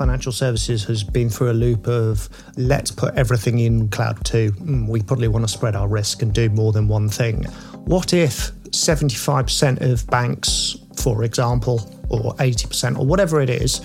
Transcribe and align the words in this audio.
financial 0.00 0.32
services 0.32 0.82
has 0.84 1.04
been 1.04 1.28
through 1.28 1.50
a 1.50 1.52
loop 1.52 1.86
of 1.86 2.26
let's 2.56 2.90
put 2.90 3.14
everything 3.16 3.58
in 3.58 3.86
cloud 3.90 4.24
too. 4.24 4.50
Mm, 4.52 4.88
we 4.88 5.02
probably 5.02 5.28
want 5.28 5.44
to 5.44 5.52
spread 5.52 5.76
our 5.76 5.88
risk 5.88 6.22
and 6.22 6.32
do 6.32 6.48
more 6.48 6.72
than 6.72 6.88
one 6.88 7.06
thing. 7.06 7.44
What 7.84 8.14
if 8.14 8.50
75% 8.70 9.82
of 9.82 10.06
banks, 10.06 10.74
for 10.96 11.22
example, 11.22 11.86
or 12.08 12.34
80% 12.36 12.98
or 12.98 13.04
whatever 13.04 13.42
it 13.42 13.50
is, 13.50 13.82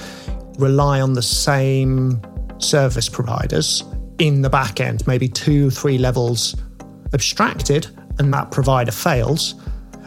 rely 0.58 1.02
on 1.02 1.12
the 1.12 1.22
same 1.22 2.22
service 2.60 3.10
providers 3.10 3.84
in 4.18 4.42
the 4.42 4.50
back 4.50 4.80
end, 4.80 5.06
maybe 5.06 5.28
two, 5.28 5.70
three 5.70 5.98
levels 5.98 6.56
abstracted, 7.14 7.88
and 8.20 8.34
that 8.34 8.52
provider 8.52 8.94
fails, 8.94 9.56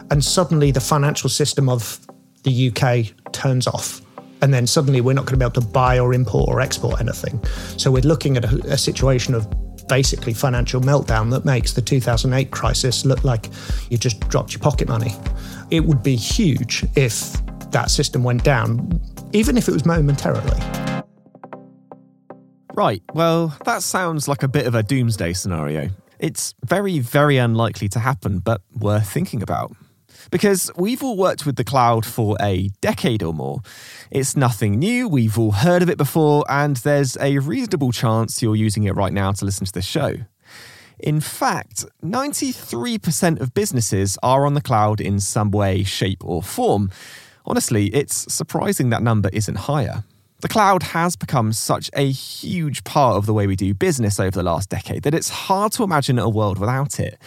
and 0.09 0.25
suddenly 0.25 0.71
the 0.71 0.81
financial 0.81 1.29
system 1.29 1.69
of 1.69 1.99
the 2.41 2.71
UK 2.71 3.31
turns 3.31 3.67
off. 3.67 4.01
And 4.41 4.53
then 4.53 4.67
suddenly 4.67 5.01
we're 5.01 5.13
not 5.13 5.25
going 5.25 5.33
to 5.33 5.37
be 5.37 5.45
able 5.45 5.61
to 5.61 5.67
buy 5.67 5.99
or 5.99 6.13
import 6.13 6.49
or 6.49 6.61
export 6.61 7.01
anything. 7.01 7.43
So 7.77 7.91
we're 7.91 8.03
looking 8.03 8.37
at 8.37 8.45
a, 8.45 8.73
a 8.73 8.77
situation 8.77 9.33
of 9.35 9.47
basically 9.89 10.33
financial 10.33 10.79
meltdown 10.79 11.31
that 11.31 11.43
makes 11.43 11.73
the 11.73 11.81
2008 11.81 12.51
crisis 12.51 13.05
look 13.05 13.23
like 13.23 13.49
you 13.89 13.97
just 13.97 14.19
dropped 14.29 14.53
your 14.53 14.61
pocket 14.61 14.87
money. 14.87 15.13
It 15.71 15.83
would 15.83 16.01
be 16.01 16.15
huge 16.15 16.85
if 16.95 17.33
that 17.71 17.91
system 17.91 18.23
went 18.23 18.43
down, 18.43 19.01
even 19.33 19.57
if 19.57 19.67
it 19.67 19.71
was 19.71 19.85
momentarily. 19.85 20.59
Right, 22.73 23.03
well, 23.13 23.57
that 23.65 23.83
sounds 23.83 24.27
like 24.27 24.43
a 24.43 24.47
bit 24.47 24.65
of 24.65 24.73
a 24.73 24.83
doomsday 24.83 25.33
scenario. 25.33 25.89
It's 26.19 26.53
very, 26.63 26.99
very 26.99 27.37
unlikely 27.37 27.89
to 27.89 27.99
happen, 27.99 28.39
but 28.39 28.61
worth 28.77 29.09
thinking 29.09 29.41
about. 29.41 29.75
Because 30.31 30.71
we've 30.75 31.03
all 31.03 31.17
worked 31.17 31.45
with 31.45 31.55
the 31.55 31.63
cloud 31.63 32.05
for 32.05 32.37
a 32.41 32.69
decade 32.81 33.23
or 33.23 33.33
more. 33.33 33.61
It's 34.11 34.35
nothing 34.35 34.79
new, 34.79 35.07
we've 35.07 35.37
all 35.37 35.51
heard 35.51 35.81
of 35.81 35.89
it 35.89 35.97
before, 35.97 36.45
and 36.49 36.77
there's 36.77 37.17
a 37.17 37.39
reasonable 37.39 37.91
chance 37.91 38.41
you're 38.41 38.55
using 38.55 38.83
it 38.83 38.95
right 38.95 39.13
now 39.13 39.31
to 39.31 39.45
listen 39.45 39.65
to 39.65 39.71
this 39.71 39.85
show. 39.85 40.15
In 40.99 41.21
fact, 41.21 41.85
93% 42.03 43.39
of 43.39 43.53
businesses 43.53 44.17
are 44.21 44.45
on 44.45 44.53
the 44.53 44.61
cloud 44.61 44.99
in 44.99 45.19
some 45.19 45.49
way, 45.49 45.83
shape, 45.83 46.23
or 46.25 46.43
form. 46.43 46.91
Honestly, 47.45 47.87
it's 47.87 48.31
surprising 48.31 48.89
that 48.89 49.01
number 49.01 49.29
isn't 49.31 49.55
higher. 49.55 50.03
The 50.41 50.47
cloud 50.47 50.83
has 50.83 51.15
become 51.15 51.51
such 51.51 51.89
a 51.93 52.09
huge 52.09 52.83
part 52.83 53.17
of 53.17 53.25
the 53.25 53.33
way 53.33 53.47
we 53.47 53.55
do 53.55 53.73
business 53.73 54.19
over 54.19 54.31
the 54.31 54.43
last 54.43 54.69
decade 54.69 55.03
that 55.03 55.13
it's 55.13 55.29
hard 55.29 55.73
to 55.73 55.83
imagine 55.83 56.17
a 56.17 56.29
world 56.29 56.59
without 56.59 56.99
it. 56.99 57.17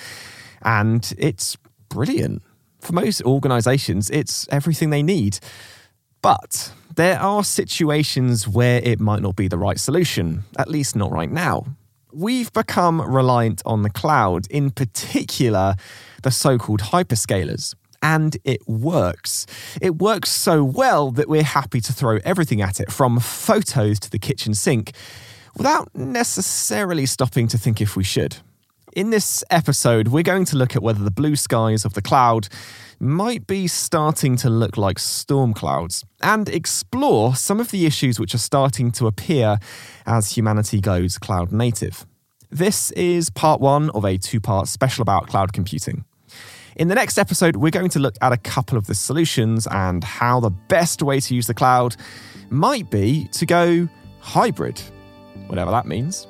And 0.62 1.12
it's 1.18 1.56
brilliant. 1.88 2.42
For 2.82 2.92
most 2.92 3.22
organizations, 3.22 4.10
it's 4.10 4.48
everything 4.50 4.90
they 4.90 5.04
need. 5.04 5.38
But 6.20 6.72
there 6.94 7.18
are 7.20 7.44
situations 7.44 8.46
where 8.46 8.80
it 8.82 8.98
might 9.00 9.22
not 9.22 9.36
be 9.36 9.48
the 9.48 9.56
right 9.56 9.78
solution, 9.78 10.42
at 10.58 10.68
least 10.68 10.96
not 10.96 11.12
right 11.12 11.30
now. 11.30 11.64
We've 12.12 12.52
become 12.52 13.00
reliant 13.00 13.62
on 13.64 13.82
the 13.82 13.90
cloud, 13.90 14.48
in 14.50 14.70
particular, 14.70 15.76
the 16.22 16.30
so 16.30 16.58
called 16.58 16.80
hyperscalers 16.80 17.74
and 18.02 18.36
it 18.42 18.66
works. 18.68 19.46
It 19.80 19.98
works 19.98 20.30
so 20.30 20.64
well 20.64 21.12
that 21.12 21.28
we're 21.28 21.44
happy 21.44 21.80
to 21.80 21.92
throw 21.92 22.18
everything 22.24 22.60
at 22.60 22.80
it, 22.80 22.90
from 22.90 23.20
photos 23.20 24.00
to 24.00 24.10
the 24.10 24.18
kitchen 24.18 24.54
sink, 24.54 24.92
without 25.56 25.94
necessarily 25.94 27.06
stopping 27.06 27.46
to 27.46 27.56
think 27.56 27.80
if 27.80 27.96
we 27.96 28.02
should. 28.02 28.38
In 28.94 29.08
this 29.08 29.42
episode, 29.48 30.08
we're 30.08 30.22
going 30.22 30.44
to 30.44 30.56
look 30.56 30.76
at 30.76 30.82
whether 30.82 31.02
the 31.02 31.10
blue 31.10 31.34
skies 31.34 31.86
of 31.86 31.94
the 31.94 32.02
cloud 32.02 32.48
might 33.00 33.46
be 33.46 33.66
starting 33.66 34.36
to 34.36 34.50
look 34.50 34.76
like 34.76 34.98
storm 34.98 35.54
clouds 35.54 36.04
and 36.20 36.46
explore 36.50 37.34
some 37.34 37.58
of 37.58 37.70
the 37.70 37.86
issues 37.86 38.20
which 38.20 38.34
are 38.34 38.38
starting 38.38 38.90
to 38.92 39.06
appear 39.06 39.56
as 40.04 40.32
humanity 40.32 40.78
goes 40.78 41.16
cloud 41.16 41.52
native. 41.52 42.04
This 42.50 42.90
is 42.90 43.30
part 43.30 43.62
one 43.62 43.88
of 43.90 44.04
a 44.04 44.18
two 44.18 44.40
part 44.40 44.68
special 44.68 45.00
about 45.00 45.26
cloud 45.26 45.54
computing. 45.54 46.04
In 46.76 46.88
the 46.88 46.94
next 46.94 47.16
episode, 47.16 47.56
we're 47.56 47.70
going 47.70 47.90
to 47.90 47.98
look 47.98 48.16
at 48.20 48.32
a 48.32 48.36
couple 48.36 48.76
of 48.76 48.88
the 48.88 48.94
solutions 48.94 49.66
and 49.70 50.04
how 50.04 50.38
the 50.38 50.50
best 50.50 51.02
way 51.02 51.18
to 51.18 51.34
use 51.34 51.46
the 51.46 51.54
cloud 51.54 51.96
might 52.50 52.90
be 52.90 53.26
to 53.32 53.46
go 53.46 53.88
hybrid, 54.20 54.82
whatever 55.46 55.70
that 55.70 55.86
means. 55.86 56.26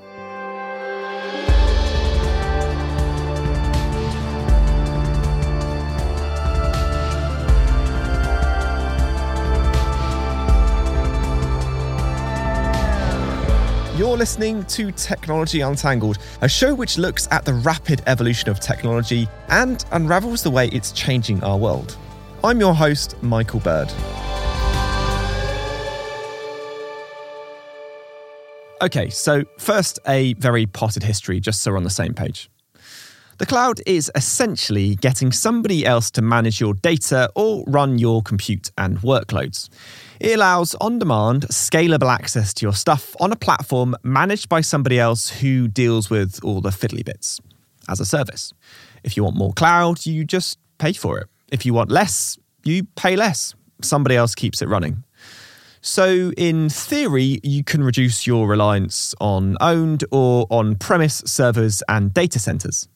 You're 14.13 14.19
listening 14.19 14.67
to 14.67 14.93
Technology 14.93 15.63
Untangled, 15.63 16.19
a 16.43 16.49
show 16.49 16.75
which 16.75 16.99
looks 16.99 17.27
at 17.31 17.47
the 17.47 17.55
rapid 17.55 18.03
evolution 18.07 18.51
of 18.51 18.61
technology 18.61 19.27
and 19.49 19.83
unravels 19.91 20.43
the 20.43 20.51
way 20.51 20.69
it's 20.69 20.93
changing 20.93 21.43
our 21.43 21.57
world. 21.57 21.97
I'm 22.45 22.61
your 22.61 22.75
host, 22.75 23.15
Michael 23.23 23.61
Bird. 23.61 23.91
Okay, 28.83 29.09
so 29.09 29.45
first, 29.59 29.99
a 30.07 30.35
very 30.35 30.67
potted 30.67 31.05
history, 31.05 31.41
just 31.41 31.63
so 31.63 31.71
we're 31.71 31.79
on 31.79 31.85
the 31.85 31.89
same 31.89 32.13
page. 32.13 32.51
The 33.43 33.47
cloud 33.47 33.81
is 33.87 34.09
essentially 34.15 34.95
getting 34.95 35.33
somebody 35.33 35.85
else 35.85 36.13
to 36.13 36.23
manage 36.23 36.61
your 36.61 36.75
data 36.75 37.29
or 37.35 37.65
run 37.67 37.99
your 37.99 38.23
compute 38.23 38.71
and 38.79 38.99
workloads. 38.99 39.69
It 40.21 40.37
allows 40.37 40.77
on 40.77 41.01
demand, 41.01 41.49
scalable 41.49 42.09
access 42.09 42.55
to 42.55 42.65
your 42.65 42.73
stuff 42.73 43.17
on 43.19 43.33
a 43.33 43.37
platform 43.37 43.97
managed 44.05 44.49
by 44.49 44.61
somebody 44.61 45.01
else 45.01 45.29
who 45.29 45.67
deals 45.67 46.09
with 46.09 46.39
all 46.45 46.61
the 46.61 46.71
fiddly 46.71 47.05
bits 47.05 47.41
as 47.89 47.99
a 47.99 48.05
service. 48.05 48.53
If 49.03 49.17
you 49.17 49.25
want 49.25 49.35
more 49.35 49.53
cloud, 49.53 50.07
you 50.07 50.25
just 50.25 50.57
pay 50.79 50.93
for 50.93 51.19
it. 51.19 51.27
If 51.51 51.67
you 51.67 51.75
want 51.75 51.91
less, 51.91 52.39
you 52.63 52.85
pay 52.95 53.17
less. 53.17 53.57
Somebody 53.83 54.15
else 54.15 54.37
keeps 54.37 54.63
it 54.63 54.69
running. 54.69 55.03
So, 55.81 56.31
in 56.37 56.69
theory, 56.69 57.41
you 57.43 57.65
can 57.65 57.83
reduce 57.83 58.25
your 58.25 58.47
reliance 58.47 59.17
on 59.21 59.57
owned 59.61 60.05
or 60.13 60.47
on 60.49 60.77
premise 60.77 61.25
servers 61.27 61.83
and 61.89 62.15
data 62.15 62.39
centers. 62.39 62.87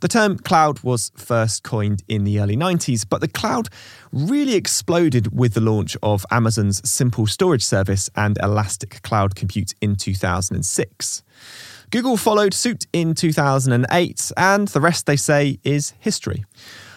The 0.00 0.08
term 0.08 0.38
cloud 0.38 0.80
was 0.80 1.12
first 1.14 1.62
coined 1.62 2.02
in 2.08 2.24
the 2.24 2.40
early 2.40 2.56
90s, 2.56 3.04
but 3.06 3.20
the 3.20 3.28
cloud 3.28 3.68
really 4.12 4.54
exploded 4.54 5.36
with 5.36 5.52
the 5.52 5.60
launch 5.60 5.94
of 6.02 6.24
Amazon's 6.30 6.88
Simple 6.90 7.26
Storage 7.26 7.62
Service 7.62 8.08
and 8.16 8.38
Elastic 8.42 9.02
Cloud 9.02 9.34
Compute 9.34 9.74
in 9.82 9.96
2006. 9.96 11.22
Google 11.90 12.16
followed 12.16 12.54
suit 12.54 12.86
in 12.94 13.14
2008, 13.14 14.32
and 14.38 14.68
the 14.68 14.80
rest, 14.80 15.04
they 15.04 15.16
say, 15.16 15.58
is 15.64 15.92
history. 15.98 16.46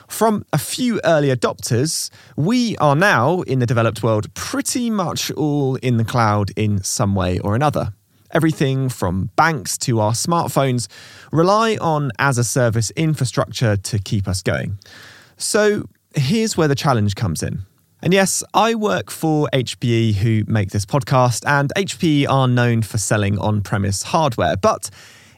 From 0.08 0.46
a 0.54 0.58
few 0.58 1.02
early 1.04 1.28
adopters, 1.28 2.10
we 2.38 2.78
are 2.78 2.96
now, 2.96 3.42
in 3.42 3.60
the 3.60 3.66
developed 3.66 4.02
world, 4.02 4.34
pretty 4.34 4.90
much 4.90 5.30
all 5.32 5.76
in 5.78 5.98
the 5.98 6.06
cloud 6.06 6.52
in 6.56 6.82
some 6.84 7.16
way 7.16 7.38
or 7.40 7.54
another. 7.54 7.94
Everything 8.34 8.90
from 8.90 9.30
banks 9.36 9.78
to 9.80 10.00
our 10.00 10.12
smartphones 10.12 10.88
rely 11.32 11.78
on 11.80 12.12
as 12.20 12.38
a 12.38 12.44
service 12.44 12.92
infrastructure 12.92 13.78
to 13.78 14.00
keep 14.00 14.28
us 14.28 14.42
going. 14.42 14.80
So 15.38 15.86
here's 16.16 16.58
where 16.58 16.68
the 16.68 16.76
challenge 16.76 17.16
comes 17.16 17.44
in. 17.44 17.66
And 18.02 18.12
yes, 18.12 18.44
I 18.54 18.76
work 18.76 19.10
for 19.10 19.48
HPE 19.54 20.16
who 20.16 20.44
make 20.46 20.72
this 20.72 20.86
podcast, 20.86 21.44
and 21.48 21.72
HPE 21.78 22.28
are 22.28 22.50
known 22.50 22.82
for 22.82 22.98
selling 22.98 23.38
on 23.40 23.62
premise 23.62 24.04
hardware. 24.04 24.58
But 24.58 24.90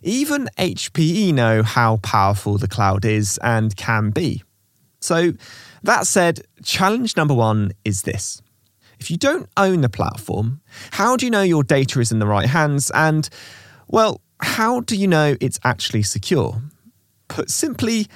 even 0.01 0.49
HPE 0.57 1.33
know 1.33 1.61
how 1.61 1.97
powerful 1.97 2.57
the 2.57 2.67
cloud 2.67 3.05
is 3.05 3.37
and 3.43 3.75
can 3.75 4.09
be. 4.09 4.41
So, 4.99 5.33
that 5.83 6.07
said, 6.07 6.41
challenge 6.63 7.15
number 7.15 7.35
one 7.35 7.73
is 7.83 8.01
this 8.01 8.41
if 8.99 9.11
you 9.11 9.17
don't 9.17 9.49
own 9.57 9.81
the 9.81 9.89
platform, 9.89 10.61
how 10.91 11.15
do 11.15 11.25
you 11.25 11.31
know 11.31 11.41
your 11.41 11.63
data 11.63 11.99
is 11.99 12.11
in 12.11 12.19
the 12.19 12.27
right 12.27 12.47
hands? 12.47 12.91
And, 12.93 13.29
well, 13.87 14.21
how 14.41 14.81
do 14.81 14.95
you 14.95 15.07
know 15.07 15.35
it's 15.41 15.59
actually 15.63 16.03
secure? 16.03 16.61
Put 17.27 17.49
simply, 17.49 18.07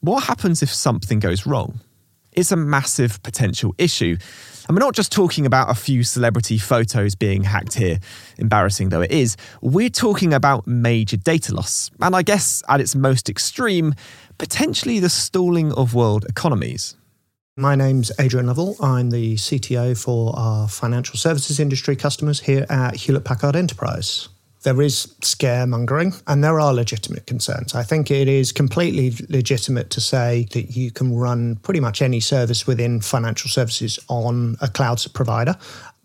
what 0.00 0.24
happens 0.24 0.62
if 0.62 0.72
something 0.72 1.18
goes 1.20 1.46
wrong? 1.46 1.80
It's 2.32 2.50
a 2.50 2.56
massive 2.56 3.22
potential 3.22 3.74
issue. 3.76 4.16
And 4.66 4.76
we're 4.76 4.84
not 4.84 4.94
just 4.94 5.12
talking 5.12 5.44
about 5.44 5.70
a 5.70 5.74
few 5.74 6.02
celebrity 6.02 6.56
photos 6.56 7.14
being 7.14 7.42
hacked 7.42 7.74
here, 7.74 7.98
embarrassing 8.38 8.88
though 8.88 9.02
it 9.02 9.10
is. 9.10 9.36
We're 9.60 9.90
talking 9.90 10.32
about 10.32 10.66
major 10.66 11.16
data 11.16 11.54
loss. 11.54 11.90
And 12.00 12.16
I 12.16 12.22
guess 12.22 12.62
at 12.68 12.80
its 12.80 12.94
most 12.94 13.28
extreme, 13.28 13.94
potentially 14.38 14.98
the 14.98 15.10
stalling 15.10 15.72
of 15.72 15.94
world 15.94 16.24
economies. 16.28 16.96
My 17.56 17.74
name's 17.74 18.10
Adrian 18.18 18.46
Lovell. 18.46 18.76
I'm 18.80 19.10
the 19.10 19.34
CTO 19.34 20.02
for 20.02 20.32
our 20.38 20.66
financial 20.66 21.18
services 21.18 21.60
industry 21.60 21.94
customers 21.94 22.40
here 22.40 22.64
at 22.70 22.96
Hewlett 22.96 23.26
Packard 23.26 23.56
Enterprise. 23.56 24.30
There 24.62 24.80
is 24.80 25.14
scaremongering 25.20 26.22
and 26.26 26.42
there 26.42 26.58
are 26.58 26.72
legitimate 26.72 27.26
concerns. 27.26 27.74
I 27.74 27.82
think 27.82 28.10
it 28.10 28.26
is 28.26 28.52
completely 28.52 29.12
legitimate 29.28 29.90
to 29.90 30.00
say 30.00 30.48
that 30.52 30.74
you 30.74 30.90
can 30.90 31.14
run 31.14 31.56
pretty 31.56 31.80
much 31.80 32.00
any 32.00 32.20
service 32.20 32.66
within 32.66 33.02
financial 33.02 33.50
services 33.50 33.98
on 34.08 34.56
a 34.62 34.68
cloud 34.68 35.04
provider. 35.12 35.54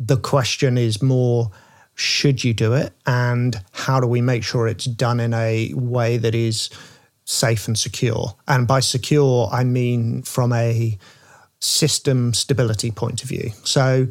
The 0.01 0.17
question 0.17 0.77
is 0.77 1.01
more 1.01 1.50
should 1.95 2.43
you 2.43 2.53
do 2.53 2.73
it? 2.73 2.91
And 3.05 3.63
how 3.71 4.01
do 4.01 4.07
we 4.07 4.19
make 4.19 4.43
sure 4.43 4.67
it's 4.67 4.83
done 4.83 5.21
in 5.21 5.33
a 5.33 5.71
way 5.75 6.17
that 6.17 6.35
is 6.35 6.69
safe 7.23 7.67
and 7.67 7.79
secure? 7.79 8.35
And 8.50 8.67
by 8.67 8.81
secure, 8.81 9.47
I 9.50 9.63
mean 9.63 10.23
from 10.23 10.51
a 10.51 10.97
system 11.59 12.33
stability 12.33 12.92
point 12.92 13.24
of 13.24 13.30
view. 13.30 13.51
So 13.63 14.07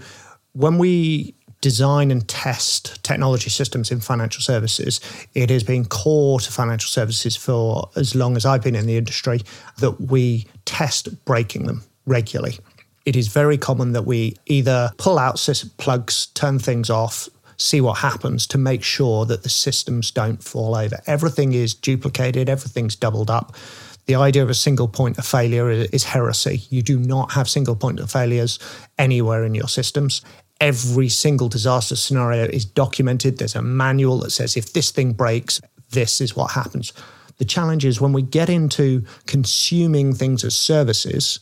when 0.53 0.79
we 0.79 1.35
design 1.61 2.11
and 2.11 2.27
test 2.29 3.03
technology 3.03 3.51
systems 3.51 3.91
in 3.91 4.01
financial 4.01 4.43
services, 4.43 5.01
it 5.35 5.51
has 5.51 5.65
been 5.65 5.85
core 5.85 6.39
to 6.41 6.53
financial 6.53 6.89
services 6.89 7.35
for 7.37 7.91
as 7.97 8.15
long 8.15 8.37
as 8.37 8.45
I've 8.45 8.63
been 8.63 8.77
in 8.77 8.87
the 8.87 8.97
industry 8.97 9.41
that 9.79 10.01
we 10.01 10.47
test 10.65 11.25
breaking 11.25 11.67
them 11.67 11.83
regularly. 12.07 12.59
It 13.05 13.17
is 13.17 13.29
very 13.29 13.57
common 13.57 13.93
that 13.93 14.05
we 14.05 14.37
either 14.47 14.91
pull 14.99 15.19
out 15.19 15.45
plugs, 15.79 16.27
turn 16.35 16.59
things 16.59 16.91
off, 16.91 17.29
see 17.57 17.81
what 17.81 17.99
happens 17.99 18.47
to 18.49 18.59
make 18.59 18.83
sure 18.83 19.25
that 19.25 19.43
the 19.43 19.49
systems 19.49 20.11
don't 20.11 20.43
fall 20.43 20.75
over. 20.77 21.01
Everything 21.07 21.53
is 21.53 21.75
duplicated, 21.75 22.49
everything's 22.49 22.97
doubled 22.97 23.31
up. 23.31 23.57
The 24.07 24.15
idea 24.15 24.43
of 24.43 24.51
a 24.51 24.55
single 24.55 24.89
point 24.89 25.19
of 25.19 25.27
failure 25.27 25.69
is 25.71 26.05
heresy. 26.05 26.63
You 26.71 26.83
do 26.83 26.99
not 26.99 27.33
have 27.33 27.49
single 27.49 27.77
point 27.77 28.01
of 28.01 28.11
failures 28.11 28.59
anywhere 28.99 29.45
in 29.45 29.55
your 29.55 29.69
systems. 29.69 30.23
Every 30.61 31.09
single 31.09 31.49
disaster 31.49 31.97
scenario 31.97 32.45
is 32.45 32.65
documented. 32.65 33.39
There's 33.39 33.57
a 33.57 33.63
manual 33.63 34.19
that 34.21 34.31
says 34.31 34.57
if 34.57 34.73
this 34.73 34.91
thing 34.91 35.13
breaks, 35.13 35.61
this 35.91 36.21
is 36.21 36.37
what 36.37 36.53
happens. 36.53 36.93
The 37.39 37.45
challenge 37.45 37.85
is 37.85 38.01
when 38.01 38.13
we 38.13 38.23
get 38.23 38.49
into 38.49 39.05
consuming 39.27 40.15
things 40.15 40.45
as 40.45 40.57
services, 40.57 41.41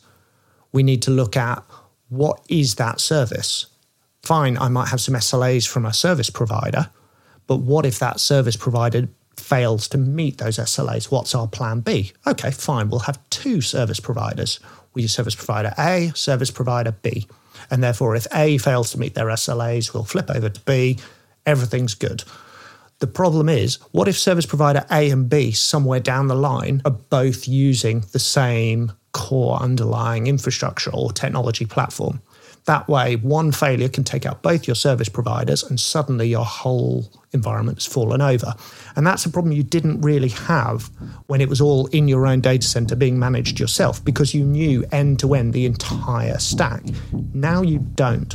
we 0.71 0.83
need 0.83 1.01
to 1.03 1.11
look 1.11 1.37
at 1.37 1.63
what 2.09 2.43
is 2.49 2.75
that 2.75 2.99
service? 2.99 3.67
fine, 4.25 4.57
I 4.57 4.69
might 4.69 4.89
have 4.89 5.01
some 5.01 5.15
SLAs 5.15 5.67
from 5.67 5.85
a 5.85 5.93
service 5.93 6.29
provider, 6.29 6.89
but 7.47 7.57
what 7.57 7.85
if 7.85 7.99
that 7.99 8.19
service 8.19 8.55
provider 8.55 9.07
fails 9.39 9.87
to 9.89 9.97
meet 9.97 10.37
those 10.37 10.57
SLAs? 10.57 11.11
What's 11.11 11.35
our 11.35 11.47
plan 11.47 11.81
B? 11.81 12.13
Okay, 12.25 12.51
fine, 12.51 12.89
we'll 12.89 13.01
have 13.01 13.19
two 13.29 13.61
service 13.61 13.99
providers. 13.99 14.59
We 14.93 15.03
use 15.03 15.13
service 15.13 15.35
provider 15.35 15.73
A, 15.77 16.11
service 16.15 16.51
provider 16.51 16.91
B. 16.91 17.27
And 17.69 17.83
therefore, 17.83 18.15
if 18.15 18.27
A 18.33 18.57
fails 18.57 18.91
to 18.91 18.99
meet 18.99 19.15
their 19.15 19.27
SLAs, 19.27 19.93
we'll 19.93 20.03
flip 20.03 20.29
over 20.29 20.49
to 20.49 20.61
B. 20.61 20.97
Everything's 21.45 21.95
good. 21.95 22.23
The 22.99 23.07
problem 23.07 23.49
is, 23.49 23.75
what 23.91 24.07
if 24.07 24.17
service 24.17 24.45
provider 24.45 24.85
A 24.89 25.09
and 25.09 25.29
B, 25.29 25.51
somewhere 25.51 25.99
down 25.99 26.27
the 26.27 26.35
line, 26.35 26.81
are 26.85 26.91
both 26.91 27.47
using 27.47 28.05
the 28.13 28.19
same 28.19 28.93
core 29.11 29.57
underlying 29.61 30.27
infrastructure 30.27 30.91
or 30.93 31.11
technology 31.11 31.65
platform? 31.65 32.21
That 32.65 32.87
way, 32.87 33.17
one 33.17 33.51
failure 33.51 33.89
can 33.89 34.03
take 34.03 34.25
out 34.25 34.41
both 34.41 34.65
your 34.65 34.75
service 34.75 35.09
providers, 35.09 35.61
and 35.61 35.79
suddenly 35.79 36.29
your 36.29 36.45
whole 36.45 37.11
environment 37.35 37.77
has 37.77 37.85
fallen 37.85 38.21
over. 38.21 38.55
And 38.95 39.05
that's 39.05 39.25
a 39.25 39.29
problem 39.29 39.51
you 39.51 39.61
didn't 39.61 40.01
really 40.01 40.29
have 40.29 40.89
when 41.27 41.41
it 41.41 41.49
was 41.49 41.61
all 41.61 41.85
in 41.87 42.07
your 42.07 42.25
own 42.25 42.41
data 42.41 42.65
center 42.65 42.95
being 42.95 43.19
managed 43.19 43.59
yourself 43.59 44.03
because 44.03 44.33
you 44.33 44.43
knew 44.43 44.83
end 44.91 45.19
to 45.19 45.35
end 45.35 45.53
the 45.53 45.65
entire 45.67 46.39
stack. 46.39 46.83
Now 47.33 47.61
you 47.61 47.79
don't. 47.79 48.33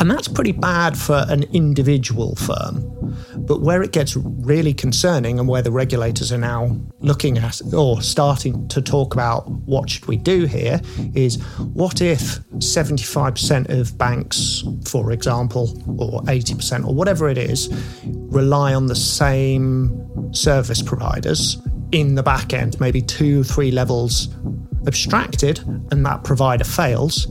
And 0.00 0.10
that's 0.10 0.28
pretty 0.28 0.52
bad 0.52 0.98
for 0.98 1.24
an 1.28 1.44
individual 1.54 2.36
firm. 2.36 3.16
But 3.36 3.62
where 3.62 3.82
it 3.82 3.92
gets 3.92 4.16
really 4.16 4.74
concerning 4.74 5.38
and 5.38 5.48
where 5.48 5.62
the 5.62 5.70
regulators 5.70 6.32
are 6.32 6.38
now 6.38 6.76
looking 7.00 7.38
at 7.38 7.60
or 7.72 8.02
starting 8.02 8.68
to 8.68 8.82
talk 8.82 9.14
about 9.14 9.48
what 9.48 9.88
should 9.88 10.06
we 10.06 10.16
do 10.16 10.46
here 10.46 10.80
is 11.14 11.42
what 11.74 12.00
if 12.00 12.40
75% 12.54 13.68
of 13.68 13.96
banks, 13.96 14.64
for 14.86 15.12
example, 15.12 15.70
or 15.98 16.22
80% 16.22 16.86
or 16.86 16.94
whatever 16.94 17.28
it 17.28 17.38
is, 17.38 17.68
rely 18.30 18.74
on 18.74 18.86
the 18.86 18.96
same 18.96 20.34
service 20.34 20.82
providers 20.82 21.58
in 21.92 22.14
the 22.14 22.22
back 22.22 22.52
end, 22.52 22.78
maybe 22.80 23.00
two, 23.00 23.44
three 23.44 23.70
levels 23.70 24.28
abstracted, 24.86 25.60
and 25.90 26.04
that 26.04 26.24
provider 26.24 26.64
fails, 26.64 27.26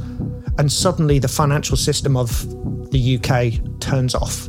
and 0.57 0.71
suddenly 0.71 1.19
the 1.19 1.27
financial 1.27 1.75
system 1.75 2.15
of 2.15 2.29
the 2.91 3.17
UK 3.17 3.79
turns 3.79 4.15
off. 4.15 4.47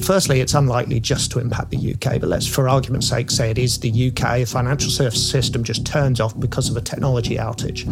Firstly, 0.00 0.40
it's 0.40 0.54
unlikely 0.54 0.98
just 1.00 1.30
to 1.32 1.38
impact 1.38 1.70
the 1.70 1.94
UK, 1.94 2.20
but 2.20 2.28
let's, 2.28 2.46
for 2.46 2.68
argument's 2.68 3.08
sake, 3.08 3.30
say 3.30 3.50
it 3.50 3.58
is 3.58 3.78
the 3.78 4.10
UK. 4.10 4.46
Financial 4.46 4.90
service 4.90 5.30
system 5.30 5.62
just 5.62 5.86
turns 5.86 6.20
off 6.20 6.38
because 6.40 6.68
of 6.68 6.76
a 6.76 6.80
technology 6.80 7.36
outage. 7.36 7.84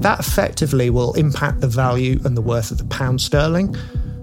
That 0.00 0.18
effectively 0.18 0.90
will 0.90 1.12
impact 1.14 1.60
the 1.60 1.68
value 1.68 2.20
and 2.24 2.36
the 2.36 2.42
worth 2.42 2.70
of 2.70 2.78
the 2.78 2.84
pound 2.86 3.20
sterling 3.20 3.76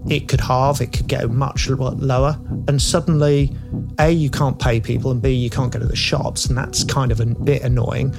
it 0.10 0.28
could 0.28 0.42
halve, 0.42 0.82
it 0.82 0.92
could 0.92 1.08
go 1.08 1.28
much 1.28 1.70
lower. 1.70 2.38
And 2.68 2.82
suddenly, 2.82 3.56
A, 4.00 4.12
you 4.12 4.30
can't 4.30 4.60
pay 4.60 4.80
people, 4.80 5.12
and 5.12 5.22
B, 5.22 5.32
you 5.32 5.50
can't 5.50 5.72
go 5.72 5.80
to 5.80 5.86
the 5.86 5.96
shops. 5.96 6.46
And 6.46 6.58
that's 6.58 6.84
kind 6.84 7.12
of 7.12 7.20
a 7.20 7.26
bit 7.26 7.62
annoying. 7.64 8.14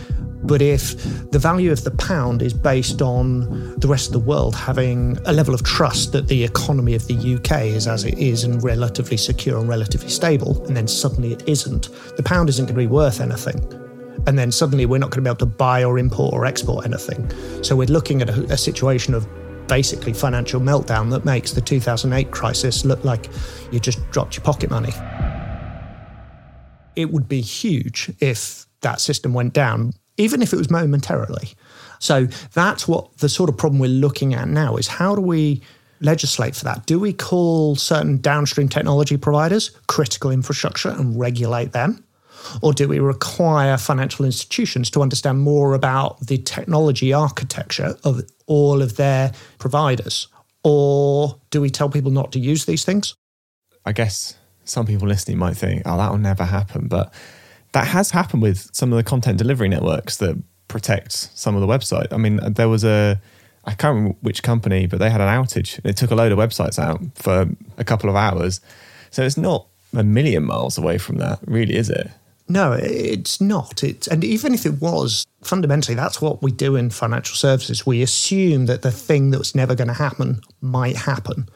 But 0.45 0.61
if 0.61 1.31
the 1.31 1.39
value 1.39 1.73
of 1.73 1.85
the 1.85 1.91
pound 1.91 2.43
is 2.43 2.53
based 2.53 3.01
on 3.01 3.79
the 3.81 3.89
rest 3.89 4.09
of 4.09 4.13
the 4.13 4.19
world 4.19 4.55
having 4.55 5.19
a 5.25 5.33
level 5.33 5.55
of 5.55 5.63
trust 5.63 6.13
that 6.13 6.29
the 6.29 6.45
economy 6.45 6.95
of 6.95 7.07
the 7.07 7.15
UK 7.37 7.63
is 7.63 7.89
as 7.89 8.05
it 8.05 8.19
is 8.19 8.45
and 8.45 8.63
relatively 8.63 9.17
secure 9.17 9.59
and 9.59 9.69
relatively 9.69 10.11
stable, 10.11 10.63
and 10.67 10.77
then 10.77 10.87
suddenly 10.87 11.33
it 11.33 11.49
isn't, 11.49 11.89
the 12.17 12.23
pound 12.23 12.51
isn't 12.51 12.67
going 12.67 12.75
to 12.75 12.79
be 12.79 12.87
worth 12.87 13.21
anything. 13.21 13.59
And 14.27 14.39
then 14.39 14.53
suddenly 14.53 14.87
we're 14.87 14.99
not 14.99 15.11
going 15.11 15.25
to 15.25 15.29
be 15.29 15.31
able 15.31 15.39
to 15.39 15.47
buy 15.47 15.83
or 15.83 15.99
import 15.99 16.35
or 16.35 16.45
export 16.45 16.85
anything. 16.85 17.31
So 17.63 17.75
we're 17.75 17.89
looking 17.89 18.21
at 18.23 18.29
a, 18.29 18.45
a 18.53 18.57
situation 18.57 19.15
of 19.15 19.27
basically 19.69 20.13
financial 20.13 20.61
meltdown 20.61 21.11
that 21.11 21.25
makes 21.25 21.53
the 21.53 21.61
2008 21.61 22.31
crisis 22.31 22.85
look 22.85 23.05
like 23.05 23.29
you 23.71 23.81
just 23.81 23.99
dropped 24.11 24.37
your 24.37 24.45
pocket 24.45 24.71
money. 24.71 24.93
It 26.97 27.11
would 27.11 27.29
be 27.29 27.41
huge 27.41 28.13
if 28.21 28.67
that 28.83 29.01
system 29.01 29.35
went 29.35 29.53
down, 29.53 29.93
even 30.17 30.43
if 30.43 30.53
it 30.53 30.57
was 30.57 30.71
momentarily. 30.71 31.55
So 31.99 32.27
that's 32.53 32.87
what 32.87 33.19
the 33.19 33.29
sort 33.29 33.49
of 33.49 33.57
problem 33.57 33.81
we're 33.81 33.89
looking 33.89 34.35
at 34.35 34.49
now 34.49 34.77
is 34.77 34.87
how 34.87 35.15
do 35.15 35.21
we 35.21 35.63
legislate 36.01 36.55
for 36.55 36.65
that? 36.65 36.87
Do 36.87 36.99
we 37.01 37.13
call 37.13 37.77
certain 37.77 38.19
downstream 38.19 38.69
technology 38.69 39.17
providers 39.17 39.71
critical 39.89 40.31
infrastructure 40.31 40.91
and 40.91 41.19
regulate 41.19 41.73
them? 41.73 42.04
Or 42.63 42.73
do 42.73 42.89
we 42.89 42.99
require 42.99 43.77
financial 43.77 44.25
institutions 44.25 44.91
to 44.91 45.03
understand 45.03 45.41
more 45.41 45.75
about 45.75 46.21
the 46.27 46.39
technology 46.39 47.13
architecture 47.13 47.97
of 48.05 48.23
all 48.47 48.83
of 48.83 48.97
their 48.97 49.33
providers? 49.59 50.29
Or 50.63 51.41
do 51.51 51.61
we 51.61 51.71
tell 51.71 51.89
people 51.89 52.11
not 52.11 52.33
to 52.33 52.39
use 52.39 52.65
these 52.65 52.85
things? 52.85 53.15
I 53.85 53.93
guess 53.93 54.37
some 54.65 54.87
people 54.87 55.07
listening 55.07 55.39
might 55.39 55.57
think, 55.57 55.83
oh, 55.85 55.97
that 55.97 56.11
will 56.11 56.19
never 56.19 56.45
happen. 56.45 56.89
But 56.89 57.13
that 57.73 57.87
has 57.89 58.11
happened 58.11 58.43
with 58.43 58.71
some 58.73 58.93
of 58.93 58.97
the 58.97 59.03
content 59.03 59.39
delivery 59.39 59.69
networks 59.69 60.17
that 60.19 60.43
protect 60.69 61.13
some 61.13 61.55
of 61.55 61.61
the 61.61 61.67
website. 61.67 62.13
I 62.13 62.17
mean, 62.17 62.41
there 62.55 62.69
was 62.69 62.85
a, 62.85 63.21
I 63.65 63.75
can't 63.75 63.95
remember 63.95 64.19
which 64.23 64.43
company, 64.43 64.87
but 64.87 64.99
they 65.01 65.11
had 65.11 65.21
an 65.21 65.29
outage. 65.29 65.81
It 65.85 65.97
took 65.97 66.11
a 66.11 66.15
load 66.15 66.33
of 66.33 66.39
websites 66.39 66.79
out 66.79 67.01
for 67.15 67.47
a 67.77 67.85
couple 67.85 68.09
of 68.09 68.17
hours. 68.17 68.61
So 69.11 69.23
it's 69.23 69.37
not 69.37 69.67
a 69.95 70.03
million 70.03 70.45
miles 70.45 70.79
away 70.79 70.99
from 70.99 71.19
that, 71.19 71.41
really, 71.47 71.75
is 71.75 71.91
it? 71.91 72.11
No, 72.47 72.73
it's 72.73 73.41
not. 73.41 73.83
It's, 73.83 74.07
and 74.07 74.23
even 74.23 74.53
if 74.53 74.67
it 74.67 74.81
was, 74.81 75.27
fundamentally, 75.43 75.95
that's 75.95 76.21
what 76.21 76.43
we 76.43 76.53
do 76.53 76.77
in 76.77 76.91
financial 76.91 77.37
services. 77.37 77.87
We 77.87 78.03
assume 78.03 78.67
that 78.67 78.83
the 78.83 78.91
thing 78.91 79.31
that's 79.31 79.55
never 79.55 79.75
going 79.75 79.89
to 79.89 79.95
happen 79.95 80.41
might 80.61 80.97
happen. 80.97 81.49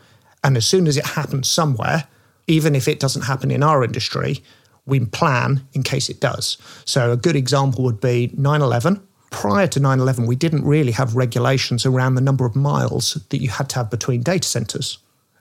And 0.43 0.57
as 0.57 0.67
soon 0.67 0.87
as 0.87 0.97
it 0.97 1.05
happens 1.05 1.49
somewhere, 1.49 2.09
even 2.47 2.75
if 2.75 2.89
it 2.89 3.01
doesn't 3.01 3.23
happen 3.23 3.51
in 3.51 3.63
our 3.63 3.85
industry, 3.85 4.43
we 4.87 5.01
plan 5.05 5.67
in 5.75 5.83
case 5.83 6.09
it 6.09 6.21
does. 6.21 6.57
So 6.87 7.13
a 7.13 7.17
good 7.17 7.37
example 7.37 7.85
would 7.85 8.01
be 8.01 8.33
9 8.37 8.63
11. 8.63 9.03
Prior 9.31 9.67
to 9.67 9.81
9 9.81 10.01
11, 10.01 10.27
we 10.27 10.37
didn't 10.37 10.65
really 10.65 10.93
have 10.93 11.15
regulations 11.15 11.85
around 11.85 12.15
the 12.15 12.23
number 12.23 12.47
of 12.47 12.57
miles 12.57 13.15
that 13.29 13.43
you 13.43 13.51
had 13.51 13.69
to 13.71 13.77
have 13.77 13.91
between 13.91 14.23
data 14.23 14.49
centers. 14.49 14.99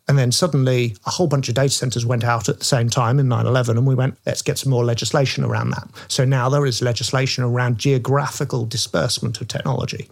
And 0.08 0.18
then 0.18 0.32
suddenly 0.32 0.96
a 1.06 1.10
whole 1.10 1.28
bunch 1.28 1.50
of 1.50 1.56
data 1.56 1.74
centers 1.74 2.06
went 2.06 2.24
out 2.24 2.48
at 2.48 2.60
the 2.60 2.66
same 2.66 2.90
time 2.90 3.20
in 3.20 3.28
9 3.28 3.46
11, 3.46 3.78
and 3.78 3.86
we 3.86 3.94
went, 3.94 4.18
let's 4.26 4.42
get 4.42 4.58
some 4.58 4.70
more 4.70 4.86
legislation 4.86 5.44
around 5.44 5.72
that. 5.72 5.90
So 6.08 6.24
now 6.24 6.48
there 6.48 6.66
is 6.66 6.82
legislation 6.82 7.44
around 7.44 7.78
geographical 7.78 8.66
disbursement 8.66 9.42
of 9.42 9.48
technology. 9.50 10.10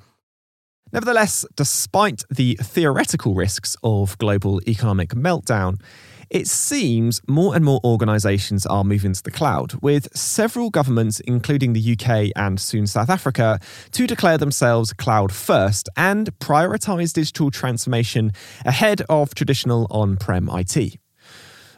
Nevertheless, 0.91 1.45
despite 1.55 2.23
the 2.29 2.57
theoretical 2.61 3.33
risks 3.33 3.75
of 3.83 4.17
global 4.17 4.61
economic 4.67 5.09
meltdown, 5.09 5.79
it 6.29 6.47
seems 6.47 7.21
more 7.27 7.55
and 7.55 7.63
more 7.63 7.79
organisations 7.83 8.65
are 8.65 8.83
moving 8.83 9.13
to 9.13 9.23
the 9.23 9.31
cloud, 9.31 9.73
with 9.81 10.07
several 10.15 10.69
governments, 10.69 11.19
including 11.21 11.73
the 11.73 11.97
UK 11.97 12.31
and 12.35 12.59
soon 12.59 12.87
South 12.87 13.09
Africa, 13.09 13.59
to 13.91 14.07
declare 14.07 14.37
themselves 14.37 14.93
cloud 14.93 15.31
first 15.31 15.89
and 15.95 16.37
prioritise 16.39 17.13
digital 17.13 17.51
transformation 17.51 18.31
ahead 18.65 19.01
of 19.09 19.35
traditional 19.35 19.87
on 19.89 20.17
prem 20.17 20.49
IT. 20.51 20.97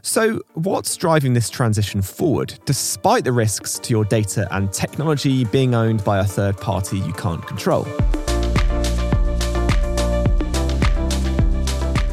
So, 0.01 0.41
what's 0.53 0.95
driving 0.95 1.33
this 1.33 1.49
transition 1.49 2.01
forward, 2.01 2.57
despite 2.65 3.25
the 3.25 3.33
risks 3.33 3.77
to 3.79 3.91
your 3.91 4.05
data 4.05 4.47
and 4.51 4.71
technology 4.71 5.43
being 5.45 5.75
owned 5.75 6.03
by 6.03 6.19
a 6.19 6.23
third 6.23 6.57
party 6.57 6.99
you 6.99 7.13
can't 7.13 7.45
control? 7.45 7.85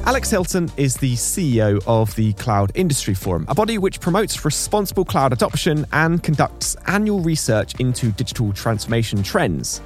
Alex 0.06 0.28
Hilton 0.28 0.70
is 0.76 0.98
the 0.98 1.14
CEO 1.14 1.82
of 1.86 2.14
the 2.14 2.34
Cloud 2.34 2.70
Industry 2.74 3.14
Forum, 3.14 3.46
a 3.48 3.54
body 3.54 3.78
which 3.78 4.00
promotes 4.00 4.44
responsible 4.44 5.06
cloud 5.06 5.32
adoption 5.32 5.86
and 5.94 6.22
conducts 6.22 6.76
annual 6.86 7.20
research 7.20 7.74
into 7.80 8.12
digital 8.12 8.52
transformation 8.52 9.22
trends. 9.22 9.80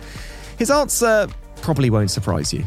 His 0.59 0.73
answer 0.73 1.29
probably 1.63 1.89
won't 1.89 2.11
surprise 2.11 2.53
you. 2.53 2.65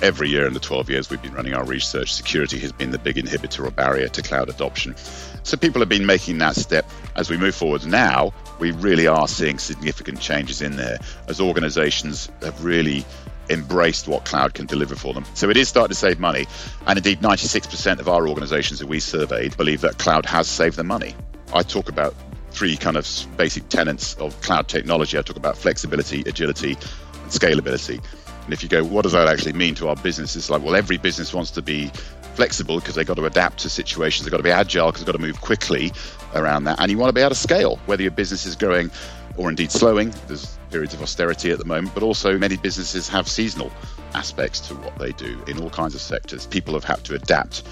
Every 0.00 0.30
year 0.30 0.46
in 0.46 0.54
the 0.54 0.60
12 0.60 0.88
years 0.88 1.10
we've 1.10 1.20
been 1.20 1.34
running 1.34 1.52
our 1.52 1.64
research, 1.64 2.14
security 2.14 2.58
has 2.60 2.72
been 2.72 2.90
the 2.90 2.98
big 2.98 3.16
inhibitor 3.16 3.66
or 3.66 3.70
barrier 3.70 4.08
to 4.08 4.22
cloud 4.22 4.48
adoption. 4.48 4.94
So 5.42 5.58
people 5.58 5.82
have 5.82 5.90
been 5.90 6.06
making 6.06 6.38
that 6.38 6.56
step. 6.56 6.88
As 7.16 7.28
we 7.28 7.36
move 7.36 7.54
forward 7.54 7.84
now, 7.84 8.32
we 8.60 8.70
really 8.70 9.06
are 9.06 9.28
seeing 9.28 9.58
significant 9.58 10.20
changes 10.20 10.62
in 10.62 10.76
there 10.76 10.98
as 11.26 11.38
organizations 11.38 12.30
have 12.40 12.64
really 12.64 13.04
embraced 13.50 14.08
what 14.08 14.24
cloud 14.24 14.54
can 14.54 14.66
deliver 14.66 14.94
for 14.94 15.14
them. 15.14 15.24
So 15.34 15.50
it 15.50 15.56
is 15.56 15.68
starting 15.68 15.90
to 15.90 15.94
save 15.94 16.18
money. 16.18 16.46
And 16.86 16.96
indeed, 16.96 17.20
96% 17.20 17.98
of 17.98 18.08
our 18.08 18.28
organizations 18.28 18.80
that 18.80 18.86
we 18.88 19.00
surveyed 19.00 19.56
believe 19.56 19.80
that 19.82 19.98
cloud 19.98 20.26
has 20.26 20.48
saved 20.48 20.76
them 20.76 20.86
money. 20.86 21.14
I 21.54 21.62
talk 21.62 21.88
about 21.88 22.14
three 22.50 22.76
kind 22.76 22.96
of 22.96 23.08
basic 23.36 23.68
tenets 23.68 24.14
of 24.14 24.40
cloud 24.42 24.68
technology. 24.68 25.18
I 25.18 25.22
talk 25.22 25.36
about 25.36 25.56
flexibility, 25.56 26.22
agility, 26.26 26.72
and 26.72 27.30
scalability. 27.30 28.02
And 28.44 28.52
if 28.52 28.62
you 28.62 28.68
go, 28.68 28.82
what 28.82 29.02
does 29.02 29.12
that 29.12 29.28
actually 29.28 29.52
mean 29.52 29.74
to 29.76 29.88
our 29.88 29.96
business? 29.96 30.34
It's 30.34 30.50
like, 30.50 30.62
well, 30.62 30.74
every 30.74 30.96
business 30.96 31.34
wants 31.34 31.50
to 31.52 31.62
be 31.62 31.90
flexible 32.34 32.78
because 32.80 32.94
they've 32.94 33.06
got 33.06 33.16
to 33.16 33.26
adapt 33.26 33.58
to 33.58 33.68
situations. 33.68 34.24
They've 34.24 34.30
got 34.30 34.38
to 34.38 34.42
be 34.42 34.50
agile 34.50 34.86
because 34.86 35.02
they've 35.02 35.12
got 35.12 35.20
to 35.20 35.26
move 35.26 35.40
quickly 35.40 35.92
around 36.34 36.64
that. 36.64 36.80
And 36.80 36.90
you 36.90 36.98
want 36.98 37.10
to 37.10 37.12
be 37.12 37.20
able 37.20 37.30
to 37.30 37.34
scale, 37.34 37.76
whether 37.86 38.02
your 38.02 38.10
business 38.10 38.46
is 38.46 38.56
growing 38.56 38.90
or 39.36 39.48
indeed 39.48 39.70
slowing. 39.70 40.14
There's 40.26 40.57
periods 40.68 40.94
of 40.94 41.02
austerity 41.02 41.50
at 41.50 41.58
the 41.58 41.64
moment, 41.64 41.94
but 41.94 42.02
also 42.02 42.38
many 42.38 42.56
businesses 42.56 43.08
have 43.08 43.28
seasonal 43.28 43.72
aspects 44.14 44.60
to 44.68 44.74
what 44.74 44.98
they 44.98 45.12
do 45.12 45.42
in 45.46 45.60
all 45.60 45.70
kinds 45.70 45.94
of 45.94 46.00
sectors. 46.00 46.46
People 46.46 46.74
have 46.74 46.84
had 46.84 47.02
to 47.04 47.14
adapt 47.14 47.62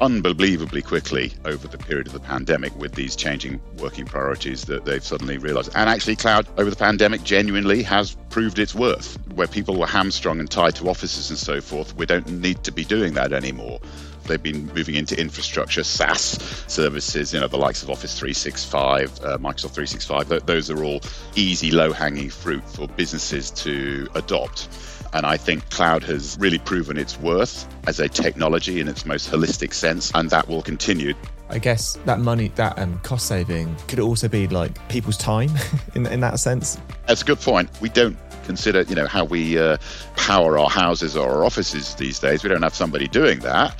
unbelievably 0.00 0.82
quickly 0.82 1.32
over 1.44 1.68
the 1.68 1.78
period 1.78 2.08
of 2.08 2.12
the 2.12 2.20
pandemic 2.20 2.74
with 2.76 2.92
these 2.94 3.14
changing 3.14 3.60
working 3.78 4.04
priorities 4.04 4.64
that 4.64 4.84
they've 4.84 5.04
suddenly 5.04 5.38
realized. 5.38 5.70
And 5.76 5.88
actually, 5.88 6.16
cloud 6.16 6.46
over 6.58 6.68
the 6.68 6.76
pandemic 6.76 7.22
genuinely 7.22 7.82
has 7.84 8.16
proved 8.28 8.58
its 8.58 8.74
worth. 8.74 9.16
Where 9.34 9.46
people 9.46 9.78
were 9.78 9.86
hamstrung 9.86 10.40
and 10.40 10.50
tied 10.50 10.74
to 10.76 10.88
offices 10.88 11.30
and 11.30 11.38
so 11.38 11.60
forth, 11.60 11.94
we 11.96 12.04
don't 12.04 12.28
need 12.28 12.64
to 12.64 12.72
be 12.72 12.84
doing 12.84 13.14
that 13.14 13.32
anymore. 13.32 13.80
They've 14.24 14.42
been 14.42 14.66
moving 14.74 14.94
into 14.94 15.18
infrastructure, 15.18 15.84
SaaS 15.84 16.38
services, 16.66 17.32
you 17.32 17.40
know, 17.40 17.48
the 17.48 17.58
likes 17.58 17.82
of 17.82 17.90
Office 17.90 18.18
365, 18.18 19.20
uh, 19.24 19.38
Microsoft 19.38 19.74
365. 19.74 20.46
Those 20.46 20.70
are 20.70 20.84
all 20.84 21.00
easy, 21.34 21.70
low 21.70 21.92
hanging 21.92 22.30
fruit 22.30 22.68
for 22.68 22.88
businesses 22.88 23.50
to 23.52 24.08
adopt. 24.14 24.68
And 25.14 25.26
I 25.26 25.36
think 25.36 25.68
cloud 25.70 26.02
has 26.04 26.38
really 26.40 26.58
proven 26.58 26.96
its 26.96 27.18
worth 27.18 27.68
as 27.86 28.00
a 28.00 28.08
technology 28.08 28.80
in 28.80 28.88
its 28.88 29.04
most 29.04 29.30
holistic 29.30 29.74
sense, 29.74 30.10
and 30.14 30.30
that 30.30 30.48
will 30.48 30.62
continue. 30.62 31.14
I 31.50 31.58
guess 31.58 31.98
that 32.06 32.20
money, 32.20 32.48
that 32.54 32.78
um, 32.78 32.98
cost 33.00 33.26
saving, 33.26 33.76
could 33.88 34.00
also 34.00 34.26
be 34.26 34.48
like 34.48 34.88
people's 34.88 35.18
time 35.18 35.50
in, 35.94 36.06
in 36.06 36.20
that 36.20 36.40
sense. 36.40 36.78
That's 37.06 37.20
a 37.20 37.24
good 37.26 37.40
point. 37.40 37.68
We 37.82 37.90
don't 37.90 38.16
consider, 38.44 38.82
you 38.82 38.94
know, 38.94 39.06
how 39.06 39.24
we 39.24 39.58
uh, 39.58 39.76
power 40.16 40.58
our 40.58 40.70
houses 40.70 41.14
or 41.14 41.30
our 41.30 41.44
offices 41.44 41.94
these 41.96 42.18
days. 42.18 42.42
We 42.42 42.48
don't 42.48 42.62
have 42.62 42.74
somebody 42.74 43.06
doing 43.06 43.40
that. 43.40 43.76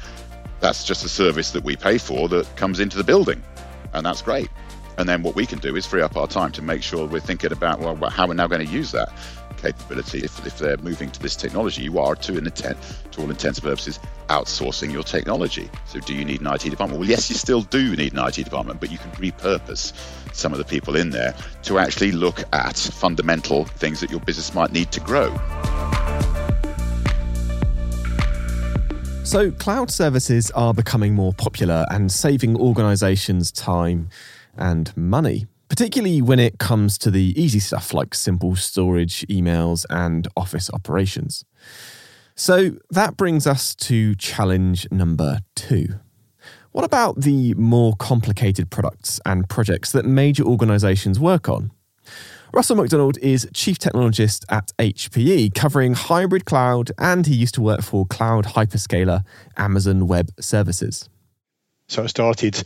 That's 0.63 0.85
just 0.85 1.05
a 1.05 1.09
service 1.09 1.51
that 1.51 1.65
we 1.65 1.75
pay 1.75 1.99
for 1.99 2.29
that 2.29 2.55
comes 2.55 2.79
into 2.79 2.97
the 2.97 3.03
building, 3.03 3.43
and 3.93 4.07
that's 4.07 4.23
great. 4.23 4.49
And 4.97 5.09
then 5.09 5.25
what 5.25 5.35
we 5.35 5.45
can 5.45 5.59
do 5.59 5.75
is 5.75 5.85
free 5.85 6.03
up 6.03 6.17
our 6.17 6.29
time 6.29 6.53
to 6.53 6.63
make 6.63 6.85
sure 6.85 7.05
we're 7.05 7.19
thinking 7.19 7.51
about 7.51 7.81
well, 7.81 7.97
how 8.11 8.29
we're 8.29 8.35
now 8.35 8.47
going 8.47 8.65
to 8.65 8.73
use 8.73 8.93
that 8.93 9.13
capability. 9.57 10.21
If, 10.21 10.47
if 10.47 10.59
they're 10.59 10.77
moving 10.77 11.11
to 11.11 11.21
this 11.21 11.35
technology, 11.35 11.83
you 11.83 11.99
are 11.99 12.15
to 12.15 12.39
an 12.39 12.47
intent, 12.47 12.79
to 13.11 13.23
all 13.23 13.29
intents 13.29 13.59
and 13.59 13.67
purposes, 13.67 13.99
outsourcing 14.29 14.93
your 14.93 15.03
technology. 15.03 15.69
So 15.87 15.99
do 15.99 16.15
you 16.15 16.25
need 16.25 16.41
an 16.43 16.47
IT 16.47 16.63
department? 16.63 17.01
Well, 17.01 17.09
yes, 17.09 17.29
you 17.29 17.35
still 17.35 17.63
do 17.63 17.97
need 17.97 18.13
an 18.13 18.21
IT 18.21 18.35
department, 18.35 18.79
but 18.79 18.93
you 18.93 18.99
can 18.99 19.11
repurpose 19.13 19.93
some 20.33 20.53
of 20.53 20.59
the 20.59 20.65
people 20.65 20.95
in 20.95 21.11
there 21.11 21.35
to 21.65 21.81
actually 21.81 22.13
look 22.13 22.45
at 22.53 22.77
fundamental 22.77 23.65
things 23.65 23.99
that 23.99 24.13
your 24.13 24.21
business 24.21 24.55
might 24.55 24.71
need 24.71 24.93
to 24.93 25.01
grow. 25.01 25.37
So, 29.25 29.51
cloud 29.51 29.91
services 29.91 30.51
are 30.51 30.75
becoming 30.75 31.15
more 31.15 31.33
popular 31.33 31.87
and 31.91 32.11
saving 32.13 32.57
organizations 32.57 33.51
time 33.51 34.11
and 34.57 34.95
money 34.97 35.47
particularly 35.73 36.21
when 36.21 36.39
it 36.39 36.59
comes 36.59 36.99
to 36.99 37.11
the 37.11 37.33
easy 37.35 37.59
stuff 37.59 37.95
like 37.95 38.15
simple 38.15 38.55
storage, 38.55 39.27
emails, 39.29 39.87
and 39.89 40.29
office 40.37 40.69
operations. 40.75 41.47
So 42.35 42.73
that 42.91 43.17
brings 43.17 43.47
us 43.47 43.75
to 43.77 44.15
challenge 44.17 44.87
number 44.91 45.39
two. 45.55 45.99
What 46.73 46.85
about 46.85 47.23
the 47.23 47.55
more 47.55 47.95
complicated 47.97 48.71
products 48.71 49.19
and 49.25 49.49
projects 49.49 49.93
that 49.93 50.05
major 50.05 50.45
organizations 50.45 51.19
work 51.19 51.49
on? 51.49 51.71
Russell 52.55 52.77
McDonald 52.77 53.17
is 53.23 53.49
Chief 53.55 53.79
Technologist 53.79 54.45
at 54.51 54.73
HPE, 54.79 55.55
covering 55.55 55.95
hybrid 55.95 56.45
cloud, 56.45 56.91
and 56.99 57.27
he 57.27 57.35
used 57.35 57.55
to 57.55 57.63
work 57.63 57.81
for 57.81 58.05
cloud 58.05 58.45
hyperscaler 58.45 59.25
Amazon 59.57 60.07
Web 60.07 60.31
Services. 60.39 61.09
So 61.89 62.03
I 62.03 62.07
started 62.09 62.63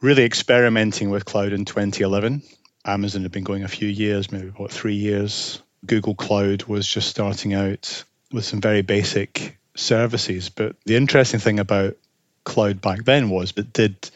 really 0.00 0.24
experimenting 0.24 1.10
with 1.10 1.24
cloud 1.24 1.52
in 1.52 1.64
2011. 1.64 2.42
Amazon 2.84 3.22
had 3.22 3.30
been 3.30 3.44
going 3.44 3.62
a 3.62 3.68
few 3.68 3.86
years, 3.86 4.32
maybe 4.32 4.48
about 4.48 4.72
three 4.72 4.96
years. 4.96 5.62
Google 5.86 6.16
Cloud 6.16 6.64
was 6.64 6.84
just 6.84 7.08
starting 7.08 7.54
out 7.54 8.02
with 8.32 8.44
some 8.44 8.60
very 8.60 8.82
basic 8.82 9.58
services. 9.76 10.48
But 10.48 10.74
the 10.86 10.96
interesting 10.96 11.38
thing 11.38 11.60
about 11.60 11.96
cloud 12.42 12.80
back 12.80 13.04
then 13.04 13.30
was 13.30 13.52
it 13.56 13.72
did 13.72 14.10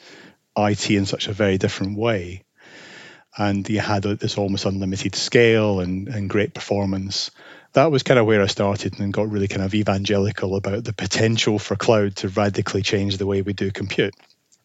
IT 0.56 0.90
in 0.90 1.06
such 1.06 1.28
a 1.28 1.32
very 1.32 1.56
different 1.56 1.96
way. 1.96 2.42
And 3.36 3.68
you 3.68 3.80
had 3.80 4.02
this 4.02 4.36
almost 4.36 4.66
unlimited 4.66 5.14
scale 5.14 5.80
and, 5.80 6.08
and 6.08 6.28
great 6.28 6.52
performance. 6.52 7.30
That 7.72 7.90
was 7.90 8.02
kind 8.02 8.20
of 8.20 8.26
where 8.26 8.42
I 8.42 8.46
started 8.46 9.00
and 9.00 9.12
got 9.12 9.30
really 9.30 9.48
kind 9.48 9.62
of 9.62 9.74
evangelical 9.74 10.56
about 10.56 10.84
the 10.84 10.92
potential 10.92 11.58
for 11.58 11.74
cloud 11.74 12.16
to 12.16 12.28
radically 12.28 12.82
change 12.82 13.16
the 13.16 13.26
way 13.26 13.40
we 13.40 13.54
do 13.54 13.70
compute. 13.70 14.14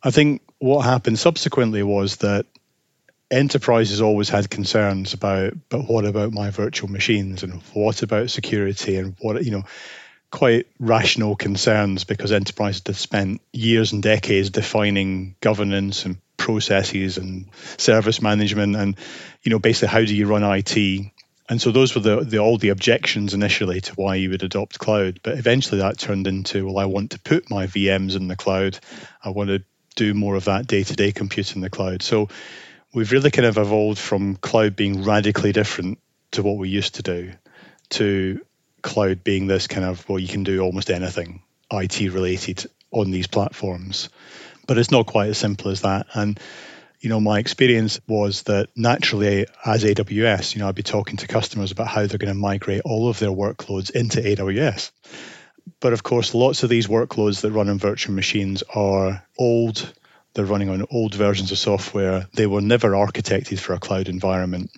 I 0.03 0.11
think 0.11 0.41
what 0.59 0.81
happened 0.81 1.17
subsequently 1.17 1.83
was 1.83 2.17
that 2.17 2.45
enterprises 3.31 4.01
always 4.01 4.29
had 4.29 4.49
concerns 4.49 5.13
about, 5.13 5.53
but 5.69 5.81
what 5.81 6.05
about 6.05 6.33
my 6.33 6.49
virtual 6.49 6.89
machines 6.89 7.43
and 7.43 7.61
what 7.73 8.03
about 8.03 8.29
security 8.29 8.97
and 8.97 9.15
what, 9.19 9.43
you 9.43 9.51
know, 9.51 9.63
quite 10.31 10.67
rational 10.79 11.35
concerns 11.35 12.03
because 12.03 12.31
enterprises 12.31 12.83
had 12.85 12.95
spent 12.95 13.41
years 13.53 13.93
and 13.93 14.03
decades 14.03 14.49
defining 14.49 15.35
governance 15.39 16.05
and 16.05 16.17
processes 16.37 17.17
and 17.17 17.47
service 17.77 18.21
management 18.21 18.75
and, 18.75 18.95
you 19.43 19.49
know, 19.49 19.59
basically 19.59 19.89
how 19.89 20.05
do 20.05 20.15
you 20.15 20.27
run 20.27 20.43
IT 20.43 21.11
and 21.49 21.61
so 21.61 21.71
those 21.71 21.95
were 21.95 22.01
the, 22.01 22.19
the, 22.25 22.39
all 22.39 22.57
the 22.57 22.69
objections 22.69 23.33
initially 23.33 23.79
to 23.81 23.93
why 23.93 24.15
you 24.15 24.31
would 24.31 24.43
adopt 24.43 24.79
cloud. 24.79 25.21
But 25.23 25.37
eventually 25.37 25.79
that 25.79 25.97
turned 25.97 26.27
into, 26.27 26.65
well, 26.65 26.77
I 26.77 26.85
want 26.85 27.11
to 27.11 27.19
put 27.19 27.49
my 27.49 27.67
VMs 27.67 28.15
in 28.15 28.27
the 28.27 28.35
cloud. 28.35 28.77
I 29.23 29.29
want 29.29 29.49
to 29.49 29.63
do 29.95 30.13
more 30.13 30.35
of 30.35 30.45
that 30.45 30.67
day 30.67 30.83
to 30.83 30.95
day 30.95 31.11
compute 31.11 31.55
in 31.55 31.61
the 31.61 31.69
cloud. 31.69 32.01
So 32.01 32.27
we've 32.93 33.11
really 33.11 33.31
kind 33.31 33.45
of 33.45 33.57
evolved 33.57 33.99
from 33.99 34.35
cloud 34.35 34.75
being 34.75 35.03
radically 35.03 35.53
different 35.53 35.99
to 36.31 36.43
what 36.43 36.57
we 36.57 36.69
used 36.69 36.95
to 36.95 37.03
do 37.03 37.31
to 37.89 38.41
cloud 38.81 39.23
being 39.23 39.47
this 39.47 39.67
kind 39.67 39.85
of, 39.85 40.07
well, 40.09 40.19
you 40.19 40.27
can 40.27 40.43
do 40.43 40.59
almost 40.59 40.91
anything 40.91 41.41
IT 41.71 41.99
related 42.11 42.65
on 42.91 43.11
these 43.11 43.27
platforms. 43.27 44.09
But 44.67 44.77
it's 44.77 44.91
not 44.91 45.07
quite 45.07 45.29
as 45.29 45.37
simple 45.37 45.71
as 45.71 45.81
that. 45.81 46.07
And 46.13 46.39
you 46.99 47.09
know, 47.09 47.19
my 47.19 47.39
experience 47.39 47.99
was 48.07 48.43
that 48.43 48.69
naturally, 48.75 49.45
as 49.63 49.83
AWS, 49.83 50.55
you 50.55 50.61
know, 50.61 50.67
I'd 50.67 50.75
be 50.75 50.83
talking 50.83 51.17
to 51.17 51.27
customers 51.27 51.71
about 51.71 51.87
how 51.87 52.07
they're 52.07 52.17
going 52.17 52.33
to 52.33 52.39
migrate 52.39 52.81
all 52.85 53.07
of 53.09 53.19
their 53.19 53.29
workloads 53.29 53.91
into 53.91 54.19
AWS. 54.19 54.91
But 55.79 55.93
of 55.93 56.01
course, 56.01 56.33
lots 56.33 56.63
of 56.63 56.69
these 56.69 56.87
workloads 56.87 57.41
that 57.41 57.51
run 57.51 57.69
on 57.69 57.77
virtual 57.77 58.15
machines 58.15 58.63
are 58.73 59.23
old. 59.37 59.93
They're 60.33 60.45
running 60.45 60.69
on 60.69 60.85
old 60.89 61.13
versions 61.13 61.51
of 61.51 61.59
software. 61.59 62.27
They 62.33 62.47
were 62.47 62.61
never 62.61 62.91
architected 62.91 63.59
for 63.59 63.73
a 63.73 63.79
cloud 63.79 64.07
environment. 64.07 64.71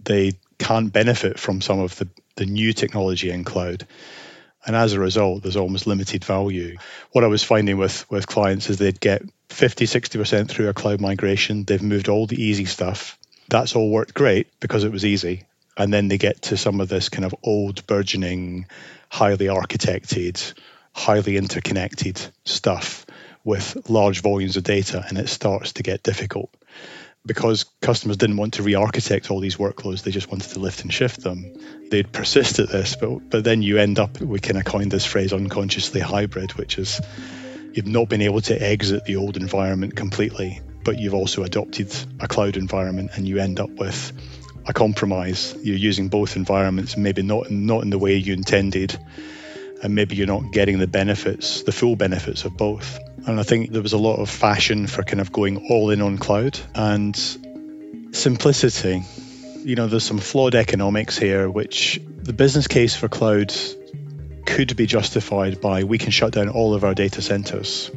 They 0.00 0.32
can't 0.58 0.92
benefit 0.92 1.38
from 1.38 1.60
some 1.60 1.80
of 1.80 1.96
the, 1.96 2.08
the 2.36 2.46
new 2.46 2.72
technology 2.72 3.30
in 3.30 3.42
cloud. 3.44 3.86
And 4.66 4.74
as 4.74 4.94
a 4.94 5.00
result, 5.00 5.42
there's 5.42 5.56
almost 5.56 5.86
limited 5.86 6.24
value. 6.24 6.76
What 7.12 7.24
I 7.24 7.28
was 7.28 7.42
finding 7.42 7.76
with, 7.76 8.10
with 8.10 8.26
clients 8.26 8.70
is 8.70 8.78
they'd 8.78 8.98
get 8.98 9.22
50, 9.50 9.84
60% 9.86 10.48
through 10.48 10.68
a 10.68 10.74
cloud 10.74 11.00
migration. 11.00 11.64
They've 11.64 11.82
moved 11.82 12.08
all 12.08 12.26
the 12.26 12.42
easy 12.42 12.64
stuff. 12.64 13.18
That's 13.48 13.76
all 13.76 13.90
worked 13.90 14.14
great 14.14 14.48
because 14.60 14.84
it 14.84 14.92
was 14.92 15.04
easy. 15.04 15.44
And 15.76 15.92
then 15.92 16.08
they 16.08 16.18
get 16.18 16.42
to 16.42 16.56
some 16.56 16.80
of 16.80 16.88
this 16.88 17.08
kind 17.08 17.24
of 17.24 17.34
old, 17.42 17.86
burgeoning 17.86 18.66
highly 19.10 19.46
architected, 19.46 20.54
highly 20.92 21.36
interconnected 21.36 22.20
stuff 22.44 23.04
with 23.44 23.90
large 23.90 24.22
volumes 24.22 24.56
of 24.56 24.62
data, 24.62 25.04
and 25.06 25.18
it 25.18 25.28
starts 25.28 25.74
to 25.74 25.82
get 25.82 26.02
difficult. 26.02 26.50
because 27.26 27.64
customers 27.80 28.16
didn't 28.16 28.36
want 28.36 28.54
to 28.54 28.62
re-architect 28.62 29.30
all 29.30 29.40
these 29.40 29.56
workloads, 29.56 30.02
they 30.02 30.10
just 30.10 30.30
wanted 30.30 30.50
to 30.50 30.58
lift 30.60 30.82
and 30.82 30.92
shift 30.92 31.22
them. 31.22 31.54
They'd 31.90 32.10
persist 32.10 32.58
at 32.58 32.68
this, 32.70 32.96
but 32.96 33.30
but 33.30 33.44
then 33.44 33.62
you 33.62 33.78
end 33.78 33.98
up 33.98 34.20
we 34.20 34.40
kind 34.40 34.58
of 34.58 34.64
coined 34.64 34.90
this 34.90 35.06
phrase 35.06 35.32
unconsciously 35.32 36.00
hybrid, 36.00 36.52
which 36.52 36.78
is 36.78 37.00
you've 37.72 37.86
not 37.86 38.08
been 38.08 38.22
able 38.22 38.40
to 38.42 38.60
exit 38.60 39.04
the 39.04 39.16
old 39.16 39.36
environment 39.36 39.96
completely, 39.96 40.60
but 40.84 40.98
you've 40.98 41.14
also 41.14 41.42
adopted 41.42 41.94
a 42.20 42.28
cloud 42.28 42.56
environment, 42.56 43.10
and 43.14 43.28
you 43.28 43.38
end 43.38 43.60
up 43.60 43.70
with 43.70 44.12
a 44.66 44.72
compromise. 44.72 45.54
You're 45.62 45.76
using 45.76 46.08
both 46.08 46.36
environments, 46.36 46.96
maybe 46.96 47.22
not 47.22 47.50
not 47.50 47.82
in 47.82 47.90
the 47.90 47.98
way 47.98 48.16
you 48.16 48.32
intended, 48.32 48.98
and 49.82 49.94
maybe 49.94 50.16
you're 50.16 50.26
not 50.26 50.52
getting 50.52 50.78
the 50.78 50.86
benefits, 50.86 51.62
the 51.62 51.72
full 51.72 51.96
benefits 51.96 52.44
of 52.44 52.56
both. 52.56 52.98
And 53.26 53.40
I 53.40 53.42
think 53.42 53.70
there 53.70 53.82
was 53.82 53.92
a 53.92 53.98
lot 53.98 54.16
of 54.16 54.28
fashion 54.28 54.86
for 54.86 55.02
kind 55.02 55.20
of 55.20 55.32
going 55.32 55.68
all 55.70 55.90
in 55.90 56.02
on 56.02 56.18
cloud 56.18 56.58
and 56.74 57.16
simplicity. 58.12 59.02
You 59.64 59.76
know, 59.76 59.86
there's 59.86 60.04
some 60.04 60.18
flawed 60.18 60.54
economics 60.54 61.16
here, 61.16 61.50
which 61.50 61.98
the 62.22 62.34
business 62.34 62.66
case 62.68 62.94
for 62.94 63.08
cloud 63.08 63.52
could 64.44 64.76
be 64.76 64.86
justified 64.86 65.60
by 65.60 65.84
we 65.84 65.96
can 65.96 66.10
shut 66.10 66.34
down 66.34 66.50
all 66.50 66.74
of 66.74 66.84
our 66.84 66.94
data 66.94 67.22
centers 67.22 67.90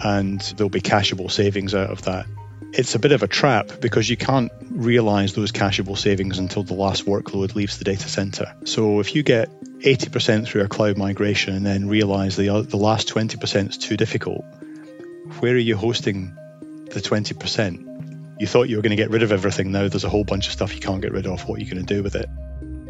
and 0.00 0.40
there'll 0.56 0.68
be 0.68 0.82
cashable 0.82 1.30
savings 1.30 1.74
out 1.74 1.90
of 1.90 2.02
that. 2.02 2.26
It's 2.72 2.94
a 2.94 2.98
bit 2.98 3.12
of 3.12 3.22
a 3.22 3.26
trap 3.26 3.80
because 3.80 4.08
you 4.10 4.18
can't 4.18 4.52
realize 4.70 5.32
those 5.32 5.50
cashable 5.50 5.96
savings 5.96 6.38
until 6.38 6.62
the 6.62 6.74
last 6.74 7.06
workload 7.06 7.54
leaves 7.54 7.78
the 7.78 7.84
data 7.84 8.08
center. 8.08 8.54
So 8.64 9.00
if 9.00 9.14
you 9.14 9.22
get 9.22 9.48
80% 9.80 10.46
through 10.46 10.64
a 10.64 10.68
cloud 10.68 10.98
migration 10.98 11.54
and 11.54 11.64
then 11.64 11.88
realize 11.88 12.36
the, 12.36 12.50
uh, 12.50 12.62
the 12.62 12.76
last 12.76 13.08
20% 13.08 13.70
is 13.70 13.78
too 13.78 13.96
difficult, 13.96 14.44
where 15.40 15.54
are 15.54 15.56
you 15.56 15.76
hosting 15.76 16.36
the 16.90 17.00
20%? 17.00 17.87
You 18.38 18.46
thought 18.46 18.68
you 18.68 18.76
were 18.76 18.82
going 18.82 18.90
to 18.90 18.96
get 18.96 19.10
rid 19.10 19.22
of 19.22 19.32
everything. 19.32 19.72
Now 19.72 19.88
there's 19.88 20.04
a 20.04 20.08
whole 20.08 20.24
bunch 20.24 20.46
of 20.46 20.52
stuff 20.52 20.72
you 20.74 20.80
can't 20.80 21.02
get 21.02 21.12
rid 21.12 21.26
of. 21.26 21.46
What 21.48 21.58
are 21.58 21.62
you 21.62 21.70
going 21.70 21.84
to 21.84 21.94
do 21.94 22.02
with 22.04 22.14
it? 22.14 22.28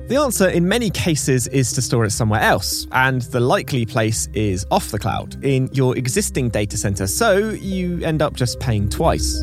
The 0.08 0.16
answer 0.16 0.48
in 0.48 0.68
many 0.68 0.90
cases 0.90 1.48
is 1.48 1.72
to 1.72 1.82
store 1.82 2.04
it 2.04 2.10
somewhere 2.10 2.40
else, 2.40 2.86
and 2.92 3.22
the 3.22 3.40
likely 3.40 3.84
place 3.84 4.26
is 4.32 4.64
off 4.70 4.90
the 4.90 4.98
cloud 4.98 5.42
in 5.44 5.68
your 5.72 5.96
existing 5.98 6.48
data 6.48 6.78
center, 6.78 7.06
so 7.06 7.50
you 7.50 8.02
end 8.02 8.22
up 8.22 8.34
just 8.34 8.58
paying 8.58 8.88
twice. 8.88 9.38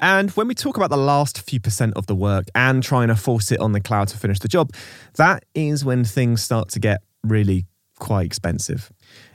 And 0.00 0.30
when 0.32 0.48
we 0.48 0.54
talk 0.54 0.76
about 0.76 0.90
the 0.90 0.96
last 0.96 1.42
few 1.42 1.60
percent 1.60 1.94
of 1.94 2.06
the 2.06 2.14
work 2.16 2.46
and 2.54 2.82
trying 2.82 3.08
to 3.08 3.16
force 3.16 3.52
it 3.52 3.60
on 3.60 3.70
the 3.72 3.80
cloud 3.80 4.08
to 4.08 4.16
finish 4.16 4.38
the 4.40 4.48
job, 4.48 4.72
that 5.16 5.44
is 5.54 5.84
when 5.84 6.04
things 6.04 6.42
start 6.42 6.70
to 6.70 6.80
get 6.80 7.02
really 7.22 7.66
quite 8.00 8.26
expensive. 8.26 8.90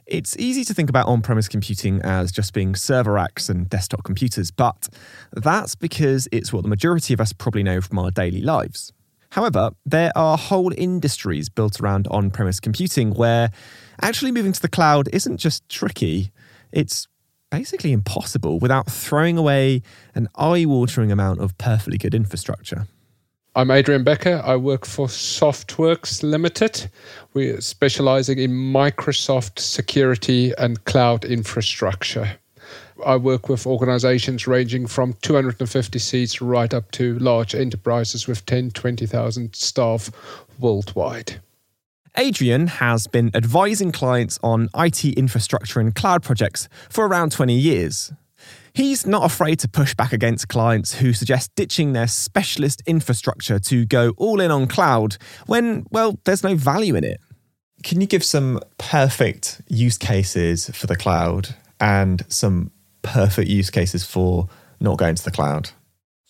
It's 0.07 0.38
easy 0.38 0.63
to 0.65 0.74
think 0.74 0.89
about 0.89 1.07
on 1.07 1.21
premise 1.21 1.47
computing 1.47 2.00
as 2.03 2.31
just 2.31 2.53
being 2.53 2.75
server 2.75 3.13
racks 3.13 3.50
and 3.50 3.67
desktop 3.67 4.03
computers, 4.03 4.51
but 4.51 4.88
that's 5.33 5.74
because 5.74 6.27
it's 6.31 6.53
what 6.53 6.62
the 6.62 6.69
majority 6.69 7.13
of 7.13 7.19
us 7.19 7.33
probably 7.33 7.63
know 7.63 7.81
from 7.81 7.97
our 7.97 8.12
daily 8.12 8.41
lives. 8.41 8.93
However, 9.31 9.71
there 9.85 10.12
are 10.15 10.38
whole 10.38 10.71
industries 10.77 11.50
built 11.50 11.81
around 11.81 12.07
on 12.12 12.29
premise 12.29 12.59
computing 12.59 13.15
where 13.15 13.50
actually 14.00 14.31
moving 14.31 14.53
to 14.53 14.62
the 14.62 14.69
cloud 14.69 15.09
isn't 15.12 15.38
just 15.38 15.67
tricky, 15.69 16.31
it's 16.71 17.07
basically 17.50 17.91
impossible 17.91 18.59
without 18.59 18.89
throwing 18.89 19.38
away 19.38 19.81
an 20.13 20.29
eye 20.35 20.65
watering 20.65 21.12
amount 21.12 21.39
of 21.39 21.57
perfectly 21.57 21.97
good 21.97 22.13
infrastructure. 22.13 22.88
I'm 23.57 23.71
Adrian 23.71 24.03
Becker. 24.03 24.41
I 24.43 24.57
work 24.57 24.85
for 24.85 25.07
Softworks 25.07 26.21
Limited. 26.24 26.89
We're 27.33 27.62
specializing 27.62 28.38
in 28.38 28.51
Microsoft 28.51 29.59
security 29.59 30.51
and 30.57 30.83
cloud 30.83 31.24
infrastructure. 31.24 32.38
I 33.05 33.15
work 33.15 33.47
with 33.47 33.65
organizations 33.65 34.45
ranging 34.45 34.88
from 34.88 35.13
250 35.21 36.00
seats 36.00 36.41
right 36.41 36.74
up 36.74 36.91
to 36.91 37.17
large 37.19 37.55
enterprises 37.55 38.27
with 38.27 38.45
10, 38.45 38.71
20,000 38.71 39.55
staff 39.55 40.12
worldwide. 40.59 41.39
Adrian 42.17 42.67
has 42.67 43.07
been 43.07 43.31
advising 43.33 43.93
clients 43.93 44.38
on 44.43 44.67
IT 44.75 45.05
infrastructure 45.05 45.79
and 45.79 45.95
cloud 45.95 46.24
projects 46.24 46.67
for 46.89 47.07
around 47.07 47.31
20 47.31 47.57
years. 47.57 48.12
He's 48.75 49.07
not 49.07 49.23
afraid 49.23 49.59
to 49.59 49.69
push 49.69 49.93
back 49.93 50.11
against 50.11 50.49
clients 50.49 50.95
who 50.95 51.13
suggest 51.13 51.55
ditching 51.55 51.93
their 51.93 52.07
specialist 52.07 52.83
infrastructure 52.85 53.57
to 53.57 53.85
go 53.85 54.09
all 54.17 54.41
in 54.41 54.51
on 54.51 54.67
cloud 54.67 55.15
when, 55.45 55.85
well, 55.91 56.19
there's 56.25 56.43
no 56.43 56.55
value 56.55 56.93
in 56.95 57.05
it. 57.05 57.21
Can 57.83 58.01
you 58.01 58.07
give 58.07 58.21
some 58.21 58.59
perfect 58.77 59.61
use 59.69 59.97
cases 59.97 60.69
for 60.71 60.88
the 60.88 60.97
cloud 60.97 61.55
and 61.79 62.25
some 62.27 62.71
perfect 63.01 63.49
use 63.49 63.69
cases 63.69 64.03
for 64.03 64.49
not 64.81 64.97
going 64.97 65.15
to 65.15 65.23
the 65.23 65.31
cloud? 65.31 65.69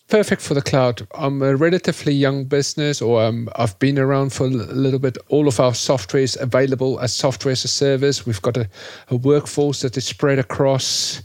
perfect 0.08 0.40
for 0.40 0.54
the 0.54 0.62
cloud. 0.62 1.06
I'm 1.16 1.42
a 1.42 1.56
relatively 1.56 2.12
young 2.12 2.44
business, 2.44 3.02
or 3.02 3.22
um, 3.22 3.48
I've 3.56 3.76
been 3.78 3.98
around 3.98 4.32
for 4.32 4.44
a 4.44 4.50
little 4.50 5.00
bit. 5.00 5.18
All 5.28 5.48
of 5.48 5.58
our 5.58 5.74
software 5.74 6.22
is 6.22 6.38
available 6.40 7.00
as 7.00 7.12
software 7.12 7.50
as 7.52 7.64
a 7.64 7.68
service. 7.68 8.24
We've 8.24 8.40
got 8.40 8.56
a, 8.56 8.68
a 9.08 9.16
workforce 9.16 9.82
that 9.82 9.96
is 9.96 10.04
spread 10.04 10.38
across 10.38 11.22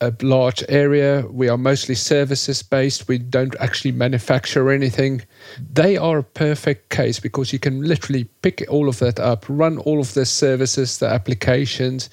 a 0.00 0.12
large 0.22 0.64
area. 0.68 1.26
We 1.30 1.48
are 1.48 1.58
mostly 1.58 1.94
services 1.94 2.62
based. 2.62 3.08
We 3.08 3.18
don't 3.18 3.54
actually 3.60 3.92
manufacture 3.92 4.70
anything. 4.70 5.22
They 5.72 5.96
are 5.96 6.18
a 6.18 6.24
perfect 6.24 6.90
case 6.90 7.20
because 7.20 7.52
you 7.52 7.58
can 7.58 7.82
literally 7.82 8.24
pick 8.42 8.64
all 8.68 8.88
of 8.88 8.98
that 8.98 9.18
up, 9.18 9.46
run 9.48 9.78
all 9.78 10.00
of 10.00 10.14
the 10.14 10.26
services, 10.26 10.98
the 10.98 11.08
applications, 11.08 12.10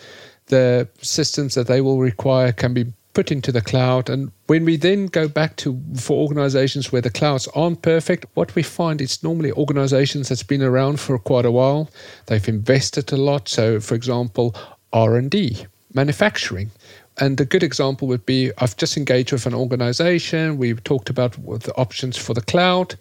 the 0.47 0.87
systems 1.01 1.55
that 1.55 1.67
they 1.67 1.81
will 1.81 1.99
require 1.99 2.51
can 2.51 2.73
be 2.73 2.85
put 3.13 3.31
into 3.31 3.51
the 3.51 3.61
cloud. 3.61 4.09
And 4.09 4.31
when 4.47 4.65
we 4.65 4.77
then 4.77 5.07
go 5.07 5.27
back 5.27 5.55
to 5.57 5.79
for 5.97 6.17
organizations 6.17 6.91
where 6.91 7.01
the 7.01 7.09
clouds 7.09 7.47
aren't 7.55 7.81
perfect, 7.81 8.25
what 8.35 8.55
we 8.55 8.63
find 8.63 9.01
is 9.01 9.23
normally 9.23 9.51
organizations 9.51 10.29
that's 10.29 10.43
been 10.43 10.63
around 10.63 10.99
for 10.99 11.17
quite 11.19 11.45
a 11.45 11.51
while. 11.51 11.89
They've 12.27 12.47
invested 12.47 13.11
a 13.11 13.17
lot. 13.17 13.49
So, 13.49 13.79
for 13.79 13.95
example, 13.95 14.55
R 14.93 15.17
and 15.17 15.29
D, 15.29 15.65
manufacturing. 15.93 16.71
And 17.21 17.39
a 17.39 17.45
good 17.45 17.61
example 17.61 18.07
would 18.07 18.25
be 18.25 18.51
I've 18.57 18.75
just 18.75 18.97
engaged 18.97 19.31
with 19.31 19.45
an 19.45 19.53
organization. 19.53 20.57
We've 20.57 20.83
talked 20.83 21.07
about 21.07 21.33
the 21.33 21.73
options 21.75 22.17
for 22.17 22.33
the 22.33 22.41
cloud. 22.41 22.95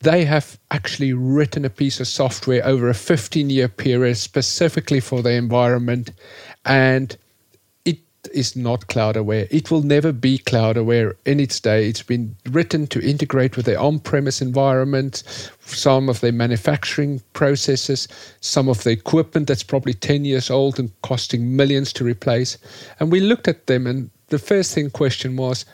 They 0.00 0.24
have 0.24 0.58
actually 0.70 1.12
written 1.12 1.62
a 1.66 1.70
piece 1.70 2.00
of 2.00 2.08
software 2.08 2.64
over 2.64 2.88
a 2.88 2.94
15 2.94 3.50
year 3.50 3.68
period 3.68 4.16
specifically 4.16 4.98
for 4.98 5.20
the 5.20 5.32
environment. 5.32 6.10
And 6.64 7.18
is 8.28 8.56
not 8.56 8.86
cloud 8.88 9.16
aware. 9.16 9.46
It 9.50 9.70
will 9.70 9.82
never 9.82 10.12
be 10.12 10.38
cloud 10.38 10.76
aware 10.76 11.14
in 11.24 11.40
its 11.40 11.60
day. 11.60 11.88
It's 11.88 12.02
been 12.02 12.36
written 12.50 12.86
to 12.88 13.00
integrate 13.00 13.56
with 13.56 13.66
their 13.66 13.80
on 13.80 13.98
premise 13.98 14.40
environment, 14.40 15.22
some 15.60 16.08
of 16.08 16.20
their 16.20 16.32
manufacturing 16.32 17.20
processes, 17.32 18.08
some 18.40 18.68
of 18.68 18.84
the 18.84 18.90
equipment 18.90 19.48
that's 19.48 19.62
probably 19.62 19.94
10 19.94 20.24
years 20.24 20.50
old 20.50 20.78
and 20.78 20.90
costing 21.02 21.56
millions 21.56 21.92
to 21.94 22.04
replace. 22.04 22.58
And 23.00 23.12
we 23.12 23.20
looked 23.20 23.48
at 23.48 23.66
them, 23.66 23.86
and 23.86 24.10
the 24.28 24.38
first 24.38 24.74
thing 24.74 24.90
question 24.90 25.36
was, 25.36 25.64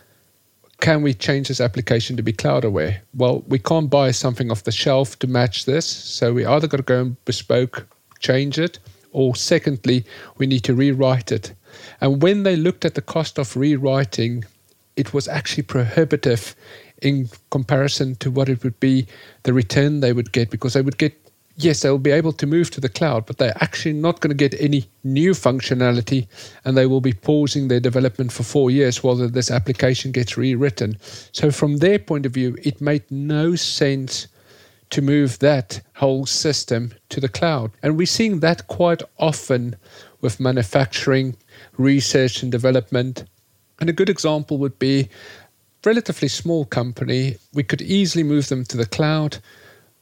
can 0.81 1.03
we 1.03 1.15
change 1.15 1.47
this 1.47 1.61
application 1.61 2.17
to 2.17 2.23
be 2.25 2.33
cloud 2.33 2.65
aware? 2.65 3.03
Well, 3.15 3.45
we 3.47 3.61
can't 3.61 3.89
buy 3.89 4.11
something 4.11 4.51
off 4.51 4.65
the 4.65 4.73
shelf 4.73 5.17
to 5.21 5.29
match 5.29 5.65
this. 5.65 5.87
So 5.87 6.33
we 6.33 6.45
either 6.45 6.67
got 6.67 6.79
to 6.79 6.83
go 6.83 7.01
and 7.01 7.25
bespoke 7.25 7.87
change 8.19 8.59
it, 8.59 8.79
or 9.13 9.37
secondly, 9.37 10.05
we 10.39 10.47
need 10.47 10.65
to 10.65 10.75
rewrite 10.75 11.31
it 11.31 11.53
and 12.01 12.23
when 12.23 12.43
they 12.43 12.57
looked 12.57 12.85
at 12.85 12.95
the 12.95 13.03
cost 13.03 13.39
of 13.39 13.57
rewriting, 13.57 14.45
it 14.97 15.15
was 15.15 15.29
actually 15.29 15.63
prohibitive 15.63 16.55
in 17.01 17.29
comparison 17.51 18.15
to 18.17 18.31
what 18.31 18.49
it 18.49 18.63
would 18.63 18.79
be 18.79 19.07
the 19.43 19.53
return 19.53 20.01
they 20.01 20.13
would 20.13 20.33
get 20.33 20.51
because 20.51 20.75
they 20.75 20.83
would 20.83 20.99
get 20.99 21.13
yes 21.57 21.81
they'll 21.81 21.99
be 21.99 22.11
able 22.11 22.33
to 22.33 22.47
move 22.47 22.71
to 22.71 22.81
the 22.81 22.89
cloud 22.89 23.27
but 23.27 23.39
they're 23.39 23.57
actually 23.61 23.93
not 23.93 24.21
going 24.21 24.31
to 24.31 24.49
get 24.49 24.59
any 24.61 24.87
new 25.05 25.33
functionality 25.33 26.27
and 26.65 26.77
they 26.77 26.87
will 26.87 27.01
be 27.01 27.13
pausing 27.13 27.69
their 27.69 27.81
development 27.81 28.33
for 28.33 28.43
4 28.43 28.71
years 28.71 29.03
while 29.03 29.17
this 29.17 29.51
application 29.51 30.13
gets 30.13 30.39
rewritten. 30.39 30.97
So 31.33 31.51
from 31.51 31.79
their 31.79 31.99
point 31.99 32.25
of 32.25 32.33
view 32.33 32.57
it 32.63 32.81
made 32.81 33.03
no 33.11 33.55
sense 33.57 34.29
to 34.91 35.03
move 35.03 35.39
that 35.41 35.81
whole 35.97 36.27
system 36.27 36.93
to 37.09 37.19
the 37.21 37.29
cloud. 37.29 37.71
And 37.83 37.97
we're 37.97 38.07
seeing 38.07 38.41
that 38.41 38.69
quite 38.69 39.03
often 39.19 39.75
with 40.23 40.41
manufacturing 40.41 41.37
research 41.77 42.43
and 42.43 42.51
development. 42.51 43.25
And 43.81 43.91
a 43.91 43.93
good 43.93 44.09
example 44.09 44.57
would 44.59 44.79
be 44.79 45.11
relatively 45.85 46.29
small 46.29 46.65
company. 46.65 47.37
We 47.53 47.65
could 47.65 47.83
easily 47.83 48.23
move 48.23 48.49
them 48.49 48.65
to 48.67 48.77
the 48.77 48.87
cloud, 48.87 49.39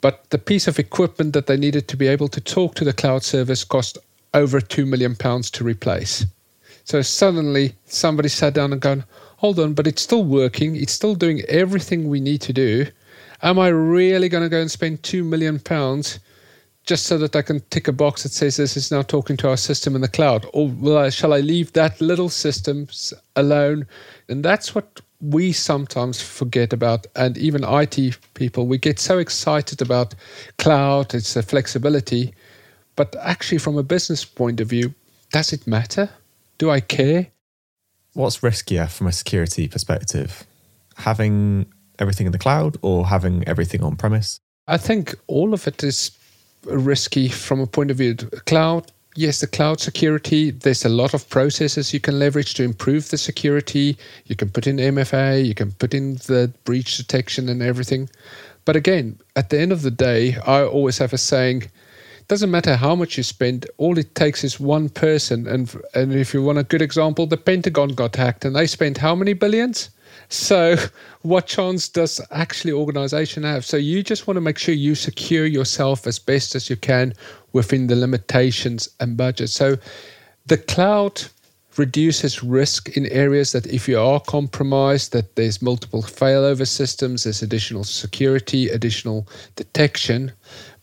but 0.01 0.29
the 0.31 0.39
piece 0.39 0.69
of 0.69 0.79
equipment 0.79 1.33
that 1.33 1.47
they 1.47 1.57
needed 1.57 1.89
to 1.89 1.97
be 1.97 2.07
able 2.07 2.29
to 2.29 2.41
talk 2.41 2.75
to 2.77 2.85
the 2.85 2.93
cloud 2.93 3.25
service 3.25 3.65
cost 3.65 3.99
over 4.35 4.61
two 4.61 4.87
million 4.87 5.17
pounds 5.17 5.51
to 5.51 5.65
replace. 5.65 6.25
So 6.85 7.03
suddenly 7.03 7.75
somebody 7.87 8.29
sat 8.29 8.55
down 8.55 8.73
and 8.73 8.81
gone, 8.81 9.05
hold 9.39 9.59
on, 9.59 9.75
but 9.75 9.87
it's 9.87 10.03
still 10.03 10.25
working. 10.25 10.77
It's 10.77 10.93
still 10.93 11.15
doing 11.15 11.41
everything 11.49 12.09
we 12.09 12.21
need 12.21 12.41
to 12.43 12.53
do. 12.53 12.87
Am 13.43 13.59
I 13.59 13.69
really 13.69 14.29
going 14.29 14.43
to 14.43 14.49
go 14.49 14.61
and 14.61 14.71
spend 14.71 15.03
two 15.03 15.25
million 15.25 15.59
pounds 15.59 16.21
just 16.91 17.07
so 17.07 17.17
that 17.17 17.37
I 17.37 17.43
can 17.43 17.61
tick 17.71 17.87
a 17.87 17.93
box 17.93 18.25
that 18.25 18.33
says 18.33 18.57
this 18.57 18.77
is 18.77 18.91
now 18.91 19.03
talking 19.03 19.37
to 19.37 19.49
our 19.49 19.57
system 19.57 19.95
in 19.95 20.01
the 20.01 20.09
cloud? 20.09 20.45
Or 20.53 20.99
I, 20.99 21.09
shall 21.09 21.33
I 21.33 21.39
leave 21.39 21.73
that 21.75 22.01
little 22.01 22.29
system 22.29 22.89
alone? 23.37 23.87
And 24.29 24.45
that's 24.45 24.75
what 24.75 25.01
we 25.21 25.53
sometimes 25.53 26.21
forget 26.21 26.73
about, 26.73 27.07
and 27.15 27.39
even 27.39 27.63
IT 27.63 28.19
people, 28.35 28.67
we 28.67 28.77
get 28.77 28.99
so 28.99 29.19
excited 29.19 29.81
about 29.81 30.17
cloud, 30.59 31.15
it's 31.15 31.35
the 31.35 31.45
flexibility. 31.45 32.35
But 32.97 33.15
actually, 33.23 33.59
from 33.59 33.79
a 33.79 33.85
business 33.85 34.25
point 34.25 34.61
of 34.61 34.67
view, 34.67 34.93
does 35.31 35.53
it 35.53 35.69
matter? 35.69 36.11
Do 36.59 36.71
I 36.71 36.81
care? 36.81 37.29
What's 38.15 38.39
riskier 38.39 38.91
from 38.91 39.07
a 39.07 39.13
security 39.13 39.69
perspective? 39.69 40.45
Having 40.97 41.67
everything 42.01 42.27
in 42.27 42.33
the 42.33 42.39
cloud 42.39 42.79
or 42.83 43.07
having 43.07 43.47
everything 43.47 43.85
on 43.85 43.95
premise? 43.95 44.41
I 44.67 44.77
think 44.77 45.15
all 45.29 45.55
of 45.55 45.69
it 45.69 45.85
is 45.85 46.11
risky 46.65 47.29
from 47.29 47.61
a 47.61 47.67
point 47.67 47.91
of 47.91 47.99
view. 47.99 48.15
Cloud, 48.15 48.91
yes, 49.15 49.41
the 49.41 49.47
cloud 49.47 49.81
security, 49.81 50.51
there's 50.51 50.85
a 50.85 50.89
lot 50.89 51.15
of 51.15 51.29
processes 51.29 51.93
you 51.93 52.01
can 52.01 52.19
leverage 52.19 52.55
to 52.55 52.63
improve 52.63 53.11
the 53.11 53.19
security. 53.19 53.97
You 54.27 54.37
can 54.37 54.51
put 54.51 54.67
in 54.67 54.77
MFA, 54.77 55.45
you 55.45 55.55
can 55.55 55.73
put 55.73 55.95
in 55.95 56.17
the 56.27 56.53
breach 56.65 56.97
detection 56.97 57.49
and 57.49 57.63
everything. 57.63 58.09
But 58.65 58.77
again, 58.77 59.19
at 59.37 59.51
the 59.51 59.59
end 59.59 59.73
of 59.73 59.83
the 59.83 59.91
day, 59.91 60.37
I 60.47 60.63
always 60.63 60.99
have 60.99 61.13
a 61.13 61.19
saying 61.19 61.63
it 61.63 62.29
doesn't 62.29 62.51
matter 62.51 62.77
how 62.77 62.95
much 62.95 63.17
you 63.17 63.23
spend 63.23 63.67
all 63.79 63.99
it 63.99 64.15
takes 64.15 64.45
is 64.45 64.61
one 64.61 64.89
person 64.89 65.49
and 65.49 65.75
and 65.95 66.15
if 66.15 66.33
you 66.33 66.43
want 66.43 66.59
a 66.59 66.63
good 66.63 66.83
example 66.83 67.27
the 67.27 67.37
pentagon 67.37 67.89
got 67.89 68.15
hacked 68.15 68.45
and 68.45 68.55
they 68.55 68.69
spent 68.69 68.99
how 68.99 69.17
many 69.17 69.33
billions 69.33 69.91
so, 70.31 70.77
what 71.23 71.49
chance 71.49 71.89
does 71.89 72.21
actually 72.31 72.73
organization 72.73 73.43
have? 73.43 73.65
So, 73.65 73.77
you 73.77 74.03
just 74.05 74.29
want 74.29 74.37
to 74.37 74.41
make 74.41 74.59
sure 74.59 74.75
you 74.75 74.95
secure 74.95 75.45
yourself 75.45 76.07
as 76.07 76.21
best 76.21 76.55
as 76.55 76.71
you 76.71 76.77
can 76.77 77.15
within 77.53 77.89
the 77.89 77.97
limitations 77.97 78.89
and 79.01 79.17
budget. 79.17 79.51
So, 79.51 79.77
the 80.47 80.57
cloud 80.57 81.23
reduces 81.77 82.45
risk 82.45 82.97
in 82.97 83.07
areas 83.07 83.51
that 83.53 83.67
if 83.67 83.89
you 83.89 83.99
are 83.99 84.21
compromised 84.21 85.13
that 85.13 85.35
there's 85.35 85.63
multiple 85.63 86.03
failover 86.03 86.67
systems 86.67 87.23
there's 87.23 87.43
additional 87.43 87.85
security 87.85 88.69
additional 88.69 89.27
detection 89.55 90.33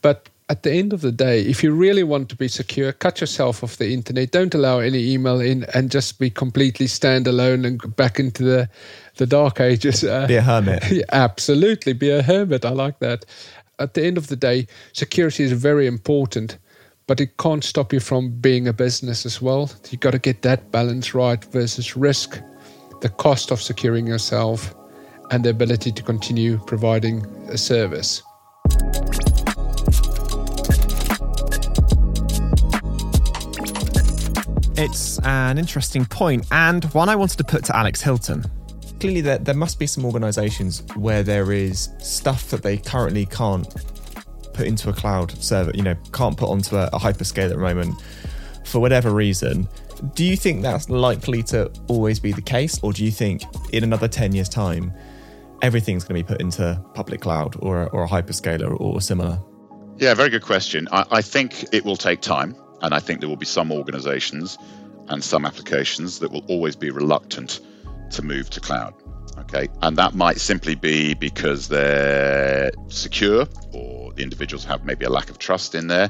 but 0.02 0.30
at 0.50 0.64
the 0.64 0.72
end 0.72 0.94
of 0.94 1.02
the 1.02 1.12
day, 1.12 1.42
if 1.42 1.62
you 1.62 1.74
really 1.74 2.04
want 2.04 2.30
to 2.30 2.36
be 2.36 2.48
secure, 2.48 2.94
cut 2.94 3.20
yourself 3.20 3.64
off 3.64 3.78
the 3.78 3.94
internet. 3.94 4.32
Don't 4.32 4.56
allow 4.56 4.80
any 4.80 5.12
email 5.12 5.42
in, 5.42 5.66
and 5.74 5.92
just 5.92 6.20
be 6.20 6.30
completely 6.30 6.86
standalone 6.86 7.66
and 7.68 7.96
back 7.98 8.18
into 8.18 8.44
the 8.44 8.70
the 9.18 9.26
dark 9.26 9.60
ages. 9.60 10.04
Uh, 10.04 10.28
be 10.28 10.36
a 10.36 10.42
hermit. 10.42 10.84
absolutely, 11.12 11.94
be 11.94 12.10
a 12.10 12.22
hermit. 12.22 12.66
I 12.66 12.70
like 12.70 13.00
that. 13.00 13.26
At 13.80 13.94
the 13.94 14.04
end 14.04 14.18
of 14.18 14.28
the 14.28 14.36
day, 14.36 14.68
security 14.94 15.44
is 15.44 15.52
very 15.52 15.86
important, 15.86 16.58
but 17.06 17.22
it 17.22 17.38
can't 17.38 17.64
stop 17.64 17.94
you 17.94 18.00
from 18.00 18.32
being 18.32 18.68
a 18.68 18.74
business 18.74 19.26
as 19.26 19.42
well. 19.42 19.70
You've 19.90 20.02
got 20.02 20.12
to 20.12 20.20
get 20.20 20.42
that 20.42 20.72
balance 20.72 21.14
right 21.14 21.44
versus 21.46 21.96
risk, 21.96 22.42
the 23.02 23.10
cost 23.10 23.52
of 23.52 23.62
securing 23.62 24.08
yourself, 24.08 24.74
and 25.32 25.44
the 25.44 25.50
ability 25.50 25.92
to 25.92 26.04
continue 26.04 26.58
providing 26.66 27.26
a 27.50 27.58
service. 27.58 28.24
It's 34.80 35.20
an 35.20 35.58
interesting 35.58 36.06
point 36.06 36.46
and 36.52 36.86
one 36.94 37.10
I 37.10 37.16
wanted 37.16 37.38
to 37.40 37.44
put 37.44 37.66
to 37.66 37.76
Alex 37.76 38.02
Hilton. 38.02 38.46
Clearly, 39.00 39.22
there, 39.22 39.38
there 39.38 39.56
must 39.56 39.80
be 39.80 39.88
some 39.88 40.06
organizations 40.06 40.84
where 40.96 41.24
there 41.24 41.52
is 41.52 41.90
stuff 42.00 42.50
that 42.50 42.64
they 42.64 42.78
currently 42.78 43.26
can't 43.26 43.68
put 44.54 44.66
into 44.66 44.90
a 44.90 44.94
cloud 44.94 45.32
server, 45.42 45.72
you 45.76 45.84
know, 45.84 45.96
can't 46.12 46.36
put 46.36 46.50
onto 46.50 46.76
a, 46.76 46.88
a 46.88 47.00
hyperscaler 47.00 47.46
at 47.46 47.50
the 47.50 47.58
moment 47.58 48.02
for 48.66 48.80
whatever 48.80 49.12
reason. 49.12 49.68
Do 50.16 50.24
you 50.24 50.36
think 50.36 50.64
that's 50.64 50.90
likely 50.90 51.44
to 51.44 51.72
always 51.88 52.20
be 52.20 52.32
the 52.32 52.42
case? 52.42 52.80
Or 52.82 52.92
do 52.92 53.06
you 53.06 53.12
think 53.12 53.44
in 53.72 53.84
another 53.84 54.08
10 54.08 54.34
years' 54.34 54.50
time, 54.50 54.92
everything's 55.62 56.04
going 56.04 56.20
to 56.20 56.24
be 56.24 56.28
put 56.28 56.42
into 56.42 56.84
public 56.94 57.22
cloud 57.22 57.56
or, 57.60 57.88
or 57.90 58.04
a 58.04 58.08
hyperscaler 58.08 58.80
or 58.80 59.00
similar? 59.00 59.40
Yeah, 59.98 60.14
very 60.16 60.30
good 60.30 60.44
question. 60.44 60.88
I, 60.92 61.06
I 61.12 61.22
think 61.22 61.66
it 61.72 61.86
will 61.86 61.98
take 61.98 62.22
time. 62.22 62.56
And 62.82 62.94
I 62.94 63.00
think 63.00 63.22
there 63.22 63.30
will 63.30 63.38
be 63.38 63.46
some 63.46 63.72
organizations 63.72 64.58
and 65.08 65.24
some 65.24 65.46
applications 65.46 66.20
that 66.20 66.32
will 66.32 66.46
always 66.48 66.76
be 66.76 66.92
reluctant 66.92 67.60
to 68.12 68.24
move 68.24 68.50
to 68.52 68.60
cloud. 68.60 68.94
Okay. 69.40 69.70
And 69.82 69.98
that 69.98 70.16
might 70.16 70.40
simply 70.40 70.76
be 70.76 71.14
because 71.14 71.68
they're 71.68 72.72
secure 72.88 73.48
or 73.72 74.12
the 74.14 74.24
individuals 74.24 74.66
have 74.66 74.84
maybe 74.84 75.06
a 75.06 75.10
lack 75.10 75.30
of 75.30 75.38
trust 75.38 75.76
in 75.76 75.88
there. 75.88 76.10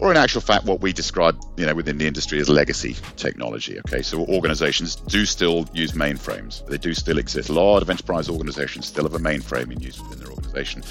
Or 0.00 0.10
in 0.10 0.16
actual 0.16 0.40
fact, 0.40 0.64
what 0.64 0.80
we 0.80 0.92
describe, 0.92 1.40
you 1.56 1.64
know, 1.64 1.74
within 1.76 1.96
the 1.98 2.06
industry 2.08 2.40
as 2.40 2.48
legacy 2.48 2.96
technology. 3.16 3.78
Okay, 3.86 4.02
so 4.02 4.26
organizations 4.26 4.96
do 4.96 5.24
still 5.24 5.68
use 5.72 5.92
mainframes. 5.92 6.66
They 6.66 6.78
do 6.78 6.92
still 6.92 7.18
exist. 7.18 7.50
A 7.50 7.52
lot 7.52 7.82
of 7.82 7.90
enterprise 7.90 8.28
organizations 8.28 8.86
still 8.86 9.04
have 9.04 9.14
a 9.14 9.20
mainframe 9.20 9.70
in 9.70 9.78
use 9.80 10.00
within 10.00 10.18
their 10.18 10.30
organization. 10.30 10.82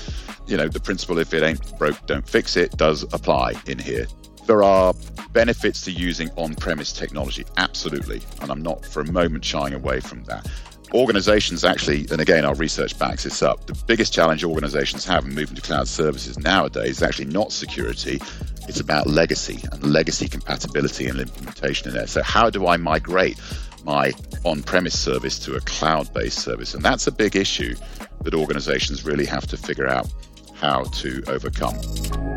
You 0.47 0.55
know, 0.55 0.69
the 0.69 0.79
principle 0.79 1.17
if 1.17 1.33
it 1.33 1.43
ain't 1.43 1.77
broke, 1.77 2.05
don't 2.05 2.27
fix 2.29 2.55
it 2.55 2.77
does 2.77 3.03
apply 3.11 3.55
in 3.65 3.79
here 3.79 4.07
there 4.47 4.63
are 4.63 4.93
benefits 5.33 5.81
to 5.81 5.91
using 5.91 6.29
on 6.37 6.55
premise 6.55 6.91
technology, 6.91 7.45
absolutely. 7.57 8.21
And 8.41 8.51
I'm 8.51 8.61
not 8.61 8.85
for 8.85 9.01
a 9.01 9.11
moment 9.11 9.45
shying 9.45 9.73
away 9.73 9.99
from 9.99 10.23
that. 10.25 10.49
Organizations 10.93 11.63
actually, 11.63 12.05
and 12.11 12.19
again, 12.19 12.43
our 12.43 12.55
research 12.55 12.99
backs 12.99 13.23
this 13.23 13.41
up, 13.41 13.65
the 13.65 13.81
biggest 13.87 14.11
challenge 14.11 14.43
organizations 14.43 15.05
have 15.05 15.23
in 15.23 15.33
moving 15.33 15.55
to 15.55 15.61
cloud 15.61 15.87
services 15.87 16.37
nowadays 16.37 16.97
is 16.97 17.03
actually 17.03 17.25
not 17.25 17.53
security, 17.53 18.19
it's 18.67 18.81
about 18.81 19.07
legacy 19.07 19.59
and 19.71 19.83
legacy 19.83 20.27
compatibility 20.27 21.07
and 21.07 21.19
implementation 21.19 21.87
in 21.87 21.93
there. 21.93 22.07
So, 22.07 22.21
how 22.21 22.49
do 22.49 22.67
I 22.67 22.75
migrate 22.75 23.39
my 23.85 24.11
on 24.43 24.63
premise 24.63 24.99
service 24.99 25.39
to 25.39 25.55
a 25.55 25.61
cloud 25.61 26.13
based 26.13 26.39
service? 26.39 26.73
And 26.73 26.83
that's 26.83 27.07
a 27.07 27.11
big 27.11 27.37
issue 27.37 27.75
that 28.23 28.33
organizations 28.33 29.05
really 29.05 29.25
have 29.25 29.47
to 29.47 29.57
figure 29.57 29.87
out 29.87 30.11
how 30.55 30.83
to 30.83 31.23
overcome. 31.27 32.30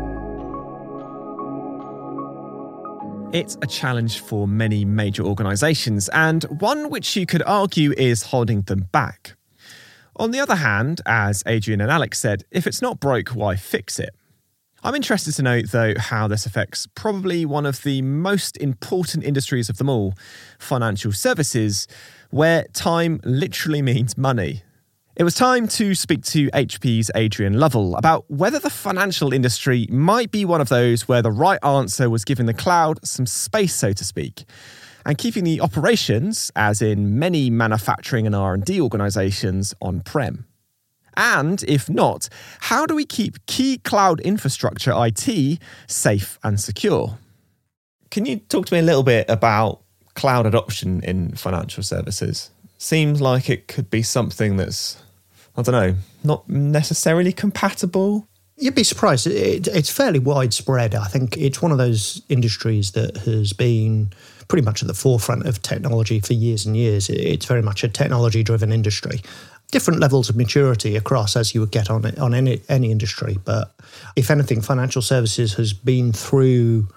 It's 3.35 3.57
a 3.61 3.67
challenge 3.67 4.19
for 4.21 4.47
many 4.47 4.85
major 4.85 5.21
organisations, 5.21 6.07
and 6.13 6.45
one 6.45 6.89
which 6.89 7.17
you 7.17 7.25
could 7.25 7.43
argue 7.45 7.91
is 7.97 8.23
holding 8.23 8.61
them 8.61 8.87
back. 8.93 9.35
On 10.15 10.31
the 10.31 10.39
other 10.39 10.55
hand, 10.55 11.01
as 11.05 11.43
Adrian 11.45 11.81
and 11.81 11.91
Alex 11.91 12.17
said, 12.17 12.45
if 12.49 12.65
it's 12.65 12.81
not 12.81 13.01
broke, 13.01 13.31
why 13.31 13.57
fix 13.57 13.99
it? 13.99 14.15
I'm 14.85 14.95
interested 14.95 15.33
to 15.33 15.41
know, 15.41 15.61
though, 15.63 15.95
how 15.97 16.29
this 16.29 16.45
affects 16.45 16.87
probably 16.95 17.45
one 17.45 17.65
of 17.65 17.83
the 17.83 18.01
most 18.03 18.55
important 18.55 19.25
industries 19.25 19.67
of 19.67 19.79
them 19.79 19.89
all 19.89 20.13
financial 20.57 21.11
services, 21.11 21.89
where 22.29 22.63
time 22.71 23.19
literally 23.25 23.81
means 23.81 24.17
money. 24.17 24.63
It 25.17 25.23
was 25.23 25.33
time 25.33 25.69
to 25.69 25.95
speak 25.95 26.25
to 26.25 26.49
HP's 26.51 27.09
Adrian 27.15 27.57
Lovell 27.57 27.95
about 27.95 28.29
whether 28.29 28.59
the 28.59 28.69
financial 28.69 29.31
industry 29.31 29.87
might 29.89 30.29
be 30.29 30.43
one 30.43 30.59
of 30.59 30.67
those 30.67 31.07
where 31.07 31.21
the 31.21 31.31
right 31.31 31.59
answer 31.63 32.09
was 32.09 32.25
giving 32.25 32.47
the 32.47 32.53
cloud 32.53 32.99
some 33.07 33.25
space, 33.25 33.73
so 33.73 33.93
to 33.93 34.03
speak, 34.03 34.43
and 35.05 35.17
keeping 35.17 35.45
the 35.45 35.61
operations, 35.61 36.51
as 36.57 36.81
in 36.81 37.17
many 37.17 37.49
manufacturing 37.49 38.25
and 38.25 38.35
R&D 38.35 38.81
organizations, 38.81 39.73
on-prem. 39.81 40.47
And 41.15 41.63
if 41.63 41.89
not, 41.89 42.27
how 42.59 42.85
do 42.85 42.93
we 42.93 43.05
keep 43.05 43.45
key 43.45 43.77
cloud 43.77 44.19
infrastructure 44.19 44.91
IT 44.93 45.59
safe 45.87 46.37
and 46.43 46.59
secure? 46.59 47.17
Can 48.11 48.25
you 48.25 48.39
talk 48.39 48.65
to 48.65 48.73
me 48.73 48.81
a 48.81 48.83
little 48.83 49.03
bit 49.03 49.29
about 49.29 49.79
cloud 50.15 50.45
adoption 50.45 51.01
in 51.05 51.35
financial 51.35 51.83
services? 51.83 52.51
Seems 52.77 53.21
like 53.21 53.49
it 53.49 53.69
could 53.69 53.89
be 53.89 54.01
something 54.01 54.57
that's 54.57 55.01
I 55.57 55.61
don't 55.61 55.73
know, 55.73 55.95
not 56.23 56.49
necessarily 56.49 57.31
compatible. 57.31 58.27
You'd 58.57 58.75
be 58.75 58.83
surprised. 58.83 59.27
It, 59.27 59.67
it's 59.67 59.89
fairly 59.89 60.19
widespread. 60.19 60.95
I 60.95 61.05
think 61.05 61.37
it's 61.37 61.61
one 61.61 61.71
of 61.71 61.77
those 61.77 62.21
industries 62.29 62.91
that 62.91 63.17
has 63.17 63.53
been 63.53 64.11
pretty 64.47 64.63
much 64.63 64.81
at 64.81 64.87
the 64.87 64.93
forefront 64.93 65.45
of 65.45 65.61
technology 65.61 66.19
for 66.19 66.33
years 66.33 66.65
and 66.65 66.77
years. 66.77 67.09
It's 67.09 67.45
very 67.45 67.61
much 67.61 67.83
a 67.83 67.89
technology 67.89 68.43
driven 68.43 68.71
industry. 68.71 69.21
Different 69.71 69.99
levels 69.99 70.29
of 70.29 70.35
maturity 70.35 70.95
across 70.95 71.35
as 71.35 71.53
you 71.55 71.61
would 71.61 71.71
get 71.71 71.89
on 71.89 72.05
on 72.19 72.33
any 72.33 72.61
any 72.69 72.91
industry, 72.91 73.37
but 73.43 73.73
if 74.15 74.29
anything, 74.29 74.61
financial 74.61 75.01
services 75.01 75.55
has 75.55 75.73
been 75.73 76.13
through 76.13 76.87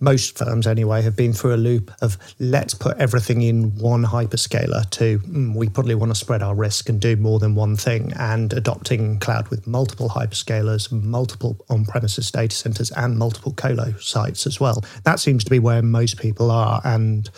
most 0.00 0.36
firms 0.36 0.66
anyway 0.66 1.00
have 1.02 1.16
been 1.16 1.32
through 1.32 1.54
a 1.54 1.56
loop 1.56 1.90
of 2.02 2.18
let's 2.38 2.74
put 2.74 2.96
everything 2.98 3.42
in 3.42 3.74
one 3.76 4.04
hyperscaler 4.04 4.88
to 4.90 5.18
mm, 5.20 5.54
we 5.54 5.68
probably 5.68 5.94
want 5.94 6.10
to 6.10 6.14
spread 6.14 6.42
our 6.42 6.54
risk 6.54 6.88
and 6.88 7.00
do 7.00 7.16
more 7.16 7.38
than 7.38 7.54
one 7.54 7.76
thing 7.76 8.12
and 8.18 8.52
adopting 8.52 9.18
cloud 9.18 9.48
with 9.48 9.66
multiple 9.66 10.08
hyperscalers 10.08 10.92
multiple 10.92 11.56
on-premises 11.70 12.30
data 12.30 12.54
centers 12.54 12.90
and 12.92 13.18
multiple 13.18 13.52
colo 13.52 13.92
sites 13.98 14.46
as 14.46 14.60
well. 14.60 14.84
That 15.04 15.18
seems 15.20 15.44
to 15.44 15.50
be 15.50 15.58
where 15.58 15.82
most 15.82 16.18
people 16.18 16.50
are 16.50 16.80
and 16.84 17.30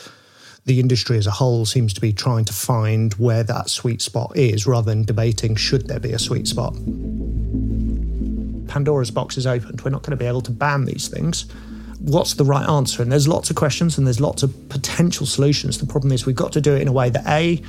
the 0.66 0.80
industry 0.80 1.16
as 1.16 1.26
a 1.26 1.30
whole 1.30 1.64
seems 1.64 1.94
to 1.94 2.00
be 2.00 2.12
trying 2.12 2.44
to 2.44 2.52
find 2.52 3.14
where 3.14 3.42
that 3.42 3.70
sweet 3.70 4.02
spot 4.02 4.36
is 4.36 4.66
rather 4.66 4.90
than 4.90 5.02
debating 5.02 5.54
should 5.56 5.88
there 5.88 6.00
be 6.00 6.12
a 6.12 6.18
sweet 6.18 6.46
spot? 6.46 6.74
Pandora's 8.68 9.10
box 9.10 9.38
is 9.38 9.46
opened. 9.46 9.80
We're 9.80 9.90
not 9.90 10.02
going 10.02 10.10
to 10.10 10.16
be 10.16 10.26
able 10.26 10.42
to 10.42 10.50
ban 10.50 10.84
these 10.84 11.08
things 11.08 11.46
what's 12.00 12.34
the 12.34 12.44
right 12.44 12.68
answer? 12.68 13.02
And 13.02 13.10
there's 13.10 13.28
lots 13.28 13.50
of 13.50 13.56
questions 13.56 13.98
and 13.98 14.06
there's 14.06 14.20
lots 14.20 14.42
of 14.42 14.68
potential 14.68 15.26
solutions. 15.26 15.78
The 15.78 15.86
problem 15.86 16.12
is 16.12 16.26
we've 16.26 16.36
got 16.36 16.52
to 16.52 16.60
do 16.60 16.74
it 16.74 16.82
in 16.82 16.88
a 16.88 16.92
way 16.92 17.10
that 17.10 17.26
A, 17.26 17.62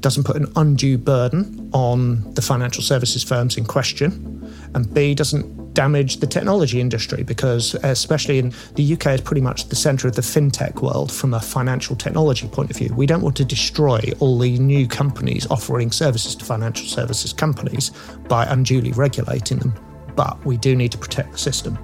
doesn't 0.00 0.24
put 0.24 0.36
an 0.36 0.46
undue 0.56 0.98
burden 0.98 1.70
on 1.72 2.32
the 2.34 2.42
financial 2.42 2.82
services 2.82 3.24
firms 3.24 3.56
in 3.56 3.64
question, 3.64 4.54
and 4.74 4.92
B, 4.92 5.14
doesn't 5.14 5.74
damage 5.74 6.18
the 6.18 6.26
technology 6.26 6.80
industry 6.80 7.22
because, 7.22 7.74
especially 7.82 8.38
in 8.38 8.52
the 8.76 8.94
UK, 8.94 9.06
is 9.08 9.20
pretty 9.20 9.40
much 9.40 9.68
the 9.68 9.76
centre 9.76 10.08
of 10.08 10.14
the 10.14 10.22
fintech 10.22 10.80
world 10.80 11.12
from 11.12 11.34
a 11.34 11.40
financial 11.40 11.96
technology 11.96 12.48
point 12.48 12.70
of 12.70 12.76
view. 12.76 12.92
We 12.94 13.06
don't 13.06 13.22
want 13.22 13.36
to 13.36 13.44
destroy 13.44 14.00
all 14.20 14.38
the 14.38 14.58
new 14.58 14.86
companies 14.86 15.46
offering 15.50 15.92
services 15.92 16.34
to 16.36 16.44
financial 16.44 16.86
services 16.86 17.32
companies 17.32 17.90
by 18.28 18.46
unduly 18.46 18.92
regulating 18.92 19.58
them, 19.58 19.74
but 20.14 20.42
we 20.46 20.56
do 20.56 20.74
need 20.74 20.92
to 20.92 20.98
protect 20.98 21.32
the 21.32 21.38
system. 21.38 21.78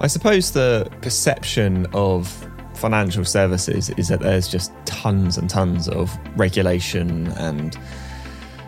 I 0.00 0.08
suppose 0.08 0.52
the 0.52 0.90
perception 1.00 1.86
of 1.94 2.28
financial 2.74 3.24
services 3.24 3.90
is 3.90 4.08
that 4.08 4.20
there's 4.20 4.48
just 4.48 4.72
tons 4.84 5.38
and 5.38 5.48
tons 5.48 5.88
of 5.88 6.16
regulation 6.36 7.28
and 7.28 7.78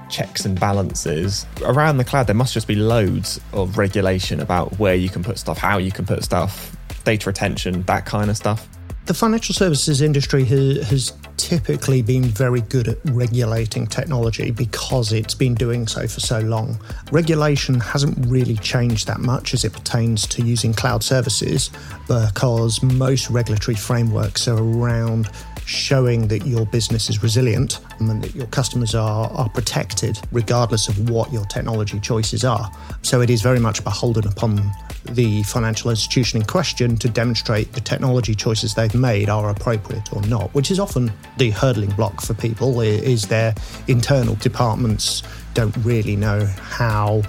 checks 0.08 0.44
and 0.46 0.58
balances. 0.58 1.46
Around 1.62 1.98
the 1.98 2.04
cloud, 2.04 2.26
there 2.26 2.34
must 2.34 2.54
just 2.54 2.66
be 2.66 2.74
loads 2.74 3.40
of 3.52 3.76
regulation 3.76 4.40
about 4.40 4.78
where 4.78 4.94
you 4.94 5.10
can 5.10 5.22
put 5.22 5.38
stuff, 5.38 5.58
how 5.58 5.78
you 5.78 5.92
can 5.92 6.06
put 6.06 6.24
stuff, 6.24 6.74
data 7.04 7.28
retention, 7.28 7.82
that 7.82 8.06
kind 8.06 8.30
of 8.30 8.36
stuff. 8.36 8.66
The 9.04 9.14
financial 9.14 9.54
services 9.54 10.00
industry 10.00 10.44
has 10.44 11.12
typically 11.38 12.02
been 12.02 12.24
very 12.24 12.60
good 12.60 12.88
at 12.88 12.98
regulating 13.06 13.86
technology 13.86 14.50
because 14.50 15.12
it's 15.12 15.34
been 15.34 15.54
doing 15.54 15.86
so 15.86 16.06
for 16.06 16.20
so 16.20 16.40
long. 16.40 16.78
Regulation 17.12 17.80
hasn't 17.80 18.26
really 18.26 18.56
changed 18.56 19.06
that 19.06 19.20
much 19.20 19.54
as 19.54 19.64
it 19.64 19.72
pertains 19.72 20.26
to 20.26 20.42
using 20.42 20.74
cloud 20.74 21.02
services 21.02 21.70
because 22.06 22.82
most 22.82 23.30
regulatory 23.30 23.76
frameworks 23.76 24.48
are 24.48 24.58
around 24.58 25.30
showing 25.68 26.28
that 26.28 26.46
your 26.46 26.64
business 26.64 27.10
is 27.10 27.22
resilient 27.22 27.80
and 27.98 28.22
that 28.22 28.34
your 28.34 28.46
customers 28.46 28.94
are, 28.94 29.30
are 29.32 29.50
protected 29.50 30.18
regardless 30.32 30.88
of 30.88 31.10
what 31.10 31.30
your 31.30 31.44
technology 31.44 32.00
choices 32.00 32.42
are. 32.42 32.70
So 33.02 33.20
it 33.20 33.28
is 33.28 33.42
very 33.42 33.60
much 33.60 33.84
beholden 33.84 34.26
upon 34.26 34.72
the 35.10 35.42
financial 35.42 35.90
institution 35.90 36.40
in 36.40 36.46
question 36.46 36.96
to 36.96 37.08
demonstrate 37.08 37.72
the 37.74 37.80
technology 37.80 38.34
choices 38.34 38.74
they've 38.74 38.94
made 38.94 39.28
are 39.28 39.50
appropriate 39.50 40.10
or 40.14 40.22
not, 40.22 40.52
which 40.54 40.70
is 40.70 40.80
often 40.80 41.12
the 41.36 41.50
hurdling 41.50 41.90
block 41.90 42.22
for 42.22 42.32
people 42.32 42.80
is 42.80 43.26
their 43.26 43.54
internal 43.88 44.36
departments 44.36 45.22
don't 45.52 45.76
really 45.78 46.16
know 46.16 46.46
how 46.46 47.22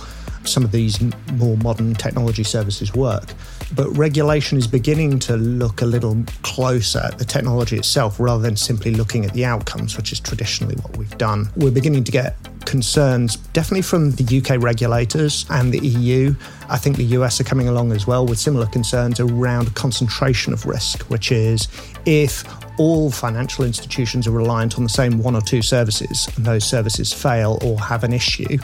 some 0.44 0.64
of 0.64 0.72
these 0.72 1.00
more 1.34 1.58
modern 1.58 1.96
technology 1.96 2.44
services 2.44 2.94
work. 2.94 3.34
But 3.76 3.90
regulation 3.96 4.58
is 4.58 4.68
beginning 4.68 5.20
to 5.20 5.38
look 5.38 5.82
a 5.82 5.86
little 5.86 6.24
closer 6.42 7.00
at 7.00 7.20
the 7.20 7.26
technology 7.26 7.78
itself 7.78 8.20
rather 8.20 8.42
than 8.42 8.58
simply 8.58 8.92
looking 8.92 9.26
at 9.26 9.34
the 9.34 9.46
outcomes, 9.46 9.96
which 9.96 10.12
is 10.12 10.20
traditionally 10.20 10.76
what 10.76 10.98
we've 10.98 11.18
done. 11.18 11.50
We're 11.56 11.72
beginning 11.72 12.04
to 12.06 12.12
get 12.12 12.36
concerns, 12.66 13.38
definitely 13.54 13.82
from 13.82 14.12
the 14.12 14.38
UK 14.38 14.62
regulators 14.62 15.46
and 15.50 15.72
the 15.72 15.80
EU. 15.80 16.36
I 16.70 16.78
think 16.78 16.98
the 16.98 17.06
US 17.18 17.40
are 17.40 17.44
coming 17.44 17.68
along 17.68 17.92
as 17.92 18.06
well 18.06 18.26
with 18.26 18.40
similar 18.40 18.68
concerns 18.68 19.20
around 19.20 19.74
concentration 19.76 20.54
of 20.54 20.66
risk, 20.66 21.04
which 21.04 21.32
is 21.32 21.68
if 22.06 22.44
all 22.80 23.12
financial 23.12 23.66
institutions 23.66 24.28
are 24.28 24.32
reliant 24.32 24.78
on 24.78 24.84
the 24.84 24.90
same 24.90 25.22
one 25.22 25.36
or 25.36 25.42
two 25.42 25.62
services 25.62 26.30
and 26.36 26.46
those 26.46 26.64
services 26.64 27.12
fail 27.12 27.60
or 27.64 27.80
have 27.80 28.04
an 28.04 28.14
issue, 28.14 28.58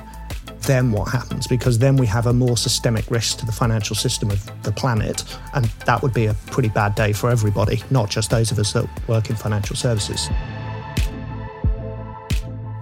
then 0.66 0.92
what 0.92 1.12
happens? 1.12 1.48
Because 1.48 1.80
then 1.80 1.96
we 1.96 2.06
have 2.08 2.28
a 2.28 2.34
more 2.34 2.58
systemic 2.58 3.10
risk 3.10 3.40
to 3.40 3.46
the 3.46 3.52
financial 3.52 3.96
system 3.96 4.32
of 4.32 4.64
the 4.64 4.72
planet, 4.72 5.24
and 5.54 5.66
that 5.86 6.02
would 6.02 6.14
be 6.14 6.26
a 6.26 6.34
pretty 6.48 6.70
bad 6.70 6.96
day 6.96 7.14
for 7.14 7.30
everybody, 7.30 7.82
not 7.90 8.10
just 8.10 8.30
those 8.30 8.52
of 8.52 8.60
us 8.60 8.74
that 8.74 8.88
work 9.08 9.30
in 9.30 9.36
financial 9.36 9.76
services. 9.76 10.30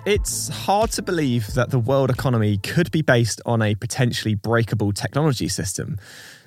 It's 0.06 0.50
hard 0.50 0.92
to 0.92 1.02
believe 1.02 1.54
that 1.54 1.70
the 1.70 1.80
world 1.80 2.10
economy 2.10 2.58
could 2.58 2.92
be 2.92 3.02
based 3.02 3.42
on 3.46 3.62
a 3.62 3.76
potentially 3.76 4.36
breakable 4.36 4.92
technology 4.92 5.48
system. 5.48 5.98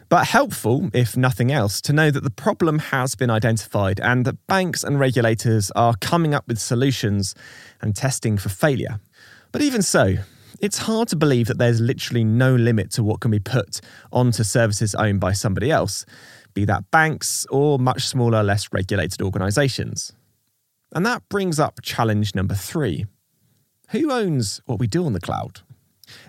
But 0.09 0.27
helpful, 0.27 0.90
if 0.92 1.16
nothing 1.16 1.51
else, 1.51 1.81
to 1.81 1.92
know 1.92 2.11
that 2.11 2.22
the 2.22 2.31
problem 2.31 2.79
has 2.79 3.14
been 3.14 3.31
identified 3.31 3.99
and 3.99 4.25
that 4.25 4.46
banks 4.46 4.85
and 4.85 5.01
regulators 5.01 5.70
are 5.72 5.94
coming 6.01 6.35
up 6.35 6.46
with 6.46 6.59
solutions 6.59 7.35
and 7.81 7.96
testing 7.96 8.37
for 8.37 8.51
failure. 8.51 9.01
But 9.53 9.62
even 9.62 9.83
so, 9.83 10.16
it's 10.61 10.79
hard 10.79 11.09
to 11.09 11.16
believe 11.16 11.47
that 11.47 11.59
there's 11.59 11.81
literally 11.81 12.25
no 12.25 12.55
limit 12.55 12.90
to 12.92 13.03
what 13.03 13.21
can 13.21 13.31
be 13.31 13.38
put 13.38 13.81
onto 14.12 14.42
services 14.42 14.95
owned 14.95 15.21
by 15.21 15.33
somebody 15.33 15.71
else, 15.71 16.05
be 16.55 16.64
that 16.64 16.90
banks 16.90 17.47
or 17.51 17.79
much 17.79 18.07
smaller, 18.07 18.42
less 18.42 18.69
regulated 18.73 19.23
organisations. 19.23 20.12
And 20.92 21.05
that 21.05 21.29
brings 21.29 21.59
up 21.59 21.81
challenge 21.83 22.35
number 22.35 22.55
three 22.55 23.07
Who 23.90 24.11
owns 24.11 24.61
what 24.66 24.79
we 24.79 24.87
do 24.87 25.05
on 25.05 25.12
the 25.12 25.21
cloud? 25.21 25.61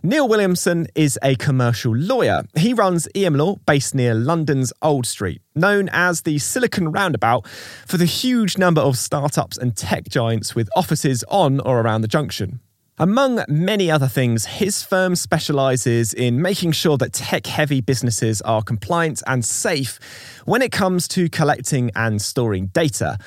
Neil 0.01 0.27
Williamson 0.27 0.87
is 0.95 1.19
a 1.21 1.35
commercial 1.35 1.95
lawyer. 1.95 2.43
He 2.57 2.73
runs 2.73 3.07
EM 3.13 3.35
Law 3.35 3.57
based 3.65 3.93
near 3.93 4.15
London's 4.15 4.73
Old 4.81 5.05
Street, 5.05 5.41
known 5.53 5.87
as 5.91 6.23
the 6.23 6.39
Silicon 6.39 6.91
Roundabout 6.91 7.47
for 7.47 7.97
the 7.97 8.05
huge 8.05 8.57
number 8.57 8.81
of 8.81 8.97
startups 8.97 9.57
and 9.57 9.75
tech 9.77 10.09
giants 10.09 10.55
with 10.55 10.69
offices 10.75 11.23
on 11.27 11.59
or 11.59 11.79
around 11.79 12.01
the 12.01 12.07
junction. 12.07 12.59
Among 12.99 13.45
many 13.47 13.91
other 13.91 14.07
things, 14.07 14.47
his 14.47 14.81
firm 14.81 15.15
specializes 15.15 16.15
in 16.15 16.41
making 16.41 16.71
sure 16.71 16.97
that 16.97 17.13
tech 17.13 17.45
heavy 17.45 17.79
businesses 17.79 18.41
are 18.41 18.63
compliant 18.63 19.21
and 19.27 19.45
safe 19.45 19.99
when 20.45 20.63
it 20.63 20.71
comes 20.71 21.07
to 21.09 21.29
collecting 21.29 21.91
and 21.95 22.19
storing 22.19 22.67
data, 22.67 23.19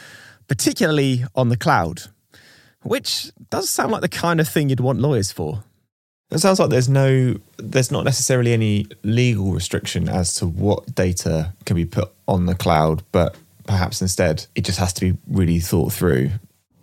particularly 0.48 1.24
on 1.36 1.50
the 1.50 1.56
cloud. 1.56 2.02
Which 2.82 3.30
does 3.50 3.70
sound 3.70 3.92
like 3.92 4.00
the 4.00 4.08
kind 4.08 4.40
of 4.40 4.48
thing 4.48 4.70
you'd 4.70 4.80
want 4.80 4.98
lawyers 4.98 5.30
for. 5.30 5.62
It 6.32 6.38
sounds 6.38 6.58
like 6.58 6.70
there's 6.70 6.88
no, 6.88 7.36
there's 7.56 7.92
not 7.92 8.04
necessarily 8.04 8.52
any 8.52 8.86
legal 9.04 9.52
restriction 9.52 10.08
as 10.08 10.34
to 10.36 10.48
what 10.48 10.96
data 10.96 11.52
can 11.64 11.76
be 11.76 11.84
put 11.84 12.10
on 12.26 12.46
the 12.46 12.56
cloud, 12.56 13.04
but 13.12 13.36
perhaps 13.68 14.02
instead 14.02 14.46
it 14.56 14.64
just 14.64 14.80
has 14.80 14.92
to 14.94 15.12
be 15.12 15.18
really 15.28 15.60
thought 15.60 15.92
through 15.92 16.30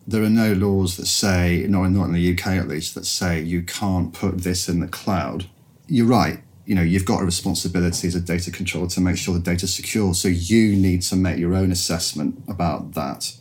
there 0.07 0.23
are 0.23 0.29
no 0.29 0.53
laws 0.53 0.95
that 0.95 1.05
say, 1.05 1.65
not, 1.67 1.89
not 1.89 2.05
in 2.05 2.13
the 2.13 2.33
UK 2.33 2.47
at 2.47 2.67
least, 2.67 2.95
that 2.95 3.05
say 3.05 3.41
you 3.41 3.61
can't 3.61 4.13
put 4.13 4.39
this 4.39 4.69
in 4.69 4.79
the 4.79 4.87
cloud. 4.87 5.47
You're 5.87 6.07
right. 6.07 6.39
You 6.65 6.75
know, 6.75 6.81
you've 6.81 7.05
got 7.05 7.21
a 7.21 7.25
responsibility 7.25 8.07
as 8.07 8.15
a 8.15 8.21
data 8.21 8.49
controller 8.49 8.87
to 8.89 9.01
make 9.01 9.17
sure 9.17 9.33
the 9.33 9.41
data's 9.41 9.75
secure. 9.75 10.13
So 10.13 10.29
you 10.29 10.75
need 10.75 11.01
to 11.03 11.15
make 11.17 11.37
your 11.37 11.53
own 11.53 11.71
assessment 11.71 12.41
about 12.47 12.93
that 12.93 13.33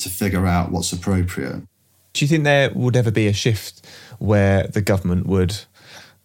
to 0.00 0.08
figure 0.08 0.46
out 0.46 0.72
what's 0.72 0.92
appropriate. 0.92 1.62
Do 2.12 2.24
you 2.24 2.28
think 2.28 2.44
there 2.44 2.70
would 2.74 2.96
ever 2.96 3.12
be 3.12 3.28
a 3.28 3.32
shift 3.32 3.86
where 4.18 4.66
the 4.66 4.80
government 4.80 5.26
would 5.26 5.56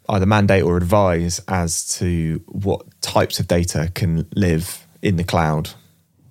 either 0.10 0.26
mandate 0.26 0.64
or 0.64 0.76
advise 0.76 1.40
as 1.48 1.88
to 1.98 2.42
what 2.48 2.86
types 3.02 3.40
of 3.40 3.48
data 3.48 3.92
can 3.94 4.28
live 4.36 4.88
in 5.04 5.18
the 5.18 5.24
cloud? 5.24 5.70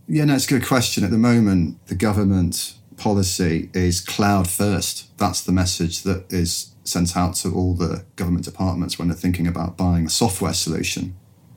Yeah, 0.08 0.24
no, 0.24 0.34
it's 0.34 0.46
a 0.46 0.48
good 0.48 0.66
question. 0.66 1.04
At 1.04 1.10
the 1.10 1.18
moment, 1.18 1.84
the 1.86 1.94
government 1.94 2.74
policy 3.02 3.68
is 3.74 4.00
cloud 4.00 4.48
first. 4.48 5.16
That's 5.18 5.42
the 5.42 5.50
message 5.50 6.02
that 6.02 6.32
is 6.32 6.72
sent 6.84 7.16
out 7.16 7.34
to 7.34 7.52
all 7.52 7.74
the 7.74 8.04
government 8.14 8.44
departments 8.44 8.98
when 8.98 9.08
they're 9.08 9.16
thinking 9.16 9.46
about 9.48 9.76
buying 9.76 10.06
a 10.06 10.10
software 10.10 10.52
solution. 10.52 11.16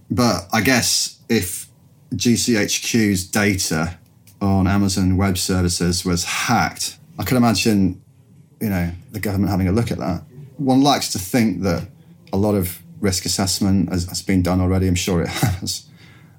But 0.10 0.48
I 0.52 0.62
guess 0.62 1.20
if 1.30 1.68
GCHQ's 2.14 3.28
data 3.28 3.98
on 4.42 4.66
Amazon 4.68 5.18
Web 5.18 5.38
Services 5.38 6.04
was 6.04 6.24
hacked, 6.24 6.98
I 7.20 7.24
can 7.24 7.38
imagine, 7.38 8.02
you 8.60 8.70
know, 8.70 8.92
the 9.12 9.20
government 9.20 9.52
having 9.52 9.68
a 9.68 9.72
look 9.72 9.92
at 9.92 10.00
that. 10.00 10.24
One 10.58 10.82
likes 10.82 11.12
to 11.12 11.20
think 11.20 11.62
that 11.62 11.88
a 12.34 12.38
lot 12.38 12.56
of 12.56 12.82
risk 13.00 13.26
assessment 13.26 13.90
has, 13.90 14.06
has 14.06 14.22
been 14.24 14.42
done 14.42 14.62
already. 14.62 14.88
I'm 14.88 14.96
sure 14.96 15.22
it 15.22 15.28
has. 15.46 15.88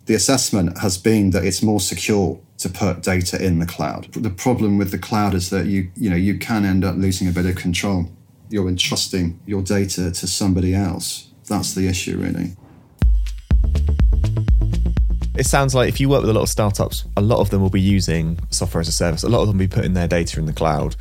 The 0.06 0.14
assessment 0.14 0.78
has 0.78 0.98
been 0.98 1.30
that 1.30 1.44
it's 1.44 1.62
more 1.62 1.80
secure 1.80 2.40
to 2.66 2.78
put 2.78 3.02
data 3.02 3.44
in 3.44 3.58
the 3.58 3.66
cloud. 3.66 4.12
The 4.12 4.30
problem 4.30 4.78
with 4.78 4.90
the 4.90 4.98
cloud 4.98 5.34
is 5.34 5.50
that 5.50 5.66
you 5.66 5.90
you 5.96 6.10
know 6.10 6.16
you 6.16 6.38
can 6.38 6.64
end 6.64 6.84
up 6.84 6.96
losing 6.96 7.28
a 7.28 7.32
bit 7.32 7.46
of 7.46 7.56
control. 7.56 8.10
You're 8.48 8.68
entrusting 8.68 9.40
your 9.46 9.62
data 9.62 10.10
to 10.10 10.26
somebody 10.26 10.74
else. 10.74 11.28
That's 11.48 11.74
the 11.74 11.88
issue, 11.88 12.18
really. 12.18 12.56
It 15.36 15.44
sounds 15.44 15.74
like 15.74 15.88
if 15.88 16.00
you 16.00 16.08
work 16.08 16.22
with 16.22 16.30
a 16.30 16.32
lot 16.32 16.42
of 16.42 16.48
startups, 16.48 17.04
a 17.16 17.20
lot 17.20 17.40
of 17.40 17.50
them 17.50 17.60
will 17.60 17.70
be 17.70 17.80
using 17.80 18.38
software 18.50 18.80
as 18.80 18.88
a 18.88 18.92
service. 18.92 19.22
A 19.22 19.28
lot 19.28 19.42
of 19.42 19.48
them 19.48 19.58
will 19.58 19.66
be 19.66 19.68
putting 19.68 19.92
their 19.92 20.08
data 20.08 20.38
in 20.38 20.46
the 20.46 20.52
cloud. 20.52 20.96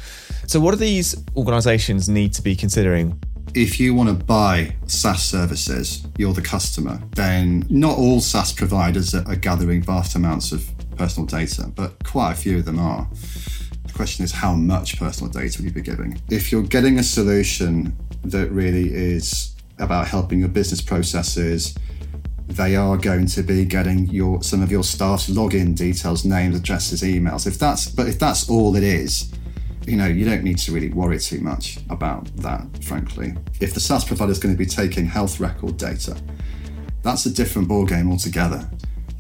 So, 0.46 0.60
what 0.60 0.72
do 0.72 0.78
these 0.78 1.16
organizations 1.36 2.10
need 2.10 2.34
to 2.34 2.42
be 2.42 2.56
considering? 2.56 3.22
If 3.54 3.80
you 3.80 3.94
want 3.94 4.10
to 4.10 4.26
buy 4.26 4.76
SaaS 4.88 5.24
services, 5.24 6.06
you're 6.18 6.34
the 6.34 6.42
customer, 6.42 7.02
then 7.16 7.66
not 7.70 7.98
all 7.98 8.20
SaaS 8.20 8.52
providers 8.52 9.16
are 9.16 9.36
gathering 9.38 9.82
vast 9.82 10.16
amounts 10.16 10.52
of 10.52 10.75
personal 10.96 11.28
data, 11.28 11.72
but 11.76 12.04
quite 12.04 12.32
a 12.32 12.36
few 12.36 12.58
of 12.58 12.66
them 12.66 12.80
are. 12.80 13.08
The 13.86 13.94
question 13.94 14.26
is 14.26 14.32
how 14.32 14.54
much 14.54 14.98
personal 14.98 15.32
data 15.32 15.60
will 15.60 15.66
you 15.66 15.74
be 15.74 15.82
giving? 15.82 16.22
If 16.30 16.52
you're 16.52 16.64
getting 16.64 17.00
a 17.00 17.04
solution 17.04 17.96
that 18.24 18.52
really 18.52 18.94
is 18.94 19.56
about 19.80 20.08
helping 20.08 20.40
your 20.40 20.50
business 20.50 20.82
processes, 20.82 21.76
they 22.48 22.76
are 22.76 22.98
going 22.98 23.26
to 23.26 23.44
be 23.44 23.66
getting 23.66 24.08
your 24.08 24.42
some 24.44 24.62
of 24.62 24.72
your 24.72 24.84
staff's 24.84 25.30
login 25.30 25.76
details, 25.76 26.26
names, 26.26 26.56
addresses, 26.56 27.02
emails. 27.02 27.48
If 27.48 27.58
that's 27.58 27.90
but 27.90 28.08
if 28.08 28.20
that's 28.20 28.50
all 28.50 28.76
it 28.76 28.84
is, 28.84 29.32
you 29.86 29.98
know, 29.98 30.08
you 30.08 30.26
don't 30.26 30.44
need 30.44 30.58
to 30.60 30.72
really 30.72 30.90
worry 30.90 31.20
too 31.20 31.40
much 31.42 31.80
about 31.90 32.36
that, 32.38 32.84
frankly. 32.84 33.34
If 33.60 33.74
the 33.74 33.80
SaaS 33.80 34.06
provider 34.06 34.32
is 34.32 34.40
going 34.40 34.54
to 34.54 34.58
be 34.58 34.66
taking 34.66 35.06
health 35.06 35.40
record 35.40 35.78
data, 35.78 36.18
that's 37.02 37.26
a 37.26 37.34
different 37.34 37.68
ballgame 37.68 38.12
altogether. 38.12 38.70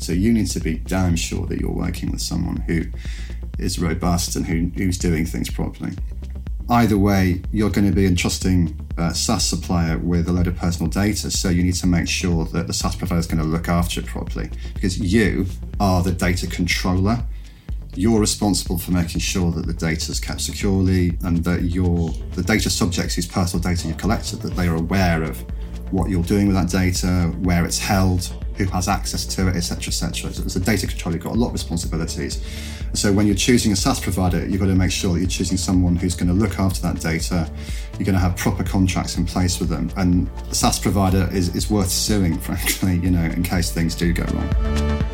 So 0.05 0.13
you 0.13 0.31
need 0.31 0.47
to 0.51 0.59
be 0.59 0.75
damn 0.75 1.15
sure 1.15 1.47
that 1.47 1.59
you're 1.59 1.71
working 1.71 2.11
with 2.11 2.21
someone 2.21 2.57
who 2.57 2.83
is 3.57 3.79
robust 3.79 4.35
and 4.35 4.45
who, 4.45 4.71
who's 4.75 4.99
doing 4.99 5.25
things 5.25 5.49
properly. 5.49 5.93
Either 6.69 6.97
way, 6.97 7.41
you're 7.51 7.71
going 7.71 7.87
to 7.87 7.95
be 7.95 8.05
entrusting 8.05 8.79
a 8.97 9.15
SaaS 9.15 9.45
supplier 9.45 9.97
with 9.97 10.27
a 10.27 10.31
load 10.31 10.45
of 10.45 10.55
personal 10.55 10.89
data, 10.91 11.31
so 11.31 11.49
you 11.49 11.63
need 11.63 11.75
to 11.75 11.87
make 11.87 12.07
sure 12.07 12.45
that 12.45 12.67
the 12.67 12.73
SaaS 12.73 12.95
provider 12.95 13.19
is 13.19 13.25
going 13.25 13.41
to 13.41 13.47
look 13.47 13.67
after 13.67 13.99
it 13.99 14.05
properly 14.05 14.49
because 14.75 14.99
you 14.99 15.47
are 15.79 16.03
the 16.03 16.11
data 16.11 16.47
controller 16.47 17.25
you're 17.97 18.19
responsible 18.19 18.77
for 18.77 18.91
making 18.91 19.21
sure 19.21 19.51
that 19.51 19.65
the 19.65 19.73
data 19.73 20.11
is 20.11 20.19
kept 20.19 20.41
securely 20.41 21.17
and 21.23 21.43
that 21.45 21.61
your 21.61 22.09
the 22.33 22.43
data 22.43 22.69
subjects 22.69 23.15
whose 23.15 23.25
personal 23.25 23.63
data 23.63 23.87
you've 23.87 23.97
collected 23.97 24.41
that 24.41 24.53
they 24.55 24.67
are 24.67 24.75
aware 24.75 25.23
of 25.23 25.41
what 25.91 26.09
you're 26.09 26.23
doing 26.23 26.47
with 26.47 26.55
that 26.55 26.69
data, 26.69 27.33
where 27.41 27.65
it's 27.65 27.79
held, 27.79 28.33
who 28.57 28.65
has 28.65 28.87
access 28.87 29.25
to 29.25 29.47
it, 29.47 29.55
etc., 29.55 29.87
etc. 29.87 30.33
So 30.33 30.43
as 30.43 30.55
a 30.55 30.59
data 30.59 30.87
controller, 30.87 31.15
you've 31.15 31.23
got 31.23 31.33
a 31.33 31.39
lot 31.39 31.47
of 31.47 31.53
responsibilities. 31.53 32.43
So 32.93 33.11
when 33.11 33.27
you're 33.27 33.35
choosing 33.35 33.71
a 33.71 33.75
SaaS 33.75 33.99
provider, 33.99 34.45
you've 34.47 34.61
got 34.61 34.67
to 34.67 34.75
make 34.75 34.91
sure 34.91 35.13
that 35.13 35.19
you're 35.19 35.29
choosing 35.29 35.57
someone 35.57 35.95
who's 35.95 36.15
going 36.15 36.29
to 36.29 36.33
look 36.33 36.59
after 36.59 36.81
that 36.81 37.01
data. 37.01 37.49
You're 37.93 38.05
going 38.05 38.15
to 38.15 38.19
have 38.19 38.37
proper 38.37 38.63
contracts 38.63 39.17
in 39.17 39.25
place 39.25 39.59
with 39.59 39.69
them, 39.69 39.91
and 39.97 40.27
the 40.49 40.55
SaaS 40.55 40.79
provider 40.79 41.29
is, 41.31 41.55
is 41.55 41.69
worth 41.69 41.89
suing, 41.89 42.37
frankly, 42.39 42.97
you 42.97 43.11
know, 43.11 43.23
in 43.23 43.43
case 43.43 43.71
things 43.71 43.95
do 43.95 44.13
go 44.13 44.23
wrong. 44.23 45.05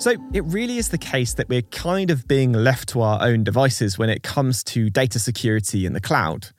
So 0.00 0.14
it 0.32 0.44
really 0.44 0.78
is 0.78 0.90
the 0.90 0.98
case 0.98 1.34
that 1.34 1.48
we're 1.48 1.62
kind 1.62 2.10
of 2.10 2.28
being 2.28 2.52
left 2.52 2.88
to 2.90 3.02
our 3.02 3.20
own 3.20 3.42
devices 3.42 3.98
when 3.98 4.08
it 4.08 4.22
comes 4.22 4.62
to 4.64 4.88
data 4.88 5.18
security 5.18 5.84
in 5.84 5.92
the 5.92 6.00
cloud. 6.00 6.50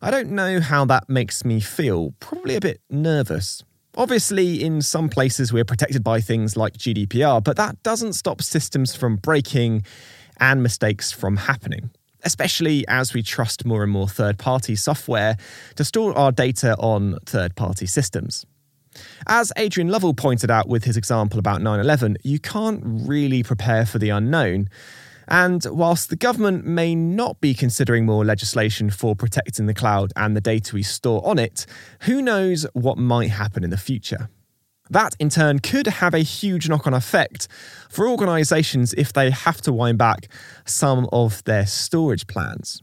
I 0.00 0.10
don't 0.10 0.30
know 0.30 0.60
how 0.60 0.84
that 0.84 1.08
makes 1.08 1.44
me 1.44 1.60
feel, 1.60 2.14
probably 2.20 2.54
a 2.54 2.60
bit 2.60 2.80
nervous. 2.88 3.64
Obviously, 3.96 4.62
in 4.62 4.80
some 4.80 5.08
places 5.08 5.52
we're 5.52 5.64
protected 5.64 6.04
by 6.04 6.20
things 6.20 6.56
like 6.56 6.74
GDPR, 6.74 7.42
but 7.42 7.56
that 7.56 7.82
doesn't 7.82 8.12
stop 8.12 8.40
systems 8.40 8.94
from 8.94 9.16
breaking 9.16 9.82
and 10.38 10.62
mistakes 10.62 11.10
from 11.10 11.36
happening, 11.36 11.90
especially 12.22 12.86
as 12.86 13.12
we 13.12 13.24
trust 13.24 13.64
more 13.64 13.82
and 13.82 13.90
more 13.90 14.08
third 14.08 14.38
party 14.38 14.76
software 14.76 15.36
to 15.74 15.84
store 15.84 16.16
our 16.16 16.30
data 16.30 16.76
on 16.76 17.18
third 17.26 17.56
party 17.56 17.86
systems. 17.86 18.46
As 19.26 19.52
Adrian 19.56 19.88
Lovell 19.88 20.14
pointed 20.14 20.50
out 20.50 20.68
with 20.68 20.84
his 20.84 20.96
example 20.96 21.38
about 21.38 21.60
9 21.60 21.80
11, 21.80 22.18
you 22.22 22.38
can't 22.38 22.80
really 22.84 23.42
prepare 23.42 23.84
for 23.84 23.98
the 23.98 24.10
unknown. 24.10 24.68
And 25.28 25.64
whilst 25.70 26.08
the 26.08 26.16
government 26.16 26.64
may 26.64 26.94
not 26.94 27.40
be 27.40 27.52
considering 27.52 28.06
more 28.06 28.24
legislation 28.24 28.88
for 28.88 29.14
protecting 29.14 29.66
the 29.66 29.74
cloud 29.74 30.10
and 30.16 30.34
the 30.34 30.40
data 30.40 30.74
we 30.74 30.82
store 30.82 31.24
on 31.24 31.38
it, 31.38 31.66
who 32.02 32.22
knows 32.22 32.66
what 32.72 32.96
might 32.96 33.30
happen 33.30 33.62
in 33.62 33.68
the 33.68 33.76
future? 33.76 34.30
That, 34.90 35.14
in 35.18 35.28
turn, 35.28 35.58
could 35.58 35.86
have 35.86 36.14
a 36.14 36.20
huge 36.20 36.66
knock 36.66 36.86
on 36.86 36.94
effect 36.94 37.46
for 37.90 38.08
organisations 38.08 38.94
if 38.94 39.12
they 39.12 39.30
have 39.30 39.60
to 39.62 39.72
wind 39.72 39.98
back 39.98 40.28
some 40.64 41.06
of 41.12 41.44
their 41.44 41.66
storage 41.66 42.26
plans. 42.26 42.82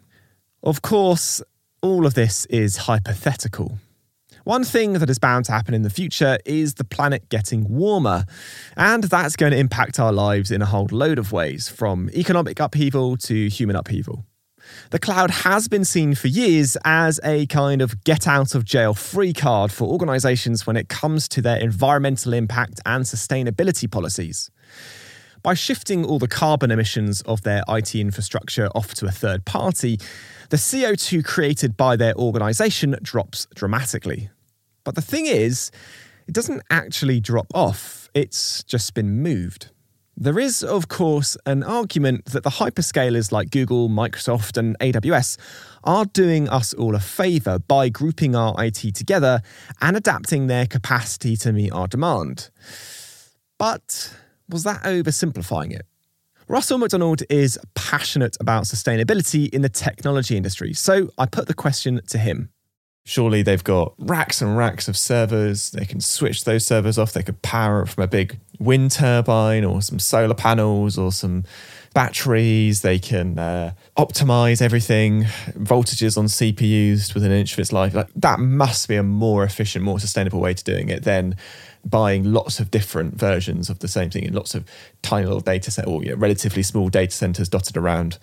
Of 0.62 0.84
course, 0.84 1.42
all 1.82 2.06
of 2.06 2.14
this 2.14 2.46
is 2.46 2.78
hypothetical. 2.78 3.80
One 4.46 4.64
thing 4.64 4.94
that 4.94 5.10
is 5.10 5.18
bound 5.18 5.46
to 5.46 5.54
happen 5.54 5.74
in 5.74 5.82
the 5.82 5.90
future 5.90 6.38
is 6.46 6.76
the 6.76 6.84
planet 6.84 7.30
getting 7.30 7.68
warmer, 7.68 8.26
and 8.78 9.04
that's 9.04 9.36
going 9.36 9.52
to 9.52 9.58
impact 9.58 10.00
our 10.00 10.14
lives 10.14 10.52
in 10.52 10.62
a 10.62 10.68
whole 10.68 10.88
load 10.92 11.18
of 11.18 11.32
ways, 11.32 11.68
from 11.68 12.12
economic 12.14 12.60
upheaval 12.60 13.18
to 13.18 13.50
human 13.50 13.76
upheaval. 13.76 14.24
The 14.92 15.00
cloud 15.00 15.32
has 15.32 15.68
been 15.68 15.84
seen 15.84 16.14
for 16.14 16.28
years 16.28 16.78
as 16.86 17.20
a 17.24 17.48
kind 17.48 17.82
of 17.82 18.04
get 18.04 18.28
out 18.28 18.54
of 18.54 18.66
jail 18.66 18.94
free 18.94 19.34
card 19.34 19.72
for 19.72 19.86
organisations 19.86 20.68
when 20.68 20.78
it 20.78 20.90
comes 20.90 21.28
to 21.30 21.42
their 21.42 21.58
environmental 21.58 22.32
impact 22.32 22.80
and 22.86 23.04
sustainability 23.04 23.90
policies. 23.90 24.52
By 25.42 25.56
shifting 25.56 26.06
all 26.06 26.20
the 26.20 26.28
carbon 26.28 26.70
emissions 26.70 27.22
of 27.22 27.42
their 27.42 27.64
IT 27.68 27.96
infrastructure 27.96 28.68
off 28.76 28.94
to 28.96 29.08
a 29.08 29.12
third 29.12 29.44
party, 29.46 30.00
the 30.50 30.58
CO2 30.58 31.26
created 31.26 31.76
by 31.76 31.96
their 31.96 32.16
organisation 32.16 32.96
drops 33.02 33.48
dramatically. 33.56 34.30
But 34.86 34.96
the 34.96 35.02
thing 35.02 35.26
is, 35.26 35.72
it 36.28 36.34
doesn't 36.34 36.62
actually 36.70 37.20
drop 37.20 37.48
off, 37.54 38.10
it's 38.14 38.64
just 38.64 38.94
been 38.94 39.22
moved. 39.22 39.72
There 40.18 40.40
is, 40.40 40.64
of 40.64 40.88
course, 40.88 41.36
an 41.46 41.62
argument 41.62 42.26
that 42.28 42.44
the 42.44 42.50
hyperscalers 42.50 43.34
like 43.34 43.52
Google, 43.52 43.90
Microsoft, 43.90 44.56
and 44.56 44.80
AWS 44.80 45.38
are 45.84 46.06
doing 46.06 46.48
us 46.48 46.74
all 46.74 46.96
a 46.96 47.02
favour 47.02 47.60
by 47.60 47.90
grouping 47.90 48.34
our 48.34 48.56
IT 48.64 48.96
together 48.96 49.42
and 49.82 49.98
adapting 49.98 50.48
their 50.48 50.68
capacity 50.68 51.36
to 51.38 51.52
meet 51.52 51.74
our 51.74 51.90
demand. 51.90 52.50
But 53.58 54.16
was 54.48 54.64
that 54.64 54.84
oversimplifying 54.84 55.74
it? 55.74 55.86
Russell 56.48 56.78
McDonald 56.78 57.24
is 57.30 57.60
passionate 57.74 58.38
about 58.40 58.64
sustainability 58.66 59.50
in 59.50 59.64
the 59.64 59.70
technology 59.70 60.38
industry, 60.38 60.74
so 60.74 61.10
I 61.18 61.26
put 61.26 61.48
the 61.48 61.54
question 61.54 62.00
to 62.10 62.18
him. 62.18 62.52
Surely 63.08 63.44
they've 63.44 63.64
got 63.64 63.94
racks 64.00 64.42
and 64.42 64.58
racks 64.58 64.88
of 64.88 64.98
servers. 64.98 65.70
They 65.70 65.86
can 65.86 66.02
switch 66.02 66.44
those 66.44 66.66
servers 66.66 66.98
off. 66.98 67.14
They 67.14 67.22
could 67.22 67.40
power 67.44 67.84
it 67.84 67.90
from 67.90 68.04
a 68.04 68.08
big 68.08 68.40
wind 68.58 68.90
turbine 68.90 69.64
or 69.64 69.84
some 69.84 70.00
solar 70.00 70.34
panels 70.34 70.98
or 70.98 71.12
some 71.12 71.44
batteries. 71.94 72.82
They 72.82 72.98
can 72.98 73.38
uh, 73.38 73.74
optimize 73.96 74.60
everything, 74.60 75.26
voltages 75.52 76.18
on 76.18 76.26
CPUs 76.26 77.14
within 77.14 77.32
an 77.32 77.38
inch 77.38 77.54
of 77.54 77.60
its 77.60 77.72
life. 77.72 77.94
Like, 77.94 78.10
that 78.16 78.40
must 78.40 78.88
be 78.88 78.96
a 78.96 79.04
more 79.04 79.44
efficient, 79.44 79.86
more 79.86 80.00
sustainable 80.00 80.40
way 80.40 80.56
to 80.56 80.64
doing 80.64 80.90
it 80.90 81.04
than 81.04 81.36
buying 81.86 82.24
lots 82.24 82.60
of 82.60 82.72
different 82.72 83.20
versions 83.20 83.70
of 83.70 83.78
the 83.80 83.88
same 83.88 84.10
thing 84.10 84.24
in 84.24 84.34
lots 84.34 84.56
of 84.56 84.66
tiny 85.04 85.28
little 85.28 85.42
data 85.42 85.70
set 85.70 85.86
or 85.86 86.04
you 86.04 86.10
know, 86.10 86.16
relatively 86.16 86.64
small 86.64 86.90
data 86.90 87.16
centers 87.16 87.50
dotted 87.50 87.78
around 87.78 88.18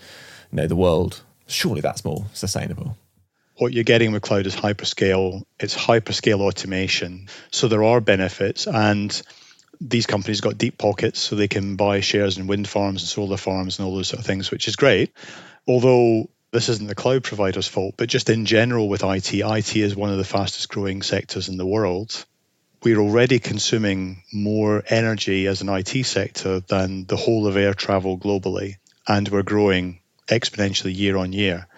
you 0.50 0.56
know, 0.56 0.66
the 0.66 0.74
world. 0.74 1.22
Surely 1.46 1.80
that's 1.80 2.04
more 2.04 2.26
sustainable 2.32 2.96
what 3.56 3.72
you're 3.72 3.84
getting 3.84 4.12
with 4.12 4.22
cloud 4.22 4.46
is 4.46 4.56
hyperscale. 4.56 5.44
It's 5.58 5.76
hyperscale 5.76 6.40
automation. 6.40 7.28
So 7.50 7.68
there 7.68 7.84
are 7.84 8.00
benefits, 8.00 8.66
and 8.66 9.22
these 9.80 10.06
companies 10.06 10.40
got 10.40 10.58
deep 10.58 10.78
pockets, 10.78 11.20
so 11.20 11.36
they 11.36 11.48
can 11.48 11.76
buy 11.76 12.00
shares 12.00 12.38
in 12.38 12.46
wind 12.46 12.68
farms 12.68 13.02
and 13.02 13.08
solar 13.08 13.36
farms 13.36 13.78
and 13.78 13.86
all 13.86 13.96
those 13.96 14.08
sort 14.08 14.20
of 14.20 14.26
things, 14.26 14.50
which 14.50 14.68
is 14.68 14.76
great. 14.76 15.12
Although 15.66 16.28
this 16.52 16.68
isn't 16.68 16.86
the 16.86 16.94
cloud 16.94 17.24
provider's 17.24 17.66
fault, 17.66 17.94
but 17.96 18.08
just 18.08 18.28
in 18.28 18.44
general 18.44 18.88
with 18.88 19.02
IT, 19.02 19.32
IT 19.32 19.76
is 19.76 19.96
one 19.96 20.10
of 20.10 20.18
the 20.18 20.24
fastest 20.24 20.68
growing 20.68 21.02
sectors 21.02 21.48
in 21.48 21.56
the 21.56 21.66
world. 21.66 22.24
We're 22.82 22.98
already 22.98 23.38
consuming 23.38 24.22
more 24.32 24.82
energy 24.88 25.46
as 25.46 25.62
an 25.62 25.68
IT 25.68 26.04
sector 26.04 26.60
than 26.60 27.06
the 27.06 27.16
whole 27.16 27.46
of 27.46 27.56
air 27.56 27.74
travel 27.74 28.18
globally, 28.18 28.76
and 29.06 29.28
we're 29.28 29.42
growing 29.42 30.00
exponentially 30.28 30.94
year 30.94 31.16
on 31.16 31.32
year. 31.32 31.68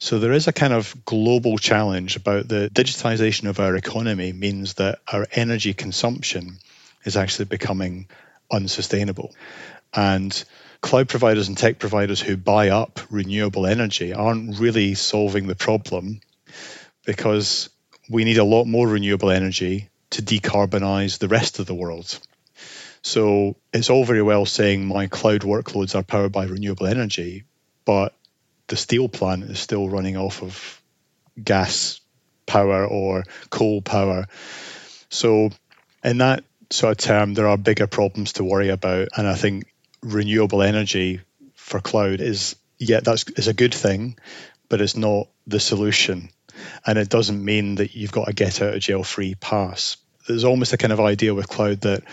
So 0.00 0.18
there 0.18 0.32
is 0.32 0.48
a 0.48 0.52
kind 0.52 0.72
of 0.72 1.04
global 1.04 1.58
challenge 1.58 2.16
about 2.16 2.48
the 2.48 2.70
digitization 2.72 3.50
of 3.50 3.60
our 3.60 3.76
economy 3.76 4.32
means 4.32 4.74
that 4.74 5.00
our 5.06 5.26
energy 5.32 5.74
consumption 5.74 6.58
is 7.04 7.18
actually 7.18 7.44
becoming 7.44 8.08
unsustainable. 8.50 9.34
And 9.92 10.42
cloud 10.80 11.10
providers 11.10 11.48
and 11.48 11.58
tech 11.58 11.78
providers 11.78 12.18
who 12.18 12.38
buy 12.38 12.70
up 12.70 13.00
renewable 13.10 13.66
energy 13.66 14.14
aren't 14.14 14.58
really 14.58 14.94
solving 14.94 15.46
the 15.46 15.54
problem 15.54 16.20
because 17.04 17.68
we 18.08 18.24
need 18.24 18.38
a 18.38 18.44
lot 18.44 18.64
more 18.64 18.88
renewable 18.88 19.30
energy 19.30 19.90
to 20.10 20.22
decarbonize 20.22 21.18
the 21.18 21.28
rest 21.28 21.58
of 21.58 21.66
the 21.66 21.74
world. 21.74 22.18
So 23.02 23.56
it's 23.70 23.90
all 23.90 24.06
very 24.06 24.22
well 24.22 24.46
saying 24.46 24.86
my 24.86 25.08
cloud 25.08 25.42
workloads 25.42 25.94
are 25.94 26.02
powered 26.02 26.32
by 26.32 26.46
renewable 26.46 26.86
energy, 26.86 27.44
but 27.84 28.14
the 28.70 28.76
steel 28.76 29.08
plant 29.08 29.42
is 29.44 29.58
still 29.58 29.88
running 29.88 30.16
off 30.16 30.42
of 30.42 30.80
gas 31.42 32.00
power 32.46 32.86
or 32.86 33.24
coal 33.50 33.82
power. 33.82 34.26
So, 35.08 35.50
in 36.04 36.18
that 36.18 36.44
sort 36.70 36.92
of 36.92 36.98
term, 36.98 37.34
there 37.34 37.48
are 37.48 37.58
bigger 37.58 37.88
problems 37.88 38.34
to 38.34 38.44
worry 38.44 38.68
about. 38.68 39.08
And 39.16 39.26
I 39.26 39.34
think 39.34 39.64
renewable 40.02 40.62
energy 40.62 41.20
for 41.54 41.80
cloud 41.80 42.20
is, 42.20 42.54
yeah, 42.78 43.00
that's 43.00 43.24
is 43.30 43.48
a 43.48 43.54
good 43.54 43.74
thing, 43.74 44.16
but 44.68 44.80
it's 44.80 44.96
not 44.96 45.28
the 45.48 45.60
solution. 45.60 46.30
And 46.86 46.96
it 46.96 47.08
doesn't 47.08 47.44
mean 47.44 47.74
that 47.76 47.96
you've 47.96 48.12
got 48.12 48.28
a 48.28 48.32
get 48.32 48.62
out 48.62 48.74
of 48.74 48.80
jail 48.80 49.02
free 49.02 49.34
pass. 49.34 49.96
There's 50.28 50.44
almost 50.44 50.72
a 50.72 50.78
kind 50.78 50.92
of 50.92 51.00
idea 51.00 51.34
with 51.34 51.48
cloud 51.48 51.80
that 51.80 52.04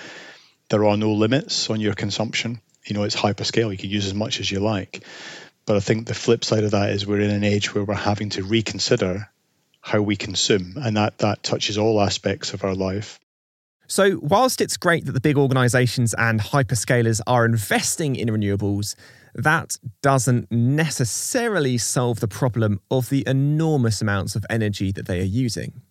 there 0.70 0.86
are 0.86 0.98
no 0.98 1.14
limits 1.14 1.70
on 1.70 1.80
your 1.80 1.94
consumption. 1.94 2.62
You 2.84 2.96
know, 2.96 3.04
it's 3.04 3.16
hyperscale, 3.16 3.72
you 3.72 3.78
can 3.78 3.92
use 3.92 4.08
as 4.08 4.16
much 4.16 4.40
as 4.40 4.50
you 4.50 4.60
like. 4.60 5.04
But 5.68 5.76
I 5.76 5.82
think 5.82 6.08
the 6.08 6.16
flip 6.16 6.44
side 6.44 6.64
of 6.64 6.72
that 6.72 6.90
is 6.92 7.06
we're 7.06 7.20
in 7.20 7.30
an 7.30 7.44
age 7.44 7.76
where 7.76 7.84
we're 7.84 7.94
having 7.94 8.30
to 8.32 8.44
reconsider 8.44 9.30
how 9.82 10.02
we 10.02 10.16
consume, 10.16 10.76
and 10.78 10.98
that 10.98 11.20
that 11.20 11.44
touches 11.44 11.78
all 11.78 12.02
aspects 12.02 12.54
of 12.54 12.64
our 12.64 12.74
life. 12.74 13.20
So, 13.86 14.20
whilst 14.22 14.60
it's 14.60 14.78
great 14.78 15.06
that 15.06 15.12
the 15.12 15.22
big 15.22 15.38
organizations 15.38 16.14
and 16.18 16.40
hyperscalers 16.40 17.22
are 17.28 17.46
investing 17.46 18.16
in 18.16 18.30
renewables, 18.30 18.96
that 19.36 19.78
doesn't 20.02 20.52
necessarily 20.52 21.78
solve 21.78 22.22
the 22.22 22.28
problem 22.28 22.82
of 22.90 23.10
the 23.10 23.24
enormous 23.28 24.02
amounts 24.02 24.36
of 24.36 24.46
energy 24.50 24.92
that 24.94 25.06
they 25.06 25.20
are 25.20 25.24
using. 25.24 25.82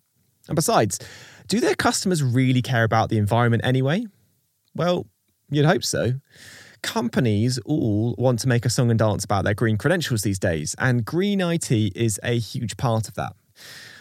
And 0.47 0.55
besides, 0.55 0.99
do 1.47 1.59
their 1.59 1.75
customers 1.75 2.23
really 2.23 2.61
care 2.61 2.83
about 2.83 3.09
the 3.09 3.17
environment 3.17 3.63
anyway? 3.63 4.05
Well, 4.75 5.07
you'd 5.49 5.65
hope 5.65 5.83
so. 5.83 6.13
Companies 6.81 7.59
all 7.65 8.15
want 8.17 8.39
to 8.39 8.47
make 8.47 8.65
a 8.65 8.69
song 8.69 8.89
and 8.89 8.99
dance 8.99 9.23
about 9.23 9.43
their 9.43 9.53
green 9.53 9.77
credentials 9.77 10.21
these 10.21 10.39
days, 10.39 10.75
and 10.79 11.03
green 11.05 11.41
IT 11.41 11.71
is 11.71 12.19
a 12.23 12.37
huge 12.37 12.77
part 12.77 13.07
of 13.07 13.15
that. 13.15 13.33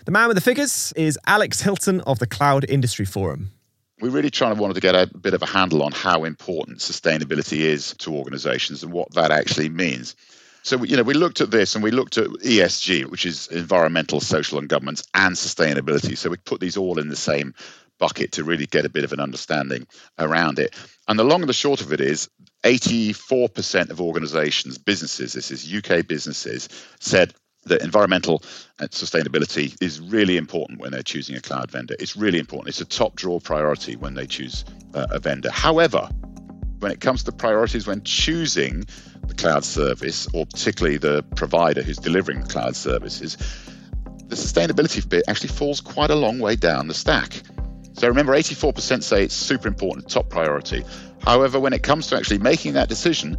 The 0.04 0.12
man 0.12 0.28
with 0.28 0.36
the 0.36 0.42
figures 0.42 0.92
is 0.96 1.18
Alex 1.26 1.60
Hilton 1.60 2.00
of 2.02 2.18
the 2.18 2.26
Cloud 2.26 2.64
Industry 2.68 3.04
Forum 3.04 3.50
we 4.00 4.08
really 4.08 4.30
trying 4.30 4.54
to 4.54 4.60
wanted 4.60 4.74
to 4.74 4.80
get 4.80 4.94
a 4.94 5.06
bit 5.18 5.34
of 5.34 5.42
a 5.42 5.46
handle 5.46 5.82
on 5.82 5.92
how 5.92 6.24
important 6.24 6.78
sustainability 6.78 7.60
is 7.60 7.94
to 7.98 8.14
organizations 8.14 8.82
and 8.82 8.92
what 8.92 9.10
that 9.14 9.30
actually 9.30 9.68
means. 9.68 10.14
So, 10.62 10.82
you 10.84 10.96
know, 10.96 11.02
we 11.02 11.14
looked 11.14 11.40
at 11.40 11.50
this 11.50 11.74
and 11.74 11.82
we 11.82 11.92
looked 11.92 12.18
at 12.18 12.26
ESG, 12.26 13.06
which 13.06 13.24
is 13.24 13.46
environmental, 13.48 14.20
social, 14.20 14.58
and 14.58 14.68
governance, 14.68 15.04
and 15.14 15.34
sustainability. 15.34 16.18
So 16.18 16.28
we 16.28 16.36
put 16.38 16.60
these 16.60 16.76
all 16.76 16.98
in 16.98 17.08
the 17.08 17.16
same 17.16 17.54
bucket 17.98 18.32
to 18.32 18.44
really 18.44 18.66
get 18.66 18.84
a 18.84 18.90
bit 18.90 19.04
of 19.04 19.12
an 19.12 19.20
understanding 19.20 19.86
around 20.18 20.58
it. 20.58 20.74
And 21.08 21.18
the 21.18 21.24
long 21.24 21.40
and 21.40 21.48
the 21.48 21.54
short 21.54 21.80
of 21.80 21.92
it 21.92 22.00
is 22.00 22.28
84% 22.66 23.90
of 23.90 24.00
organizations, 24.00 24.76
businesses, 24.76 25.34
this 25.34 25.52
is 25.52 25.72
UK 25.72 26.04
businesses, 26.04 26.68
said 26.98 27.32
that 27.66 27.80
environmental 27.82 28.42
and 28.80 28.90
sustainability 28.90 29.80
is 29.80 30.00
really 30.00 30.36
important 30.36 30.80
when 30.80 30.90
they're 30.90 31.02
choosing 31.02 31.36
a 31.36 31.40
cloud 31.40 31.70
vendor. 31.70 31.94
It's 32.00 32.16
really 32.16 32.40
important. 32.40 32.70
It's 32.70 32.80
a 32.80 32.84
top 32.84 33.14
draw 33.14 33.38
priority 33.38 33.94
when 33.94 34.14
they 34.14 34.26
choose 34.26 34.64
uh, 34.94 35.06
a 35.10 35.20
vendor. 35.20 35.50
However, 35.50 36.08
when 36.80 36.90
it 36.90 37.00
comes 37.00 37.22
to 37.24 37.32
priorities 37.32 37.86
when 37.86 38.02
choosing 38.02 38.84
the 39.28 39.34
cloud 39.34 39.64
service, 39.64 40.26
or 40.34 40.44
particularly 40.46 40.96
the 40.96 41.24
provider 41.36 41.82
who's 41.82 41.98
delivering 41.98 42.40
the 42.40 42.48
cloud 42.48 42.74
services, 42.74 43.36
the 44.26 44.34
sustainability 44.34 45.08
bit 45.08 45.22
actually 45.28 45.50
falls 45.50 45.80
quite 45.80 46.10
a 46.10 46.16
long 46.16 46.40
way 46.40 46.56
down 46.56 46.88
the 46.88 46.94
stack. 46.94 47.42
So 47.92 48.08
remember, 48.08 48.32
84% 48.32 49.04
say 49.04 49.22
it's 49.22 49.34
super 49.34 49.68
important, 49.68 50.10
top 50.10 50.30
priority. 50.30 50.84
However, 51.26 51.60
when 51.60 51.72
it 51.72 51.82
comes 51.82 52.06
to 52.08 52.16
actually 52.16 52.38
making 52.38 52.74
that 52.74 52.88
decision, 52.88 53.36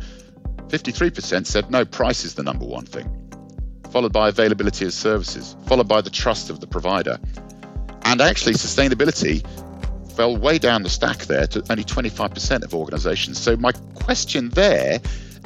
53% 0.67 1.45
said 1.45 1.71
no, 1.71 1.85
price 1.85 2.25
is 2.25 2.35
the 2.35 2.43
number 2.43 2.65
one 2.65 2.85
thing 2.85 3.27
followed 3.91 4.13
by 4.13 4.29
availability 4.29 4.85
of 4.85 4.93
services, 4.93 5.55
followed 5.65 5.87
by 5.87 6.01
the 6.01 6.09
trust 6.09 6.49
of 6.49 6.59
the 6.59 6.67
provider. 6.67 7.17
And 8.03 8.21
actually, 8.21 8.53
sustainability 8.53 9.45
fell 10.11 10.37
way 10.37 10.57
down 10.57 10.83
the 10.83 10.89
stack 10.89 11.19
there 11.25 11.47
to 11.47 11.63
only 11.69 11.83
25% 11.83 12.63
of 12.63 12.73
organizations. 12.73 13.39
So, 13.39 13.55
my 13.57 13.71
question 13.71 14.49
there 14.49 14.99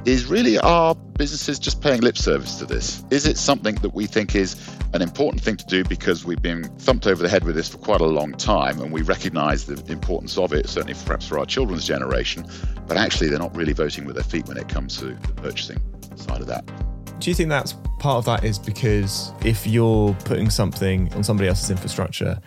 is 0.06 0.26
really 0.26 0.58
are 0.60 0.96
businesses 1.22 1.60
just 1.60 1.82
paying 1.82 2.02
lip 2.02 2.18
service 2.18 2.56
to 2.56 2.66
this? 2.66 3.04
Is 3.12 3.28
it 3.28 3.38
something 3.38 3.76
that 3.76 3.94
we 3.94 4.08
think 4.08 4.34
is 4.34 4.56
an 4.96 5.04
important 5.04 5.44
thing 5.44 5.56
to 5.56 5.66
do 5.68 5.84
because 5.84 6.26
we've 6.26 6.42
been 6.42 6.64
thumped 6.80 7.06
over 7.06 7.22
the 7.22 7.30
head 7.30 7.44
with 7.44 7.54
this 7.54 7.70
for 7.70 7.78
quite 7.78 8.02
a 8.02 8.08
long 8.08 8.32
time 8.32 8.82
and 8.82 8.92
we 8.92 9.04
recognize 9.04 9.68
the 9.68 9.76
importance 9.92 10.36
of 10.40 10.52
it, 10.52 10.68
certainly 10.68 10.96
perhaps 11.06 11.28
for 11.28 11.38
our 11.38 11.46
children's 11.46 11.86
generation, 11.86 12.44
but 12.88 12.98
actually 12.98 13.30
they're 13.30 13.38
not 13.38 13.56
really 13.56 13.72
voting 13.72 14.06
with 14.06 14.16
their 14.16 14.24
feet 14.24 14.48
when 14.48 14.58
it 14.58 14.68
comes 14.68 14.98
to 14.98 15.14
the 15.14 15.34
purchasing 15.36 15.80
side 16.16 16.42
of 16.42 16.48
that? 16.48 16.66
Do 17.20 17.30
you 17.30 17.36
think 17.36 17.50
that's 17.50 17.74
part 18.00 18.18
of 18.18 18.26
that 18.26 18.44
is 18.44 18.58
because 18.58 19.32
if 19.46 19.68
you're 19.68 20.16
putting 20.26 20.50
something 20.50 21.14
on 21.14 21.24
somebody 21.24 21.48
else's 21.48 21.70
infrastructure, 21.70 22.42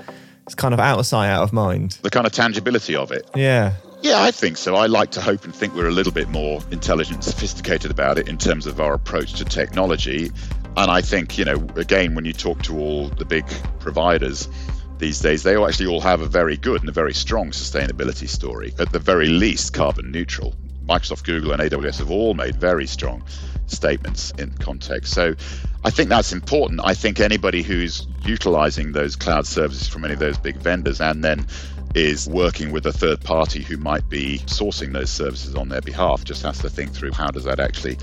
it's 0.47 0.57
kind 0.57 0.75
of 0.75 0.81
out 0.81 0.99
of 0.99 1.07
sight, 1.07 1.29
out 1.29 1.45
of 1.45 1.53
mind? 1.53 1.93
The 2.03 2.11
kind 2.11 2.27
of 2.27 2.33
tangibility 2.33 2.97
of 2.97 3.13
it. 3.13 3.31
Yeah. 3.37 3.75
Yeah, 4.05 4.23
I 4.23 4.33
think 4.33 4.59
so. 4.59 4.75
I 4.75 4.85
like 4.85 5.13
to 5.13 5.23
hope 5.23 5.45
and 5.45 5.55
think 5.55 5.75
we're 5.75 5.89
a 5.89 5.91
little 5.91 6.13
bit 6.13 6.29
more 6.29 6.61
intelligent, 6.71 7.25
sophisticated 7.25 7.91
about 7.91 8.19
it 8.19 8.29
in 8.29 8.37
terms 8.37 8.67
of 8.67 8.79
our 8.79 8.93
approach 8.93 9.33
to 9.37 9.47
technology. 9.47 10.31
And 10.77 10.91
I 10.91 11.01
think, 11.01 11.39
you 11.39 11.47
know, 11.47 11.67
again, 11.75 12.15
when 12.15 12.27
you 12.27 12.35
talk 12.35 12.63
to 12.65 12.79
all 12.79 13.09
the 13.09 13.25
big 13.25 13.47
providers, 13.79 14.47
these 14.99 15.21
days, 15.21 15.43
they 15.43 15.57
actually 15.57 15.87
all 15.87 16.03
have 16.03 16.21
a 16.21 16.27
very 16.27 16.59
good 16.59 16.83
and 16.83 16.89
a 16.91 16.93
very 16.93 17.15
strong 17.15 17.53
sustainability 17.53 18.29
story. 18.29 18.75
At 18.79 18.93
the 18.93 18.99
very 18.99 19.31
least, 19.31 19.73
carbon 19.73 20.11
neutral. 20.11 20.55
Microsoft, 20.87 21.25
Google, 21.25 21.53
and 21.53 21.63
AWS 21.63 22.01
have 22.01 22.11
all 22.11 22.35
made 22.35 22.57
very 22.57 22.87
strong 22.87 23.25
statements 23.69 24.33
in 24.33 24.51
context. 24.59 25.15
So 25.15 25.35
I 25.83 25.89
think 25.89 26.11
that's 26.11 26.35
important. 26.35 26.83
I 26.85 26.93
think 26.93 27.21
anybody 27.21 27.63
who's 27.63 28.07
utilizing 28.23 28.93
those 28.93 29.17
cloud 29.17 29.47
services 29.47 29.89
from 29.89 30.05
any 30.05 30.13
of 30.13 30.21
those 30.21 30.37
big 30.37 30.57
vendors 30.57 31.01
and 31.01 31.25
then 31.25 31.47
is 31.95 32.29
working 32.29 32.73
with 32.73 32.87
a 32.87 32.93
third 32.93 33.21
party 33.21 33.63
who 33.63 33.77
might 33.77 34.09
be 34.09 34.39
sourcing 34.47 34.93
those 34.93 35.11
services 35.11 35.55
on 35.55 35.69
their 35.69 35.81
behalf 35.81 36.25
just 36.25 36.43
has 36.43 36.59
to 36.59 36.69
think 36.69 36.93
through 36.93 37.13
how 37.13 37.31
does 37.31 37.45
that 37.45 37.61
actually 37.61 37.97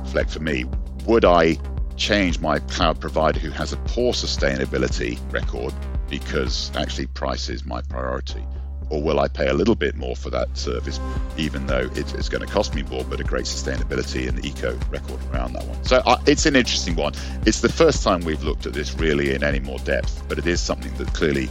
reflect 0.00 0.30
for 0.30 0.40
me? 0.40 0.64
Would 1.06 1.24
I 1.24 1.56
change 1.96 2.40
my 2.40 2.58
cloud 2.58 3.00
provider 3.00 3.38
who 3.38 3.50
has 3.50 3.72
a 3.72 3.76
poor 3.78 4.12
sustainability 4.12 5.18
record 5.32 5.72
because 6.08 6.70
actually 6.76 7.06
price 7.06 7.48
is 7.48 7.64
my 7.64 7.82
priority? 7.82 8.44
or 8.90 9.02
will 9.02 9.20
I 9.20 9.28
pay 9.28 9.48
a 9.48 9.54
little 9.54 9.74
bit 9.74 9.96
more 9.96 10.14
for 10.14 10.30
that 10.30 10.56
service, 10.56 11.00
even 11.36 11.66
though 11.66 11.88
it's 11.94 12.28
going 12.28 12.46
to 12.46 12.52
cost 12.52 12.74
me 12.74 12.82
more, 12.84 13.04
but 13.04 13.20
a 13.20 13.24
great 13.24 13.44
sustainability 13.44 14.28
and 14.28 14.44
eco 14.44 14.78
record 14.90 15.18
around 15.32 15.54
that 15.54 15.66
one? 15.66 15.84
So 15.84 16.02
uh, 16.06 16.20
it's 16.26 16.46
an 16.46 16.54
interesting 16.54 16.94
one. 16.94 17.14
It's 17.44 17.60
the 17.60 17.68
first 17.68 18.04
time 18.04 18.20
we've 18.20 18.42
looked 18.42 18.66
at 18.66 18.74
this 18.74 18.94
really 18.94 19.34
in 19.34 19.42
any 19.42 19.60
more 19.60 19.78
depth, 19.80 20.22
but 20.28 20.38
it 20.38 20.46
is 20.46 20.60
something 20.60 20.94
that 20.98 21.12
clearly 21.14 21.48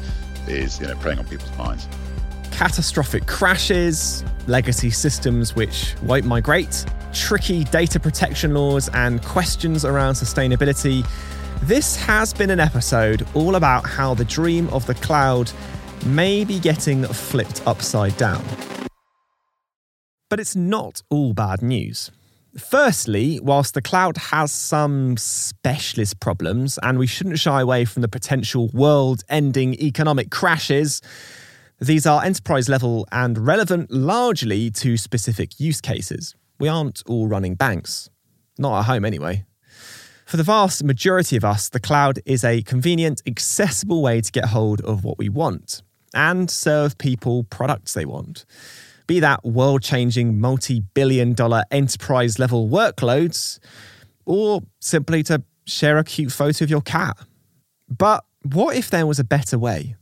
is 0.48 0.80
you 0.80 0.88
know 0.88 0.96
preying 0.96 1.20
on 1.20 1.26
people's 1.26 1.56
minds. 1.58 1.88
Catastrophic 2.52 3.26
crashes, 3.28 4.24
legacy 4.48 4.90
systems 4.90 5.56
which 5.56 5.94
won't 6.04 6.26
migrate, 6.26 6.86
tricky 7.14 7.64
data 7.66 8.00
protection 8.00 8.54
laws, 8.54 8.90
and 8.94 9.22
questions 9.24 9.84
around 9.84 10.14
sustainability. 10.14 11.06
This 11.64 11.96
has 11.96 12.34
been 12.34 12.50
an 12.50 12.60
episode 12.60 13.28
all 13.34 13.56
about 13.56 13.86
how 13.86 14.14
the 14.14 14.26
dream 14.26 14.70
of 14.70 14.86
the 14.86 14.96
cloud 14.96 15.52
may 16.06 16.46
be 16.46 16.60
getting 16.60 17.04
flipped 17.06 17.66
upside 17.66 18.16
down. 18.18 18.44
But 20.30 20.40
it's 20.40 20.56
not 20.56 21.02
all 21.10 21.34
bad 21.34 21.62
news. 21.62 22.12
Firstly, 22.58 23.40
whilst 23.42 23.74
the 23.74 23.82
cloud 23.82 24.16
has 24.16 24.50
some 24.50 25.18
specialist 25.18 26.22
problems 26.22 26.80
and 26.82 26.98
we 26.98 27.06
shouldn't 27.06 27.38
shy 27.38 27.60
away 27.60 27.84
from 27.84 28.02
the 28.02 28.08
potential 28.08 28.70
world 28.74 29.24
ending 29.28 29.74
economic 29.74 30.32
crashes, 30.32 31.02
these 31.82 32.06
are 32.06 32.24
enterprise 32.24 32.70
level 32.70 33.06
and 33.12 33.38
relevant 33.38 33.92
largely 33.92 34.72
to 34.72 34.96
specific 34.96 35.60
use 35.60 35.82
cases. 35.82 36.34
We 36.58 36.70
aren't 36.70 37.04
all 37.08 37.28
running 37.28 37.56
banks. 37.56 38.10
Not 38.58 38.80
at 38.80 38.86
home, 38.86 39.04
anyway. 39.04 39.44
For 40.26 40.38
the 40.38 40.44
vast 40.44 40.82
majority 40.82 41.36
of 41.36 41.44
us, 41.44 41.68
the 41.68 41.82
cloud 41.82 42.20
is 42.26 42.46
a 42.46 42.62
convenient, 42.62 43.22
accessible 43.28 44.02
way 44.02 44.22
to 44.22 44.32
get 44.32 44.46
hold 44.46 44.80
of 44.82 45.04
what 45.04 45.18
we 45.18 45.28
want 45.28 45.84
and 46.14 46.50
serve 46.50 46.98
people 46.98 47.44
products 47.44 47.94
they 47.94 48.06
want. 48.06 48.46
Be 49.08 49.20
that 49.20 49.46
world 49.46 49.84
changing, 49.84 50.40
multi 50.40 50.82
billion 50.94 51.34
dollar 51.34 51.64
enterprise 51.72 52.40
level 52.40 52.70
workloads, 52.70 53.60
or 54.26 54.62
simply 54.80 55.22
to 55.24 55.44
share 55.66 55.98
a 55.98 56.04
cute 56.04 56.32
photo 56.32 56.64
of 56.64 56.70
your 56.70 56.82
cat. 56.82 57.18
But 57.88 58.24
what 58.42 58.76
if 58.76 58.90
there 58.90 59.06
was 59.06 59.20
a 59.20 59.24
better 59.24 59.60
way? 59.60 59.96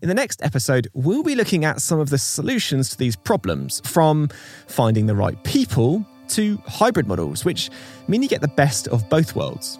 In 0.00 0.08
the 0.08 0.14
next 0.14 0.42
episode, 0.42 0.88
we'll 0.94 1.22
be 1.22 1.34
looking 1.34 1.64
at 1.64 1.80
some 1.80 2.00
of 2.00 2.10
the 2.10 2.18
solutions 2.18 2.90
to 2.90 2.98
these 2.98 3.16
problems, 3.16 3.80
from 3.84 4.28
finding 4.66 5.06
the 5.06 5.14
right 5.14 5.42
people 5.44 6.04
to 6.28 6.56
hybrid 6.66 7.06
models, 7.06 7.44
which 7.44 7.70
mean 8.08 8.22
you 8.22 8.28
get 8.28 8.40
the 8.40 8.48
best 8.48 8.88
of 8.88 9.08
both 9.08 9.36
worlds. 9.36 9.78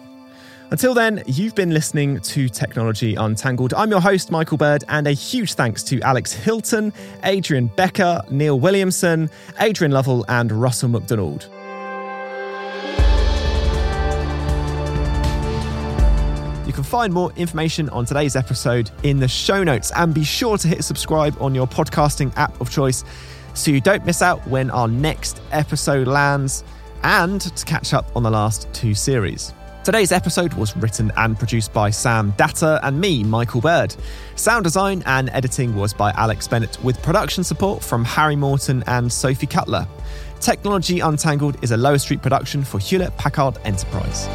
Until 0.73 0.95
then, 0.95 1.21
you've 1.27 1.53
been 1.53 1.69
listening 1.69 2.19
to 2.21 2.49
Technology 2.49 3.13
Untangled. 3.13 3.75
I'm 3.75 3.91
your 3.91 4.01
host, 4.01 4.31
Michael 4.31 4.57
Bird, 4.57 4.83
and 4.87 5.05
a 5.05 5.11
huge 5.11 5.53
thanks 5.53 5.83
to 5.83 6.01
Alex 6.01 6.33
Hilton, 6.33 6.91
Adrian 7.25 7.67
Becker, 7.67 8.23
Neil 8.31 8.59
Williamson, 8.59 9.29
Adrian 9.59 9.91
Lovell, 9.91 10.25
and 10.29 10.51
Russell 10.51 10.89
McDonald. 10.89 11.43
You 16.65 16.73
can 16.73 16.83
find 16.83 17.13
more 17.13 17.31
information 17.35 17.87
on 17.89 18.05
today's 18.05 18.35
episode 18.35 18.89
in 19.03 19.19
the 19.19 19.27
show 19.27 19.63
notes 19.63 19.91
and 19.95 20.11
be 20.11 20.23
sure 20.23 20.57
to 20.57 20.67
hit 20.67 20.83
subscribe 20.83 21.39
on 21.39 21.53
your 21.53 21.67
podcasting 21.67 22.35
app 22.35 22.59
of 22.59 22.71
choice 22.71 23.03
so 23.53 23.69
you 23.69 23.79
don't 23.79 24.07
miss 24.07 24.23
out 24.23 24.43
when 24.47 24.71
our 24.71 24.87
next 24.87 25.39
episode 25.51 26.07
lands 26.07 26.63
and 27.03 27.41
to 27.41 27.63
catch 27.63 27.93
up 27.93 28.07
on 28.15 28.23
the 28.23 28.31
last 28.31 28.67
two 28.73 28.95
series. 28.95 29.53
Today's 29.83 30.13
episode 30.13 30.53
was 30.53 30.77
written 30.77 31.11
and 31.17 31.37
produced 31.37 31.73
by 31.73 31.89
Sam 31.89 32.33
Datta 32.37 32.79
and 32.83 33.01
me, 33.01 33.21
Michael 33.21 33.59
Bird. 33.59 33.93
Sound 34.37 34.63
design 34.63 35.03
and 35.05 35.29
editing 35.31 35.75
was 35.75 35.93
by 35.93 36.11
Alex 36.11 36.47
Bennett, 36.47 36.81
with 36.81 37.01
production 37.03 37.43
support 37.43 37.83
from 37.83 38.05
Harry 38.05 38.37
Morton 38.37 38.81
and 38.87 39.11
Sophie 39.11 39.45
Cutler. 39.45 39.85
Technology 40.39 41.01
Untangled 41.01 41.61
is 41.61 41.71
a 41.71 41.77
Lower 41.77 41.97
Street 41.97 42.21
production 42.21 42.63
for 42.63 42.79
Hewlett 42.79 43.17
Packard 43.17 43.57
Enterprise. 43.65 44.29